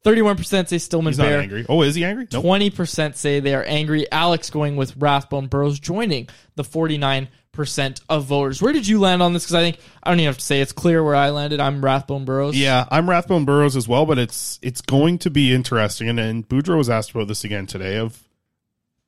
31% 0.06 0.70
say 0.70 0.78
Stillman 0.78 1.12
He's 1.12 1.18
not 1.18 1.26
Bear. 1.26 1.42
angry. 1.42 1.66
Oh, 1.68 1.82
is 1.82 1.96
he 1.96 2.06
angry? 2.06 2.28
Nope. 2.32 2.46
20% 2.46 3.16
say 3.16 3.40
they 3.40 3.56
are 3.56 3.64
angry. 3.64 4.10
Alex 4.12 4.50
going 4.50 4.78
with 4.78 4.96
Rathbone 4.98 5.48
Burroughs 5.48 5.80
joining 5.80 6.30
the 6.56 6.64
49% 6.64 7.28
of 8.10 8.26
voters. 8.26 8.62
Where 8.62 8.74
did 8.74 8.88
you 8.88 9.00
land 9.00 9.22
on 9.24 9.34
this? 9.34 9.44
Because 9.44 9.56
I 9.56 9.62
think 9.62 9.80
I 10.04 10.10
don't 10.12 10.20
even 10.20 10.28
have 10.28 10.38
to 10.38 10.44
say 10.46 10.62
it's 10.62 10.72
clear 10.72 11.04
where 11.04 11.16
I 11.16 11.30
landed. 11.32 11.60
I'm 11.60 11.84
Rathbone 11.84 12.26
Burroughs. 12.26 12.58
Yeah, 12.58 12.86
I'm 12.92 13.10
Rathbone 13.10 13.46
Burroughs 13.46 13.76
as 13.76 13.88
well, 13.88 14.06
but 14.06 14.18
it's 14.20 14.60
it's 14.62 14.82
going 14.82 15.18
to 15.20 15.30
be 15.30 15.54
interesting. 15.54 16.10
And, 16.10 16.20
and 16.20 16.48
Boudreau 16.48 16.78
was 16.78 16.90
asked 16.90 17.12
about 17.12 17.28
this 17.28 17.44
again 17.44 17.66
today. 17.66 17.98
Of 17.98 18.24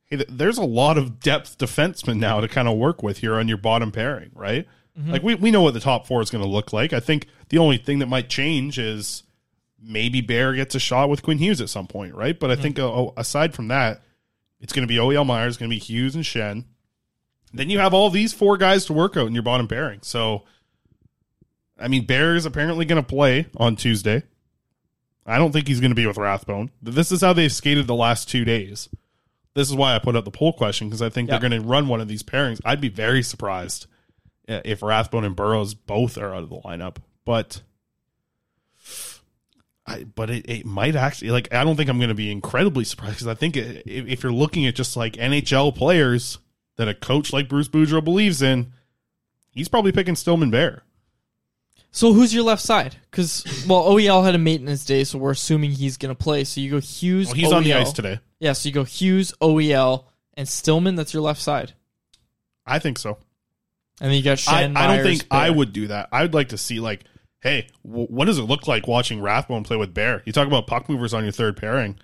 hey, 0.06 0.24
there's 0.28 0.58
a 0.58 0.64
lot 0.64 0.98
of 0.98 1.20
depth 1.20 1.58
defensemen 1.58 2.18
now 2.18 2.40
to 2.40 2.48
kind 2.48 2.68
of 2.68 2.76
work 2.76 3.02
with 3.02 3.18
here 3.18 3.34
on 3.34 3.48
your 3.48 3.58
bottom 3.58 3.92
pairing, 3.92 4.30
right? 4.34 4.66
Mhm. 4.98 5.12
Like 5.12 5.22
we 5.22 5.34
we 5.36 5.50
know 5.50 5.62
what 5.62 5.74
the 5.74 5.80
top 5.80 6.06
four 6.06 6.20
is 6.22 6.30
going 6.30 6.42
to 6.44 6.50
look 6.50 6.72
like. 6.72 6.92
I 6.92 7.00
think 7.00 7.26
the 7.48 7.58
only 7.58 7.76
thing 7.76 8.00
that 8.00 8.06
might 8.08 8.28
change 8.28 8.78
is 8.78 9.22
maybe 9.82 10.20
Bear 10.20 10.52
gets 10.54 10.74
a 10.74 10.80
shot 10.80 11.08
with 11.08 11.22
Quinn 11.22 11.38
Hughes 11.38 11.60
at 11.60 11.70
some 11.70 11.86
point, 11.86 12.14
right? 12.14 12.38
But 12.38 12.50
I 12.50 12.56
think 12.56 12.78
uh, 12.78 13.06
aside 13.16 13.54
from 13.54 13.68
that, 13.68 14.02
it's 14.60 14.72
going 14.74 14.86
to 14.86 14.92
be 14.92 14.98
OEL 14.98 15.24
Myers, 15.24 15.56
going 15.56 15.70
to 15.70 15.74
be 15.74 15.80
Hughes 15.80 16.14
and 16.14 16.22
Schenn. 16.24 16.64
Then 17.52 17.68
you 17.70 17.78
have 17.78 17.92
all 17.94 18.10
these 18.10 18.32
four 18.32 18.56
guys 18.56 18.84
to 18.86 18.92
work 18.92 19.16
out 19.16 19.26
in 19.26 19.34
your 19.34 19.42
bottom 19.42 19.66
pairing. 19.66 20.00
So, 20.02 20.44
I 21.78 21.88
mean, 21.88 22.06
Bear 22.06 22.36
is 22.36 22.46
apparently 22.46 22.84
going 22.84 23.02
to 23.02 23.06
play 23.08 23.46
on 23.56 23.74
Tuesday. 23.76 24.22
I 25.26 25.38
don't 25.38 25.52
think 25.52 25.66
he's 25.68 25.80
going 25.80 25.90
to 25.90 25.96
be 25.96 26.06
with 26.06 26.16
Rathbone. 26.16 26.70
This 26.82 27.10
is 27.12 27.20
how 27.20 27.32
they've 27.32 27.52
skated 27.52 27.86
the 27.86 27.94
last 27.94 28.28
two 28.28 28.44
days. 28.44 28.88
This 29.54 29.68
is 29.68 29.74
why 29.74 29.94
I 29.94 29.98
put 29.98 30.14
up 30.16 30.24
the 30.24 30.30
poll 30.30 30.52
question 30.52 30.88
because 30.88 31.02
I 31.02 31.08
think 31.08 31.28
Yeah. 31.28 31.38
they're 31.38 31.48
going 31.50 31.60
to 31.62 31.66
run 31.68 31.88
one 31.88 32.00
of 32.00 32.08
these 32.08 32.22
pairings. 32.22 32.60
I'd 32.64 32.80
be 32.80 32.88
very 32.88 33.22
surprised 33.22 33.86
uh, 34.48 34.60
if 34.64 34.82
Rathbone 34.82 35.24
and 35.24 35.34
Burroughs 35.36 35.74
both 35.74 36.16
are 36.18 36.34
out 36.34 36.44
of 36.44 36.50
the 36.50 36.60
lineup. 36.60 36.96
But 37.24 37.62
I, 39.86 40.04
but 40.04 40.30
it, 40.30 40.48
it 40.48 40.64
might 40.66 40.94
actually 40.94 41.30
like 41.32 41.52
I 41.52 41.64
don't 41.64 41.76
think 41.76 41.90
I'm 41.90 41.98
going 41.98 42.08
to 42.10 42.14
be 42.14 42.30
incredibly 42.30 42.84
surprised 42.84 43.14
because 43.16 43.26
I 43.26 43.34
think 43.34 43.56
it, 43.56 43.82
if, 43.86 44.06
if 44.06 44.22
you're 44.22 44.32
looking 44.32 44.66
at 44.66 44.74
just 44.76 44.96
like 44.96 45.14
NHL 45.14 45.74
players 45.74 46.38
that 46.76 46.88
a 46.88 46.94
coach 46.94 47.32
like 47.32 47.48
Bruce 47.48 47.68
Boudreau 47.68 48.02
believes 48.02 48.42
in, 48.42 48.72
he's 49.50 49.68
probably 49.68 49.92
picking 49.92 50.16
Stillman 50.16 50.50
Bear. 50.50 50.82
So 51.92 52.12
who's 52.12 52.32
your 52.32 52.44
left 52.44 52.62
side? 52.62 52.96
Because 53.10 53.44
well, 53.68 53.84
OEL 53.84 54.24
had 54.24 54.34
a 54.34 54.38
maintenance 54.38 54.84
day, 54.84 55.02
so 55.04 55.18
we're 55.18 55.32
assuming 55.32 55.72
he's 55.72 55.96
going 55.96 56.14
to 56.14 56.18
play. 56.18 56.44
So 56.44 56.60
you 56.60 56.70
go 56.70 56.80
Hughes. 56.80 57.26
Well, 57.26 57.34
he's 57.34 57.52
on 57.52 57.64
the 57.64 57.74
ice 57.74 57.92
today. 57.92 58.20
Yeah, 58.38 58.52
so 58.52 58.68
you 58.68 58.72
go 58.72 58.84
Hughes, 58.84 59.34
OEL, 59.40 60.04
and 60.34 60.48
Stillman. 60.48 60.94
That's 60.94 61.12
your 61.12 61.22
left 61.22 61.40
side. 61.40 61.72
I 62.64 62.78
think 62.78 62.98
so. 62.98 63.18
And 64.00 64.10
then 64.10 64.16
you 64.16 64.22
got 64.22 64.42
I, 64.48 64.64
I 64.64 64.96
don't 64.96 65.04
think 65.04 65.26
I 65.30 65.50
would 65.50 65.72
do 65.72 65.88
that. 65.88 66.08
I 66.12 66.22
would 66.22 66.32
like 66.32 66.50
to 66.50 66.58
see 66.58 66.80
like, 66.80 67.04
hey, 67.40 67.66
w- 67.84 68.06
what 68.06 68.26
does 68.26 68.38
it 68.38 68.44
look 68.44 68.66
like 68.66 68.86
watching 68.86 69.20
Rathbone 69.20 69.64
play 69.64 69.76
with 69.76 69.92
Bear? 69.92 70.22
You 70.24 70.32
talk 70.32 70.46
about 70.46 70.66
puck 70.66 70.88
movers 70.88 71.12
on 71.12 71.24
your 71.24 71.32
third 71.32 71.56
pairing. 71.56 71.98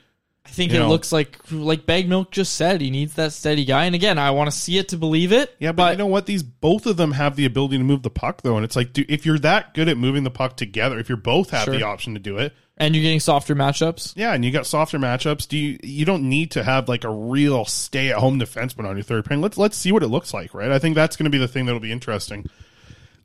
I 0.47 0.49
think 0.51 0.71
You 0.73 0.79
it 0.79 0.81
know. 0.83 0.89
looks 0.89 1.11
like 1.13 1.39
like 1.51 1.87
BaggedMilk 1.87 2.31
just 2.31 2.55
said. 2.55 2.81
He 2.81 2.91
needs 2.91 3.15
that 3.15 3.33
steady 3.33 3.65
guy. 3.65 3.85
And 3.87 3.95
again, 3.95 4.17
I 4.19 4.31
want 4.31 4.51
to 4.51 4.57
see 4.57 4.79
it 4.79 4.89
to 4.91 4.97
believe 4.97 5.33
it. 5.33 5.55
Yeah, 5.59 5.73
but, 5.73 5.93
you 5.93 5.99
know 5.99 6.07
what? 6.07 6.27
These 6.27 6.43
both 6.45 6.87
of 6.87 6.97
them 6.97 7.13
have 7.13 7.35
the 7.37 7.45
ability 7.45 7.79
to 7.79 7.85
move 7.85 8.03
the 8.03 8.11
puck 8.11 8.43
though, 8.43 8.57
and 8.57 8.65
it's 8.65 8.77
like, 8.77 8.93
dude, 8.93 9.11
if 9.11 9.27
you're 9.27 9.39
that 9.41 9.75
good 9.75 9.89
at 9.89 9.99
moving 9.99 10.23
the 10.25 10.31
puck 10.31 10.57
together, 10.57 10.99
if 10.99 11.09
you're 11.09 11.17
both 11.19 11.51
have 11.51 11.65
Sure. 11.65 11.75
the 11.77 11.83
option 11.83 12.15
to 12.15 12.21
do 12.21 12.39
it, 12.39 12.55
And 12.79 12.95
you're 12.95 13.03
getting 13.03 13.21
softer 13.21 13.55
matchups. 13.57 14.13
yeah, 14.17 14.33
and 14.35 14.45
you 14.45 14.51
got 14.53 14.67
softer 14.67 14.99
matchups, 14.99 15.49
do 15.49 15.59
you? 15.59 15.79
You 15.83 16.05
don't 16.05 16.29
need 16.29 16.53
to 16.53 16.63
have 16.63 16.89
like 16.89 17.05
a 17.05 17.11
real 17.11 17.65
stay 17.65 18.11
at 18.11 18.17
home 18.19 18.39
defenseman 18.39 18.87
on 18.89 18.97
your 18.97 19.03
third 19.05 19.25
pairing. 19.25 19.43
Let's 19.43 19.59
let's 19.59 19.77
see 19.77 19.93
what 19.93 20.03
it 20.03 20.09
looks 20.09 20.33
like, 20.33 20.55
right? 20.55 20.71
I 20.71 20.79
think 20.79 20.95
that's 20.95 21.17
going 21.17 21.25
to 21.25 21.31
be 21.31 21.39
the 21.39 21.49
thing 21.49 21.67
that'll 21.67 21.81
be 21.81 21.93
interesting. 21.93 22.49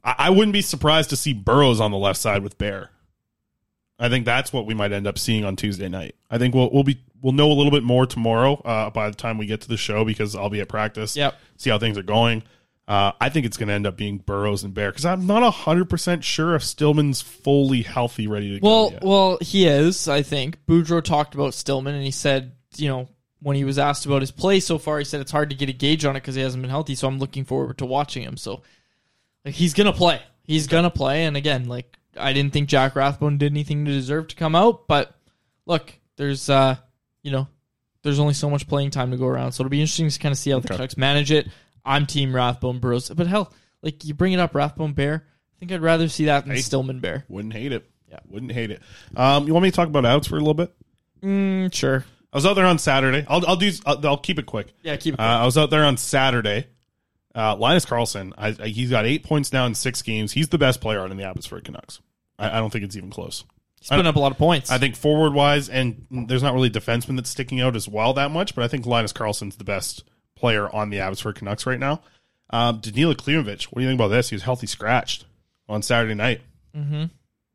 I, 0.04 0.16
I 0.18 0.30
wouldn't 0.32 0.54
be 0.54 0.62
surprised 0.64 1.12
to 1.12 1.16
see 1.16 1.34
Burroughs 1.34 1.80
on 1.80 1.92
the 1.92 1.98
left 1.98 2.20
side 2.20 2.42
with 2.44 2.58
Bear. 2.58 2.90
I 4.00 4.10
think 4.10 4.26
that's 4.26 4.52
what 4.52 4.66
we 4.66 4.74
might 4.74 4.92
end 4.92 5.06
up 5.06 5.20
seeing 5.20 5.46
on 5.46 5.56
Tuesday 5.56 5.88
night. 5.88 6.16
I 6.32 6.40
think 6.40 6.56
we'll 6.56 6.72
we'll 6.72 6.84
be 6.84 7.00
we'll 7.22 7.34
know 7.34 7.52
a 7.52 7.54
little 7.54 7.72
bit 7.72 7.84
more 7.84 8.06
tomorrow 8.06 8.56
uh, 8.66 8.90
by 8.90 9.10
the 9.10 9.16
time 9.16 9.38
we 9.38 9.46
get 9.46 9.62
to 9.62 9.68
the 9.68 9.78
show 9.78 10.04
because 10.06 10.36
I'll 10.36 10.50
be 10.50 10.62
at 10.62 10.70
practice. 10.70 11.16
Yep. 11.16 11.36
See 11.58 11.70
how 11.70 11.78
things 11.80 11.98
are 11.98 12.04
going. 12.04 12.44
Uh, 12.88 13.12
I 13.22 13.30
think 13.30 13.46
it's 13.46 13.58
going 13.58 13.68
to 13.70 13.74
end 13.74 13.88
up 13.88 13.96
being 13.96 14.18
Burroughs 14.18 14.64
and 14.64 14.74
Bear 14.74 14.90
because 14.92 15.06
I'm 15.06 15.26
not 15.28 15.50
hundred 15.54 15.90
percent 15.90 16.24
sure 16.24 16.56
if 16.56 16.64
Stillman's 16.64 17.22
fully 17.22 17.84
healthy, 17.84 18.28
ready 18.28 18.60
to 18.60 18.66
Well, 18.66 18.90
go. 18.90 18.94
Yet. 18.94 19.04
well, 19.04 19.38
he 19.40 19.68
is. 19.68 20.08
I 20.10 20.24
think 20.24 20.58
Boudreau 20.68 21.02
talked 21.04 21.34
about 21.36 21.54
Stillman, 21.54 21.96
and 21.96 22.04
he 22.04 22.12
said, 22.12 22.54
you 22.76 22.90
know, 22.90 23.08
when 23.40 23.56
he 23.56 23.64
was 23.64 23.80
asked 23.80 24.06
about 24.06 24.22
his 24.22 24.32
play 24.32 24.60
so 24.60 24.78
far, 24.78 24.98
he 25.00 25.06
said 25.06 25.22
it's 25.22 25.32
hard 25.32 25.52
to 25.52 25.56
get 25.56 25.70
a 25.70 25.74
gauge 25.74 26.04
on 26.06 26.16
it 26.16 26.22
because 26.22 26.36
he 26.36 26.42
hasn't 26.42 26.62
been 26.62 26.70
healthy. 26.70 26.96
So 26.96 27.08
I'm 27.08 27.20
looking 27.20 27.46
forward 27.46 27.78
to 27.78 27.86
watching 27.86 28.24
him. 28.24 28.36
So, 28.36 28.62
like, 29.46 29.54
he's 29.54 29.74
gonna 29.74 29.94
play. 29.94 30.20
He's 30.44 30.68
gonna 30.68 30.90
play. 30.92 31.24
And 31.26 31.38
again, 31.38 31.68
like, 31.70 31.98
I 32.18 32.34
didn't 32.34 32.52
think 32.52 32.68
Jack 32.68 32.96
Rathbone 32.96 33.38
did 33.38 33.54
anything 33.54 33.86
to 33.86 33.92
deserve 33.92 34.28
to 34.30 34.36
come 34.36 34.54
out, 34.56 34.88
but 34.88 35.16
look, 35.66 35.94
there's, 36.18 36.50
uh, 36.50 36.76
you 37.24 37.32
know, 37.32 37.48
there's 38.04 38.20
only 38.20 38.34
so 38.34 38.50
much 38.50 38.68
playing 38.68 38.90
time 38.92 39.12
to 39.12 39.18
go 39.18 39.28
around. 39.28 39.52
So 39.52 39.62
it'll 39.62 39.70
be 39.70 39.82
interesting 39.82 40.10
to 40.10 40.20
kind 40.20 40.32
of 40.32 40.38
see 40.40 40.50
how 40.52 40.60
the 40.60 40.68
Okay. 40.68 40.76
Canucks 40.76 40.98
manage 40.98 41.32
it. 41.32 41.48
I'm 41.86 42.06
Team 42.06 42.36
Rathbone 42.36 42.80
Bros. 42.80 43.10
but 43.10 43.28
hell, 43.28 43.52
like 43.82 44.04
you 44.06 44.14
bring 44.14 44.34
it 44.34 44.40
up, 44.40 44.54
Rathbone 44.56 44.94
Bear. 44.94 45.26
I 45.56 45.60
think 45.60 45.72
I'd 45.72 45.82
rather 45.82 46.08
see 46.08 46.26
that 46.26 46.46
than 46.46 46.56
Hey. 46.56 46.62
Stillman 46.62 47.00
Bear. 47.00 47.26
Wouldn't 47.30 47.54
hate 47.54 47.72
it. 47.72 47.90
Yeah, 48.10 48.20
wouldn't 48.28 48.52
hate 48.52 48.72
it. 48.72 48.82
Um, 49.16 49.48
you 49.48 49.54
want 49.54 49.64
me 49.64 49.72
to 49.72 49.76
talk 49.76 49.88
about 49.88 50.06
outs 50.06 50.28
for 50.28 50.36
a 50.36 50.40
little 50.40 50.54
bit? 50.54 50.74
Mm, 51.24 51.74
sure. 51.74 52.04
I 52.34 52.38
was 52.38 52.46
out 52.46 52.56
there 52.56 52.66
on 52.66 52.78
Saturday. 52.80 53.26
I'll 53.28 53.46
I'll 53.48 53.56
do. 53.56 53.72
I'll, 53.86 54.06
I'll 54.08 54.18
keep 54.18 54.40
it 54.40 54.46
quick. 54.46 54.74
Yeah, 54.84 54.96
keep 54.98 55.14
it 55.16 55.20
Uh, 55.20 55.24
I 55.24 55.46
was 55.46 55.58
out 55.58 55.70
there 55.70 55.84
on 55.84 55.98
Saturday. 55.98 56.68
Uh, 57.36 57.56
Linus 57.56 57.86
Karlsson. 57.86 58.34
I, 58.38 58.56
I, 58.60 58.68
he's 58.68 58.90
got 58.90 59.06
eight 59.06 59.24
points 59.24 59.54
now 59.54 59.66
in 59.66 59.76
six 59.76 60.02
games. 60.02 60.32
He's 60.34 60.50
the 60.50 60.58
best 60.58 60.82
player 60.82 61.00
out 61.00 61.12
in 61.12 61.18
the 61.18 61.24
Abbotsford 61.24 61.64
Canucks. 61.64 62.02
I, 62.38 62.58
I 62.58 62.60
don't 62.60 62.70
think 62.72 62.84
it's 62.84 62.98
even 62.98 63.10
close. 63.10 63.44
He's 63.82 63.90
putting 63.90 64.06
up 64.06 64.16
a 64.16 64.20
lot 64.20 64.32
of 64.32 64.38
points. 64.38 64.70
I 64.70 64.78
think 64.78 64.96
forward 64.96 65.34
wise, 65.34 65.68
and 65.68 66.06
there's 66.12 66.44
not 66.44 66.54
really 66.54 66.68
a 66.68 66.72
defenseman 66.72 67.16
that's 67.16 67.32
sticking 67.32 67.60
out 67.62 67.76
as 67.76 67.88
well 67.88 68.14
that 68.14 68.30
much, 68.30 68.54
but 68.54 68.64
I 68.64 68.68
think 68.68 68.86
Linus 68.86 69.12
Karlsson's 69.12 69.56
the 69.56 69.64
best 69.64 70.04
player 70.36 70.70
on 70.70 70.92
the 70.92 71.00
Abbotsford 71.00 71.36
Canucks 71.36 71.66
right 71.66 71.80
now. 71.80 72.02
Um, 72.52 72.80
Danila 72.80 73.16
Klimovich, 73.16 73.66
what 73.66 73.80
do 73.80 73.82
you 73.82 73.90
think 73.90 74.00
about 74.00 74.10
this? 74.10 74.30
He 74.30 74.36
was 74.36 74.44
healthy 74.44 74.68
scratched 74.68 75.26
on 75.68 75.82
Saturday 75.82 76.14
night. 76.14 76.42
Mm-hmm. 76.78 77.06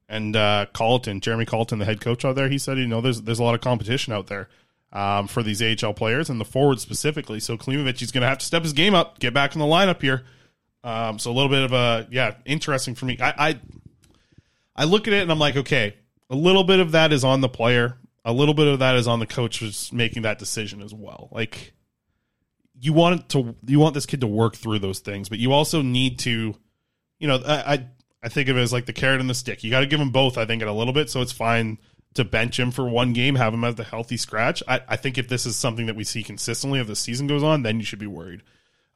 And 0.09 0.35
uh, 0.35 0.67
Colliton, 0.73 1.21
Jeremy 1.21 1.47
Colliton, 1.47 1.79
the 1.79 1.85
head 1.85 2.01
coach 2.01 2.25
out 2.25 2.35
there, 2.35 2.49
he 2.49 2.59
said, 2.59 2.77
you 2.77 2.89
know, 2.89 3.01
there's 3.01 3.23
there's 3.23 3.39
a 3.39 3.45
lot 3.45 3.55
of 3.55 3.61
competition 3.61 4.13
out 4.13 4.27
there 4.27 4.49
um, 4.93 5.29
for 5.29 5.45
these 5.45 5.63
AHL 5.63 5.95
players 5.95 6.29
and 6.29 6.41
the 6.41 6.45
forwards 6.45 6.83
specifically. 6.83 7.39
So 7.39 7.57
Klimovich, 7.57 8.01
he's 8.01 8.11
going 8.11 8.23
to 8.23 8.29
have 8.29 8.39
to 8.39 8.47
step 8.47 8.65
his 8.65 8.73
game 8.73 8.95
up, 8.97 9.21
get 9.21 9.33
back 9.33 9.55
in 9.55 9.61
the 9.61 9.67
lineup 9.67 10.01
here. 10.01 10.25
Um, 10.83 11.21
so 11.21 11.31
a 11.31 11.35
little 11.35 11.51
bit 11.51 11.63
of 11.63 11.73
a 11.73 12.09
yeah, 12.11 12.35
interesting 12.45 12.97
for 12.97 13.05
me. 13.05 13.19
I, 13.21 13.51
I 13.51 13.61
I 14.75 14.85
look 14.85 15.07
at 15.07 15.15
it 15.15 15.23
and 15.23 15.31
I'm 15.31 15.39
like, 15.39 15.57
okay, 15.57 15.95
a 16.31 16.37
little 16.37 16.65
bit 16.65 16.81
of 16.81 16.93
that 16.93 17.13
is 17.13 17.25
on 17.25 17.41
the 17.41 17.49
player, 17.49 17.99
a 18.25 18.33
little 18.33 18.55
bit 18.55 18.67
of 18.67 18.81
that 18.81 18.97
is 18.97 19.07
on 19.07 19.21
the 19.21 19.27
coach 19.27 19.61
who's 19.61 19.93
making 19.93 20.23
that 20.23 20.39
decision 20.39 20.83
as 20.83 20.93
well. 20.93 21.29
Like 21.31 21.73
you 22.81 22.93
want 22.93 23.29
to 23.31 23.55
you 23.67 23.79
want 23.79 23.95
this 23.95 24.07
kid 24.07 24.21
to 24.21 24.27
work 24.27 24.57
through 24.57 24.81
those 24.81 24.99
things, 24.99 25.29
but 25.29 25.39
you 25.39 25.53
also 25.53 25.83
need 25.83 26.19
to, 26.21 26.55
you 27.19 27.29
know, 27.29 27.41
I 27.47 27.87
I, 28.23 28.29
think 28.29 28.49
of 28.49 28.57
it 28.57 28.61
as 28.61 28.73
like 28.73 28.87
the 28.87 28.93
carrot 28.93 29.21
and 29.21 29.31
the 29.31 29.35
stick. 29.35 29.63
You 29.63 29.71
got 29.71 29.81
to 29.81 29.87
give 29.87 30.01
them 30.01 30.11
both. 30.11 30.37
I 30.37 30.47
think 30.47 30.63
in 30.63 30.69
a 30.69 30.75
little 30.75 30.93
bit, 30.93 31.09
so 31.09 31.21
it's 31.21 31.33
fine 31.33 31.79
to 32.15 32.25
bench 32.25 32.59
him 32.59 32.71
for 32.71 32.89
one 32.89 33.13
game, 33.13 33.37
have 33.37 33.55
him 33.55 33.63
as 33.63 33.77
the 33.77 33.85
healthy 33.85 34.17
scratch. 34.17 34.63
I, 34.67 34.81
I 34.89 34.97
think 34.97 35.19
if 35.19 35.29
this 35.29 35.47
is 35.47 35.55
something 35.55 35.87
that 35.87 35.97
we 35.97 36.05
see 36.05 36.23
consistently 36.23 36.81
as 36.81 36.87
the 36.87 36.97
season 36.97 37.27
goes 37.27 37.43
on, 37.43 37.63
then 37.63 37.79
you 37.79 37.85
should 37.85 37.99
be 37.99 38.07
worried. 38.07 38.43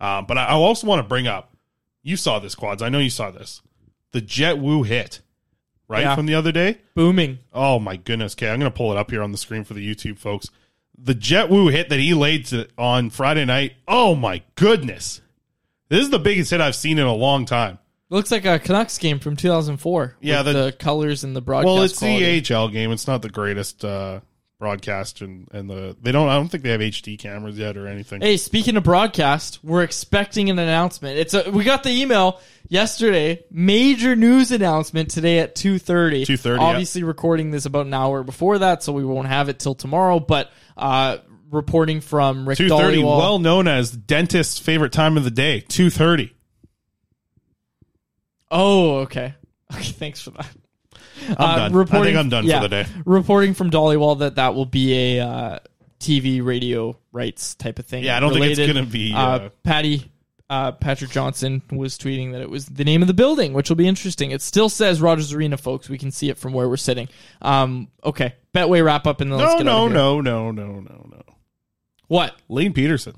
Um, 0.00 0.26
but 0.26 0.38
I, 0.38 0.46
I 0.46 0.52
also 0.52 0.86
want 0.86 1.00
to 1.00 1.08
bring 1.08 1.26
up, 1.26 1.54
you 2.02 2.16
saw 2.16 2.38
this 2.38 2.54
quads. 2.54 2.82
I 2.82 2.88
know 2.88 2.98
you 2.98 3.10
saw 3.10 3.30
this, 3.30 3.60
the 4.12 4.20
Jett 4.20 4.58
Woo 4.58 4.82
hit, 4.82 5.20
right 5.90 6.02
Yeah. 6.04 6.14
from 6.14 6.24
the 6.26 6.34
other 6.34 6.52
day. 6.52 6.78
Booming. 6.94 7.40
Oh 7.52 7.78
my 7.78 7.96
goodness. 7.96 8.34
Okay, 8.34 8.48
I'm 8.48 8.58
gonna 8.58 8.70
pull 8.70 8.92
it 8.92 8.96
up 8.96 9.10
here 9.10 9.22
on 9.22 9.32
the 9.32 9.38
screen 9.38 9.64
for 9.64 9.74
the 9.74 9.86
YouTube 9.94 10.18
folks. 10.18 10.48
The 10.96 11.14
Jett 11.14 11.50
Woo 11.50 11.68
hit 11.68 11.88
that 11.88 11.98
he 11.98 12.14
laid 12.14 12.46
to, 12.46 12.68
on 12.78 13.10
Friday 13.10 13.44
night. 13.44 13.72
Oh 13.88 14.14
my 14.14 14.42
goodness. 14.54 15.20
This 15.88 16.02
is 16.02 16.10
the 16.10 16.18
biggest 16.18 16.50
hit 16.50 16.60
I've 16.60 16.76
seen 16.76 16.98
in 16.98 17.06
a 17.06 17.12
long 17.14 17.44
time. 17.46 17.78
Looks 18.10 18.30
like 18.30 18.44
a 18.44 18.58
Canucks 18.58 18.98
game 18.98 19.18
from 19.18 19.36
2004. 19.36 20.16
Yeah, 20.20 20.42
with 20.42 20.54
the- 20.54 20.64
the, 20.66 20.72
colors 20.72 21.24
and 21.24 21.34
the 21.34 21.40
broadcast. 21.40 21.66
well, 21.74 21.82
it's 21.82 21.98
quality. 21.98 22.40
the 22.40 22.54
AHL 22.54 22.68
game. 22.68 22.92
It's 22.92 23.06
not 23.06 23.22
the 23.22 23.28
greatest 23.30 23.84
uh, 23.84 24.20
broadcast, 24.60 25.22
and 25.22 25.48
and 25.50 25.68
the 25.68 25.96
they 26.00 26.12
don't. 26.12 26.28
I 26.28 26.36
don't 26.36 26.48
think 26.48 26.62
they 26.62 26.70
have 26.70 26.80
HD 26.80 27.18
cameras 27.18 27.58
yet 27.58 27.76
or 27.76 27.88
anything. 27.88 28.20
Hey, 28.20 28.36
speaking 28.36 28.76
of 28.76 28.84
broadcast, 28.84 29.58
we're 29.64 29.82
expecting 29.82 30.48
an 30.50 30.60
announcement. 30.60 31.18
It's 31.18 31.34
a, 31.34 31.50
we 31.50 31.64
got 31.64 31.82
the 31.82 31.90
email 31.90 32.38
yesterday. 32.68 33.42
Major 33.50 34.14
news 34.14 34.52
announcement 34.52 35.10
today 35.10 35.40
at 35.40 35.56
two 35.56 35.80
thirty. 35.80 36.24
2:30, 36.24 36.56
yeah. 36.58 36.62
Obviously, 36.62 37.02
recording 37.02 37.50
this 37.50 37.64
about 37.66 37.86
an 37.86 37.94
hour 37.94 38.22
before 38.22 38.58
that, 38.58 38.84
so 38.84 38.92
we 38.92 39.04
won't 39.04 39.26
have 39.26 39.48
it 39.48 39.58
till 39.58 39.74
tomorrow. 39.74 40.20
But 40.20 40.52
uh, 40.76 41.18
reporting 41.50 42.00
from 42.00 42.48
Rick 42.48 42.58
Two 42.58 42.68
thirty, 42.68 42.98
Dhaliwal. 42.98 43.18
well 43.18 43.38
known 43.40 43.66
as 43.66 43.90
dentist's 43.90 44.60
favorite 44.60 44.92
time 44.92 45.16
of 45.16 45.24
the 45.24 45.30
day. 45.32 45.60
Two 45.60 45.90
thirty. 45.90 46.32
Oh, 48.50 48.98
okay. 49.00 49.34
Okay, 49.72 49.84
thanks 49.84 50.20
for 50.20 50.30
that. 50.30 50.48
Uh, 51.28 51.34
I'm 51.38 51.72
done. 51.72 51.88
I 51.90 52.04
think 52.04 52.16
I'm 52.16 52.28
done 52.28 52.44
for 52.48 52.60
the 52.60 52.68
day. 52.68 52.86
Reporting 53.04 53.54
from 53.54 53.70
Dhaliwal 53.70 54.18
that 54.20 54.36
that 54.36 54.54
will 54.54 54.66
be 54.66 55.18
a 55.18 55.26
uh, 55.26 55.58
TV 56.00 56.44
radio 56.44 56.96
rights 57.12 57.54
type 57.54 57.78
of 57.78 57.86
thing. 57.86 58.04
Yeah, 58.04 58.16
I 58.16 58.20
don't 58.20 58.32
think 58.32 58.46
it's 58.46 58.72
gonna 58.72 58.86
be, 58.86 59.12
Uh, 59.12 59.18
uh, 59.18 59.48
Patty 59.62 60.10
uh, 60.48 60.72
Patrick 60.72 61.12
Johnston 61.12 61.62
was 61.70 61.96
tweeting 61.96 62.32
that 62.32 62.40
it 62.40 62.50
was 62.50 62.66
the 62.66 62.82
name 62.84 63.02
of 63.02 63.08
the 63.08 63.14
building, 63.14 63.52
which 63.52 63.68
will 63.68 63.76
be 63.76 63.86
interesting. 63.86 64.32
It 64.32 64.42
still 64.42 64.68
says 64.68 65.00
Rogers 65.00 65.32
Arena, 65.32 65.56
folks. 65.56 65.88
We 65.88 65.96
can 65.96 66.10
see 66.10 66.28
it 66.28 66.38
from 66.38 66.52
where 66.52 66.68
we're 66.68 66.76
sitting. 66.76 67.08
Um, 67.40 67.86
okay, 68.04 68.34
Betway 68.52 68.84
wrap 68.84 69.06
up 69.06 69.20
and 69.20 69.30
then 69.30 69.38
let's 69.38 69.52
No, 69.52 69.58
get 69.58 69.64
no, 69.66 69.72
out 69.72 69.84
of 69.86 69.90
here. 69.92 69.94
no, 69.98 70.20
no, 70.20 70.50
no, 70.50 70.66
no, 70.80 71.06
no. 71.08 71.22
What? 72.08 72.34
Lane 72.48 72.72
Pederson. 72.72 73.14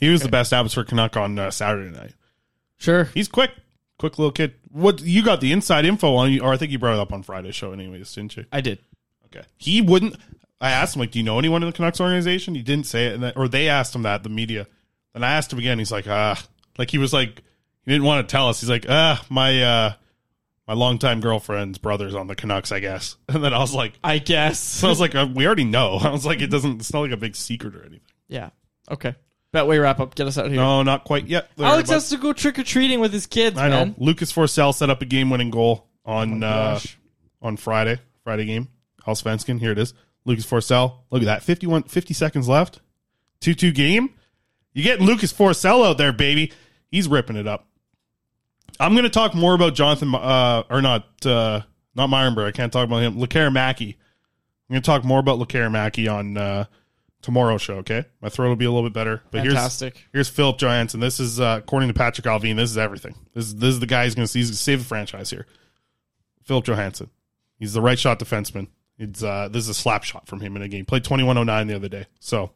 He 0.00 0.08
was 0.08 0.22
the 0.22 0.28
best 0.30 0.52
Abbotsford 0.54 0.88
Canuck 0.88 1.16
on 1.18 1.38
uh, 1.38 1.50
Saturday 1.50 1.94
night. 1.94 2.14
Sure. 2.78 3.04
He's 3.12 3.28
quick. 3.28 3.50
Quick 3.98 4.18
little 4.18 4.32
kid. 4.32 4.54
What 4.76 5.00
you 5.00 5.24
got 5.24 5.40
the 5.40 5.52
inside 5.52 5.84
info 5.84 6.14
on 6.16 6.38
or 6.40 6.52
I 6.52 6.56
think 6.56 6.70
you 6.70 6.78
brought 6.78 6.94
it 6.94 7.00
up 7.00 7.12
on 7.12 7.22
Friday's 7.22 7.54
show 7.54 7.72
anyways, 7.72 8.12
didn't 8.14 8.36
you? 8.36 8.44
I 8.52 8.60
did. 8.60 8.78
Okay. 9.26 9.46
He 9.56 9.80
wouldn't 9.80 10.16
I 10.60 10.70
asked 10.70 10.96
him 10.96 11.00
like, 11.00 11.10
Do 11.12 11.18
you 11.18 11.24
know 11.24 11.38
anyone 11.38 11.62
in 11.62 11.68
the 11.68 11.72
Canucks 11.72 12.00
organization? 12.00 12.54
He 12.54 12.62
didn't 12.62 12.86
say 12.86 13.06
it 13.06 13.14
and 13.14 13.32
or 13.36 13.48
they 13.48 13.68
asked 13.68 13.94
him 13.94 14.02
that, 14.02 14.22
the 14.22 14.28
media. 14.28 14.66
Then 15.12 15.24
I 15.24 15.32
asked 15.32 15.52
him 15.52 15.58
again, 15.58 15.78
he's 15.78 15.92
like, 15.92 16.06
ah 16.06 16.42
like 16.78 16.90
he 16.90 16.98
was 16.98 17.12
like 17.12 17.42
he 17.84 17.92
didn't 17.92 18.04
want 18.04 18.26
to 18.28 18.30
tell 18.30 18.48
us. 18.48 18.60
He's 18.60 18.70
like, 18.70 18.86
ah, 18.88 19.24
my 19.28 19.62
uh 19.62 19.92
my 20.66 20.74
longtime 20.74 21.20
girlfriend's 21.20 21.78
brother's 21.78 22.14
on 22.14 22.26
the 22.26 22.34
Canucks, 22.34 22.72
I 22.72 22.80
guess. 22.80 23.16
And 23.28 23.42
then 23.42 23.54
I 23.54 23.58
was 23.58 23.74
like, 23.74 23.94
I 24.02 24.18
guess. 24.18 24.58
So 24.80 24.88
I 24.88 24.90
was 24.90 25.00
like, 25.00 25.14
uh, 25.14 25.28
we 25.32 25.46
already 25.46 25.64
know. 25.64 25.96
I 26.02 26.10
was 26.10 26.26
like, 26.26 26.40
it 26.40 26.50
doesn't. 26.50 26.80
It's 26.80 26.92
not 26.92 27.00
like 27.00 27.12
a 27.12 27.16
big 27.16 27.36
secret 27.36 27.74
or 27.74 27.80
anything. 27.80 28.00
Yeah. 28.28 28.50
Okay. 28.90 29.14
Betway 29.56 29.80
wrap 29.82 30.00
up. 30.00 30.14
Get 30.14 30.26
us 30.26 30.38
out 30.38 30.46
of 30.46 30.52
here. 30.52 30.60
No, 30.60 30.82
not 30.82 31.04
quite 31.04 31.26
yet. 31.26 31.50
there, 31.56 31.66
Alex 31.66 31.88
but- 31.88 31.94
has 31.94 32.08
to 32.10 32.16
go 32.18 32.32
trick 32.32 32.58
or 32.58 32.62
treating 32.62 33.00
with 33.00 33.12
his 33.12 33.26
kids. 33.26 33.58
I 33.58 33.68
know. 33.68 33.86
man. 33.86 33.94
Lucas 33.98 34.32
Forsell 34.32 34.74
set 34.74 34.90
up 34.90 35.02
a 35.02 35.04
game-winning 35.04 35.50
goal 35.50 35.86
on 36.04 36.42
Oh 36.42 36.46
uh, 36.46 36.72
gosh. 36.74 36.98
on 37.42 37.56
Friday. 37.56 37.98
Friday 38.24 38.44
game. 38.44 38.68
Allsvenskan. 39.06 39.58
Here 39.60 39.72
it 39.72 39.78
is. 39.78 39.94
Lucas 40.24 40.46
Forsell. 40.46 40.98
Look 41.10 41.22
at 41.22 41.26
that. 41.26 41.42
51, 41.42 41.84
50 41.84 42.14
seconds 42.14 42.48
left. 42.48 42.80
Two-two 43.40 43.72
game. 43.72 44.10
You 44.72 44.82
get 44.82 45.00
Lucas 45.00 45.32
Forsell 45.32 45.86
out 45.86 45.98
there, 45.98 46.12
baby. 46.12 46.52
He's 46.90 47.08
ripping 47.08 47.36
it 47.36 47.46
up. 47.46 47.66
I'm 48.78 48.92
going 48.92 49.04
to 49.04 49.10
talk 49.10 49.34
more 49.34 49.54
about 49.54 49.74
Jonathan, 49.74 50.14
uh, 50.14 50.64
or 50.68 50.82
not, 50.82 51.06
uh, 51.24 51.62
not 51.94 52.10
Myrenberg. 52.10 52.46
I 52.46 52.50
can't 52.52 52.72
talk 52.72 52.84
about 52.84 53.02
him. 53.02 53.16
Lekkerimäki. 53.16 53.94
I'm 54.68 54.72
going 54.74 54.82
to 54.82 54.86
talk 54.86 55.02
more 55.04 55.18
about 55.20 55.38
Lekkerimäki 55.38 56.12
on 56.12 56.36
uh, 56.36 56.64
tomorrow's 57.22 57.62
show. 57.62 57.74
Okay, 57.76 58.04
my 58.20 58.28
throat 58.28 58.48
will 58.48 58.56
be 58.56 58.64
a 58.64 58.70
little 58.70 58.88
bit 58.88 58.94
better. 58.94 59.22
But 59.30 59.42
Fantastic. 59.44 59.94
here's 59.94 60.06
here's 60.12 60.28
Philip 60.28 60.58
Johansson. 60.58 61.00
This 61.00 61.18
is 61.20 61.40
uh, 61.40 61.60
according 61.62 61.92
to 61.92 61.94
Patrik 61.94 62.24
Allvin. 62.24 62.56
This 62.56 62.70
is 62.70 62.78
everything. 62.78 63.14
This 63.34 63.46
is 63.46 63.56
this 63.56 63.70
is 63.70 63.80
the 63.80 63.86
guy 63.86 64.04
who's 64.04 64.14
going 64.14 64.26
to 64.26 64.38
he's 64.38 64.48
gonna 64.50 64.56
save 64.56 64.78
the 64.80 64.84
franchise 64.86 65.30
here. 65.30 65.46
Philip 66.44 66.64
Johansson. 66.64 67.10
He's 67.58 67.72
the 67.72 67.80
right 67.80 67.98
shot 67.98 68.18
defenseman. 68.18 68.68
It's 68.98 69.22
uh, 69.22 69.48
this 69.50 69.64
is 69.64 69.68
a 69.70 69.74
slap 69.74 70.04
shot 70.04 70.26
from 70.26 70.40
him 70.40 70.56
in 70.56 70.62
a 70.62 70.68
game. 70.68 70.84
Played 70.84 71.04
2109 71.04 71.66
the 71.66 71.74
other 71.76 71.88
day. 71.88 72.06
So 72.20 72.52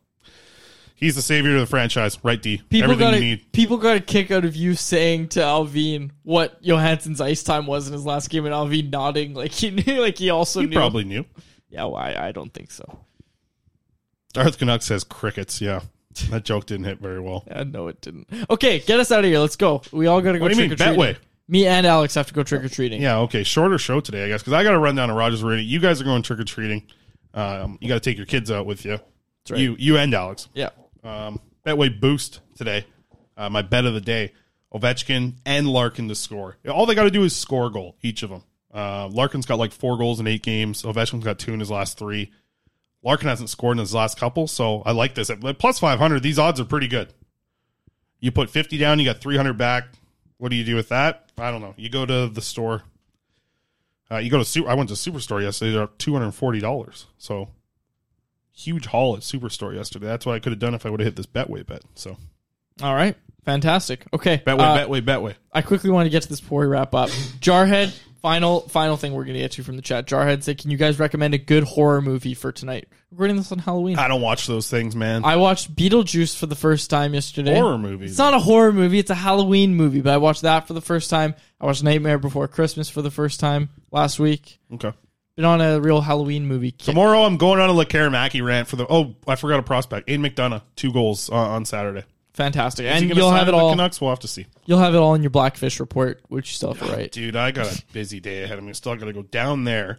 he's 0.95 1.17
the 1.17 1.23
savior 1.23 1.55
of 1.55 1.61
the 1.61 1.67
franchise. 1.67 2.19
Right 2.23 2.41
D. 2.41 2.59
People 2.71 2.93
everything 2.93 3.01
got 3.13 3.13
you 3.15 3.19
a, 3.19 3.21
need. 3.37 3.53
people 3.53 3.77
got 3.79 3.97
a 3.97 4.01
kick 4.01 4.31
out 4.31 4.45
of 4.45 4.55
you 4.57 4.75
saying 4.75 5.29
to 5.31 5.41
Allvin 5.41 6.11
what 6.23 6.63
Johansson's 6.63 7.21
ice 7.21 7.43
time 7.43 7.67
was 7.67 7.87
in 7.89 7.93
his 7.93 8.07
last 8.07 8.31
game, 8.31 8.47
and 8.47 8.55
Allvin 8.55 8.91
nodding 8.91 9.35
like 9.35 9.53
he 9.53 9.71
knew, 9.71 10.01
like 10.01 10.17
he 10.19 10.31
also 10.31 10.61
He 10.61 10.67
knew. 10.67 10.77
probably 10.77 11.05
knew. 11.05 11.25
Yeah, 11.69 11.85
well, 11.85 11.97
I, 11.97 12.15
I 12.29 12.33
don't 12.33 12.53
think 12.55 12.71
so. 12.71 13.01
Darth 14.33 14.59
Canuck 14.59 14.83
says 14.83 15.05
crickets. 15.05 15.61
Yeah, 15.61 15.81
that 16.31 16.45
joke 16.45 16.67
didn't 16.67 16.85
hit 16.87 16.99
very 17.01 17.21
well. 17.21 17.45
No, 17.67 17.89
it 17.89 18.01
didn't. 18.01 18.29
Okay, 18.49 18.81
get 18.81 19.01
us 19.01 19.11
out 19.13 19.21
of 19.21 19.25
here. 19.27 19.39
Let's 19.39 19.57
go. 19.57 19.83
We 19.93 20.07
all 20.07 20.21
got 20.21 20.33
to 20.33 20.39
go 20.39 20.45
What 20.45 20.53
do 20.53 20.57
you 20.57 20.63
mean, 20.63 20.73
or 20.73 20.77
treating. 20.77 20.95
Betway? 21.01 21.17
Me 21.49 21.67
and 21.67 21.85
Alex 21.87 22.15
have 22.15 22.29
to 22.29 22.35
go 22.35 22.45
trick 22.45 22.63
or 22.63 22.69
treating. 22.69 23.03
Yeah, 23.03 23.19
okay. 23.21 23.43
Shorter 23.43 23.77
show 23.79 23.99
today, 24.01 24.25
I 24.25 24.29
guess, 24.29 24.41
because 24.41 24.53
I 24.53 24.63
got 24.63 24.71
to 24.71 24.79
run 24.79 24.95
down 24.95 25.09
to 25.09 25.15
Rogers 25.15 25.43
Arena. 25.43 25.63
You 25.63 25.81
guys 25.81 26.01
are 26.01 26.05
going 26.05 26.23
trick 26.23 26.39
or 26.39 26.45
treating. 26.45 26.85
Um, 27.35 27.77
you 27.81 27.89
got 27.89 27.95
to 27.95 28.01
take 28.01 28.17
your 28.17 28.27
kids 28.27 28.51
out 28.53 28.67
with 28.67 28.85
you. 28.85 28.99
right. 29.51 29.59
You, 29.61 29.75
you 29.79 29.97
and 29.97 30.15
Alex. 30.15 30.49
Yeah. 30.55 30.71
Um, 31.03 31.41
Betway 31.67 32.01
boost 32.01 32.41
today. 32.57 32.87
Uh, 33.37 33.49
my 33.51 33.63
bet 33.63 33.85
of 33.85 33.95
the 33.95 34.01
day: 34.01 34.33
Ovechkin 34.73 35.35
and 35.45 35.69
Larkin 35.69 36.09
to 36.09 36.15
score. 36.15 36.57
All 36.69 36.87
they 36.87 36.95
got 36.95 37.05
to 37.05 37.11
do 37.11 37.25
is 37.25 37.35
score 37.35 37.67
a 37.67 37.71
goal, 37.71 37.97
each 38.03 38.23
of 38.23 38.31
them. 38.31 38.45
Uh, 38.73 39.09
Larkin's 39.09 39.47
got 39.47 39.59
like 39.59 39.73
four 39.73 39.99
goals 39.99 40.21
in 40.21 40.27
eight 40.29 40.43
games. 40.45 40.83
Ovechkin's 40.85 41.25
got 41.25 41.39
two 41.41 41.53
in 41.53 41.59
his 41.59 41.71
last 41.71 41.99
three. 41.99 42.31
Larkin 43.03 43.29
hasn't 43.29 43.51
scored 43.51 43.77
in 43.77 43.79
his 43.79 43.95
last 43.95 44.19
couple, 44.19 44.47
so 44.47 44.83
I 44.85 44.93
like 44.93 45.15
this. 45.15 45.31
At 45.31 45.41
plus 45.59 45.79
five 45.79 45.99
hundred, 45.99 46.23
these 46.23 46.39
odds 46.39 46.61
are 46.61 46.65
pretty 46.65 46.89
good. 46.89 47.13
You 48.21 48.31
put 48.31 48.51
fifty 48.51 48.77
down, 48.79 48.99
you 48.99 49.05
got 49.05 49.21
three 49.21 49.37
hundred 49.37 49.57
back. 49.57 49.85
What 50.39 50.51
do 50.51 50.57
you 50.57 50.65
do 50.65 50.75
with 50.75 50.89
that? 50.91 51.31
I 51.39 51.51
don't 51.51 51.61
know. 51.61 51.75
You 51.77 51.89
go 51.89 52.05
to 52.05 52.29
the 52.29 52.43
store. 52.43 52.83
Uh, 54.11 54.19
you 54.19 54.31
go 54.31 54.39
to 54.39 54.45
super. 54.45 54.69
I 54.69 54.75
went 54.75 54.89
to 54.89 54.95
Superstore 54.95 55.43
yesterday. 55.43 55.73
They're 55.73 55.83
up 55.85 55.99
two 55.99 56.13
hundred 56.13 56.27
and 56.27 56.35
forty 56.35 56.61
dollars. 56.61 57.07
So 57.19 57.49
huge 58.53 58.87
haul 58.87 59.17
at 59.17 59.23
Superstore 59.23 59.75
yesterday. 59.75 60.07
That's 60.07 60.27
what 60.27 60.35
I 60.35 60.39
could 60.39 60.53
have 60.53 60.59
done 60.59 60.75
if 60.75 60.85
I 60.85 60.91
would 60.91 61.01
have 61.01 61.07
hit 61.07 61.17
this 61.17 61.27
Betway 61.27 61.67
bet. 61.67 61.83
So 61.95 62.17
All 62.83 62.95
right. 62.95 63.17
Fantastic. 63.45 64.05
Okay. 64.13 64.39
Betway, 64.39 64.61
uh, 64.61 64.87
Betway, 64.87 65.01
Betway. 65.01 65.35
I 65.53 65.63
quickly 65.63 65.91
want 65.91 66.07
to 66.07 66.11
get 66.11 66.23
to 66.23 66.29
this 66.29 66.41
before 66.41 66.61
we 66.61 66.67
wrap 66.67 66.95
up. 66.95 67.09
Jarhead, 67.41 67.97
final 68.23 68.61
final 68.69 68.97
thing 68.97 69.13
we're 69.13 69.25
gonna 69.25 69.39
get 69.39 69.53
to 69.53 69.63
from 69.63 69.77
the 69.77 69.83
chat. 69.83 70.07
Jarhead 70.07 70.43
said, 70.43 70.59
"Can 70.59 70.71
you 70.71 70.77
guys 70.77 70.99
recommend 70.99 71.35
a 71.35 71.39
good 71.39 71.65
horror 71.65 72.01
movie 72.01 72.35
for 72.35 72.53
tonight?" 72.53 72.89
Recording 73.11 73.37
this 73.37 73.51
on 73.51 73.59
Halloween. 73.59 73.99
I 73.99 74.07
don't 74.09 74.21
watch 74.21 74.47
those 74.47 74.71
things, 74.71 74.95
man. 74.95 75.25
I 75.25 75.37
watched 75.37 75.75
Beetlejuice 75.75 76.37
for 76.37 76.47
the 76.47 76.55
first 76.55 76.91
time 76.91 77.13
yesterday. 77.15 77.55
Horror 77.55 77.79
movie. 77.79 78.07
It's 78.07 78.19
not 78.19 78.35
a 78.35 78.39
horror 78.39 78.73
movie. 78.73 78.99
It's 79.01 79.11
a 79.11 79.17
Halloween 79.17 79.75
movie. 79.75 80.01
But 80.01 80.13
I 80.13 80.19
watched 80.19 80.43
that 80.43 80.69
for 80.69 80.75
the 80.75 80.81
first 80.81 81.11
time. 81.11 81.35
I 81.61 81.67
watched 81.67 81.83
Nightmare 81.83 82.19
Before 82.19 82.47
Christmas 82.47 82.89
for 82.89 83.03
the 83.03 83.11
first 83.11 83.41
time 83.41 83.69
last 83.91 84.21
week. 84.21 84.61
Okay. 84.75 84.93
Been 85.35 85.45
on 85.45 85.61
a 85.61 85.81
real 85.81 86.01
Halloween 86.01 86.47
movie. 86.47 86.71
kick. 86.71 86.85
Tomorrow 86.87 87.23
I'm 87.25 87.37
going 87.37 87.61
on 87.61 87.71
a 87.71 87.73
Lekkerimäki 87.73 88.45
rant 88.45 88.69
for 88.69 88.77
the. 88.77 88.87
Oh, 88.89 89.17
I 89.27 89.35
forgot 89.37 89.59
a 89.59 89.63
prospect. 89.63 90.09
Aidan 90.09 90.25
McDonough, 90.27 90.63
two 90.77 90.93
goals 90.93 91.31
on, 91.31 91.51
on 91.51 91.65
Saturday. 91.65 92.05
Fantastic, 92.41 92.87
Is 92.87 92.93
he 92.93 92.99
and 92.99 93.09
gonna 93.09 93.21
you'll 93.21 93.31
sign 93.31 93.39
have 93.39 93.49
it 93.49 93.53
with 93.53 93.61
the 93.61 93.65
all. 93.65 93.71
Canucks. 93.73 94.01
We'll 94.01 94.11
have 94.11 94.21
to 94.21 94.29
see. 94.29 94.47
You'll 94.67 94.79
have 94.79 94.95
it 94.95 94.99
all 94.99 95.15
in 95.15 95.23
your 95.23 95.31
Blackfish 95.31 95.79
report, 95.81 96.21
which 96.29 96.51
you 96.51 96.55
still 96.55 96.73
have 96.75 96.87
to 96.87 96.93
write. 96.93 97.13
Dude, 97.13 97.37
I 97.37 97.51
got 97.51 97.67
a 97.67 97.83
busy 97.93 98.21
day 98.21 98.43
ahead 98.43 98.59
of 98.59 98.65
me. 98.65 98.73
Still 98.73 98.97
got 98.97 99.07
to 99.07 99.13
go 99.13 99.23
down 99.23 99.65
there 99.65 99.99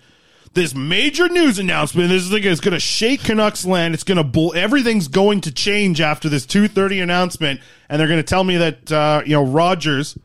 this 0.53 0.75
major 0.75 1.29
news 1.29 1.59
announcement. 1.59 2.09
This 2.09 2.29
thing 2.29 2.43
is 2.43 2.59
going 2.59 2.73
to 2.73 2.79
shake 2.79 3.23
Canucks 3.23 3.65
land. 3.65 3.93
It's 3.93 4.03
going 4.03 4.17
to 4.17 4.23
bull. 4.23 4.53
Everything's 4.55 5.07
going 5.07 5.41
to 5.41 5.51
change 5.51 6.01
after 6.01 6.27
this 6.29 6.45
two 6.45 6.67
thirty 6.67 6.99
announcement, 6.99 7.61
and 7.89 7.99
they're 7.99 8.07
going 8.07 8.19
to 8.19 8.23
tell 8.23 8.43
me 8.43 8.57
that 8.57 8.91
uh, 8.91 9.21
you 9.25 9.33
know 9.33 9.45
Rogers 9.45 10.17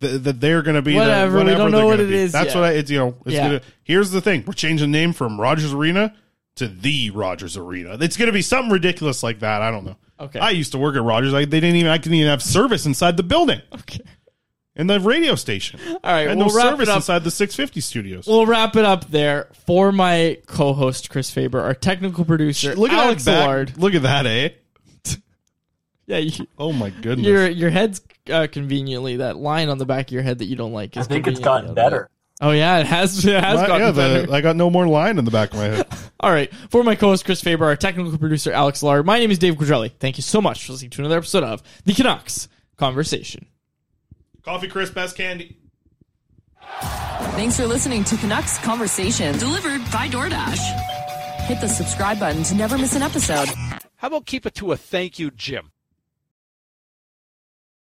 that, 0.00 0.24
that 0.24 0.40
they're 0.40 0.62
going 0.62 0.76
to 0.76 0.82
be 0.82 0.94
Whatever, 0.94 1.38
The, 1.38 1.44
we 1.44 1.50
don't 1.52 1.70
they're 1.70 1.80
know 1.80 1.86
what 1.86 1.92
gonna 1.98 2.08
it 2.08 2.10
be. 2.10 2.16
is 2.16 2.32
That's 2.32 2.48
yet. 2.54 2.60
what 2.60 2.64
I. 2.64 2.72
It's 2.72 2.90
you 2.90 2.98
know. 2.98 3.16
It's 3.24 3.34
Yeah. 3.34 3.46
gonna, 3.46 3.60
here's 3.84 4.10
the 4.10 4.20
thing: 4.20 4.44
we're 4.46 4.52
changing 4.52 4.90
the 4.90 4.98
name 4.98 5.12
from 5.12 5.40
Rogers 5.40 5.72
Arena 5.72 6.14
to 6.58 6.68
the 6.68 7.10
Rogers 7.10 7.56
Arena. 7.56 7.96
It's 8.00 8.16
going 8.16 8.26
to 8.28 8.32
be 8.32 8.42
something 8.42 8.70
ridiculous 8.72 9.22
like 9.22 9.40
that. 9.40 9.62
I 9.62 9.70
don't 9.70 9.84
know. 9.84 9.96
Okay. 10.20 10.38
I 10.40 10.50
used 10.50 10.72
to 10.72 10.78
work 10.78 10.96
at 10.96 11.02
Rogers. 11.02 11.32
I, 11.34 11.44
they 11.44 11.60
didn't 11.60 11.76
even. 11.76 11.90
I 11.90 11.98
couldn't 11.98 12.14
even 12.14 12.28
have 12.28 12.42
service 12.42 12.86
inside 12.86 13.16
the 13.16 13.22
building. 13.22 13.60
Okay. 13.74 14.00
And 14.76 14.88
the 14.88 15.00
radio 15.00 15.34
station. 15.34 15.80
All 15.88 15.98
right, 16.04 16.28
and 16.28 16.38
we'll 16.38 16.48
no 16.50 16.54
wrap 16.54 16.66
it 16.66 16.70
service 16.70 16.88
up. 16.88 16.96
inside 16.98 17.24
the 17.24 17.32
650 17.32 17.80
studios. 17.80 18.26
We'll 18.28 18.46
wrap 18.46 18.76
it 18.76 18.84
up 18.84 19.06
there 19.10 19.48
for 19.66 19.90
my 19.90 20.38
co-host 20.46 21.10
Chris 21.10 21.30
Faber, 21.32 21.60
our 21.60 21.74
technical 21.74 22.24
producer 22.24 22.76
Look 22.76 22.92
at 22.92 23.04
Alex 23.06 23.24
that 23.24 23.40
back- 23.40 23.48
Allard. 23.48 23.76
Look 23.78 23.94
at 23.94 24.02
that, 24.02 24.26
eh? 24.26 24.50
Yeah, 26.06 26.18
you, 26.18 26.46
Oh 26.56 26.72
my 26.72 26.88
goodness. 26.90 27.26
your 27.26 27.48
your 27.48 27.70
head's 27.70 28.00
uh, 28.30 28.46
conveniently 28.50 29.16
that 29.16 29.36
line 29.36 29.68
on 29.68 29.76
the 29.78 29.84
back 29.84 30.08
of 30.08 30.12
your 30.12 30.22
head 30.22 30.38
that 30.38 30.46
you 30.46 30.56
don't 30.56 30.72
like. 30.72 30.96
Is 30.96 31.04
I 31.06 31.08
think 31.08 31.26
it's 31.26 31.38
gotten 31.40 31.70
on 31.70 31.74
there. 31.74 31.84
better. 31.84 32.10
Oh 32.40 32.52
yeah, 32.52 32.78
it 32.78 32.86
has. 32.86 33.24
It 33.24 33.42
has 33.42 33.60
My- 33.60 33.66
gotten 33.66 33.86
yeah, 33.86 33.90
the- 33.90 34.20
better. 34.20 34.32
I 34.32 34.40
got 34.40 34.54
no 34.56 34.70
more 34.70 34.86
line 34.86 35.18
in 35.18 35.24
the 35.24 35.30
back 35.30 35.50
of 35.52 35.56
my 35.58 35.64
head. 35.64 35.86
All 36.20 36.30
right. 36.30 36.52
For 36.70 36.82
my 36.84 36.94
co-host 36.94 37.24
Chris 37.24 37.40
Faber, 37.40 37.64
our 37.64 37.74
technical 37.76 38.16
producer 38.16 38.52
Alex 38.52 38.82
Allard, 38.82 39.06
my 39.06 39.18
name 39.18 39.30
is 39.30 39.38
Dave 39.38 39.54
Quadrelli. 39.56 39.90
Thank 39.98 40.18
you 40.18 40.22
so 40.22 40.40
much 40.40 40.64
for 40.64 40.72
listening 40.72 40.90
to 40.92 41.00
another 41.02 41.16
episode 41.18 41.42
of 41.44 41.62
the 41.84 41.94
Canucks 41.94 42.48
Conversation. 42.76 43.46
Coffee 44.42 44.68
Chris, 44.68 44.90
best 44.90 45.16
candy. 45.16 45.56
Thanks 46.80 47.56
for 47.56 47.66
listening 47.66 48.04
to 48.04 48.16
Canucks 48.16 48.58
Conversation, 48.58 49.36
delivered 49.38 49.80
by 49.90 50.08
DoorDash. 50.08 50.58
Hit 51.46 51.60
the 51.60 51.68
subscribe 51.68 52.20
button 52.20 52.42
to 52.44 52.54
never 52.54 52.78
miss 52.78 52.94
an 52.94 53.02
episode. 53.02 53.48
How 53.96 54.08
about 54.08 54.26
keep 54.26 54.46
it 54.46 54.54
to 54.56 54.72
a 54.72 54.76
thank 54.76 55.18
you, 55.18 55.30
Jim? 55.30 55.70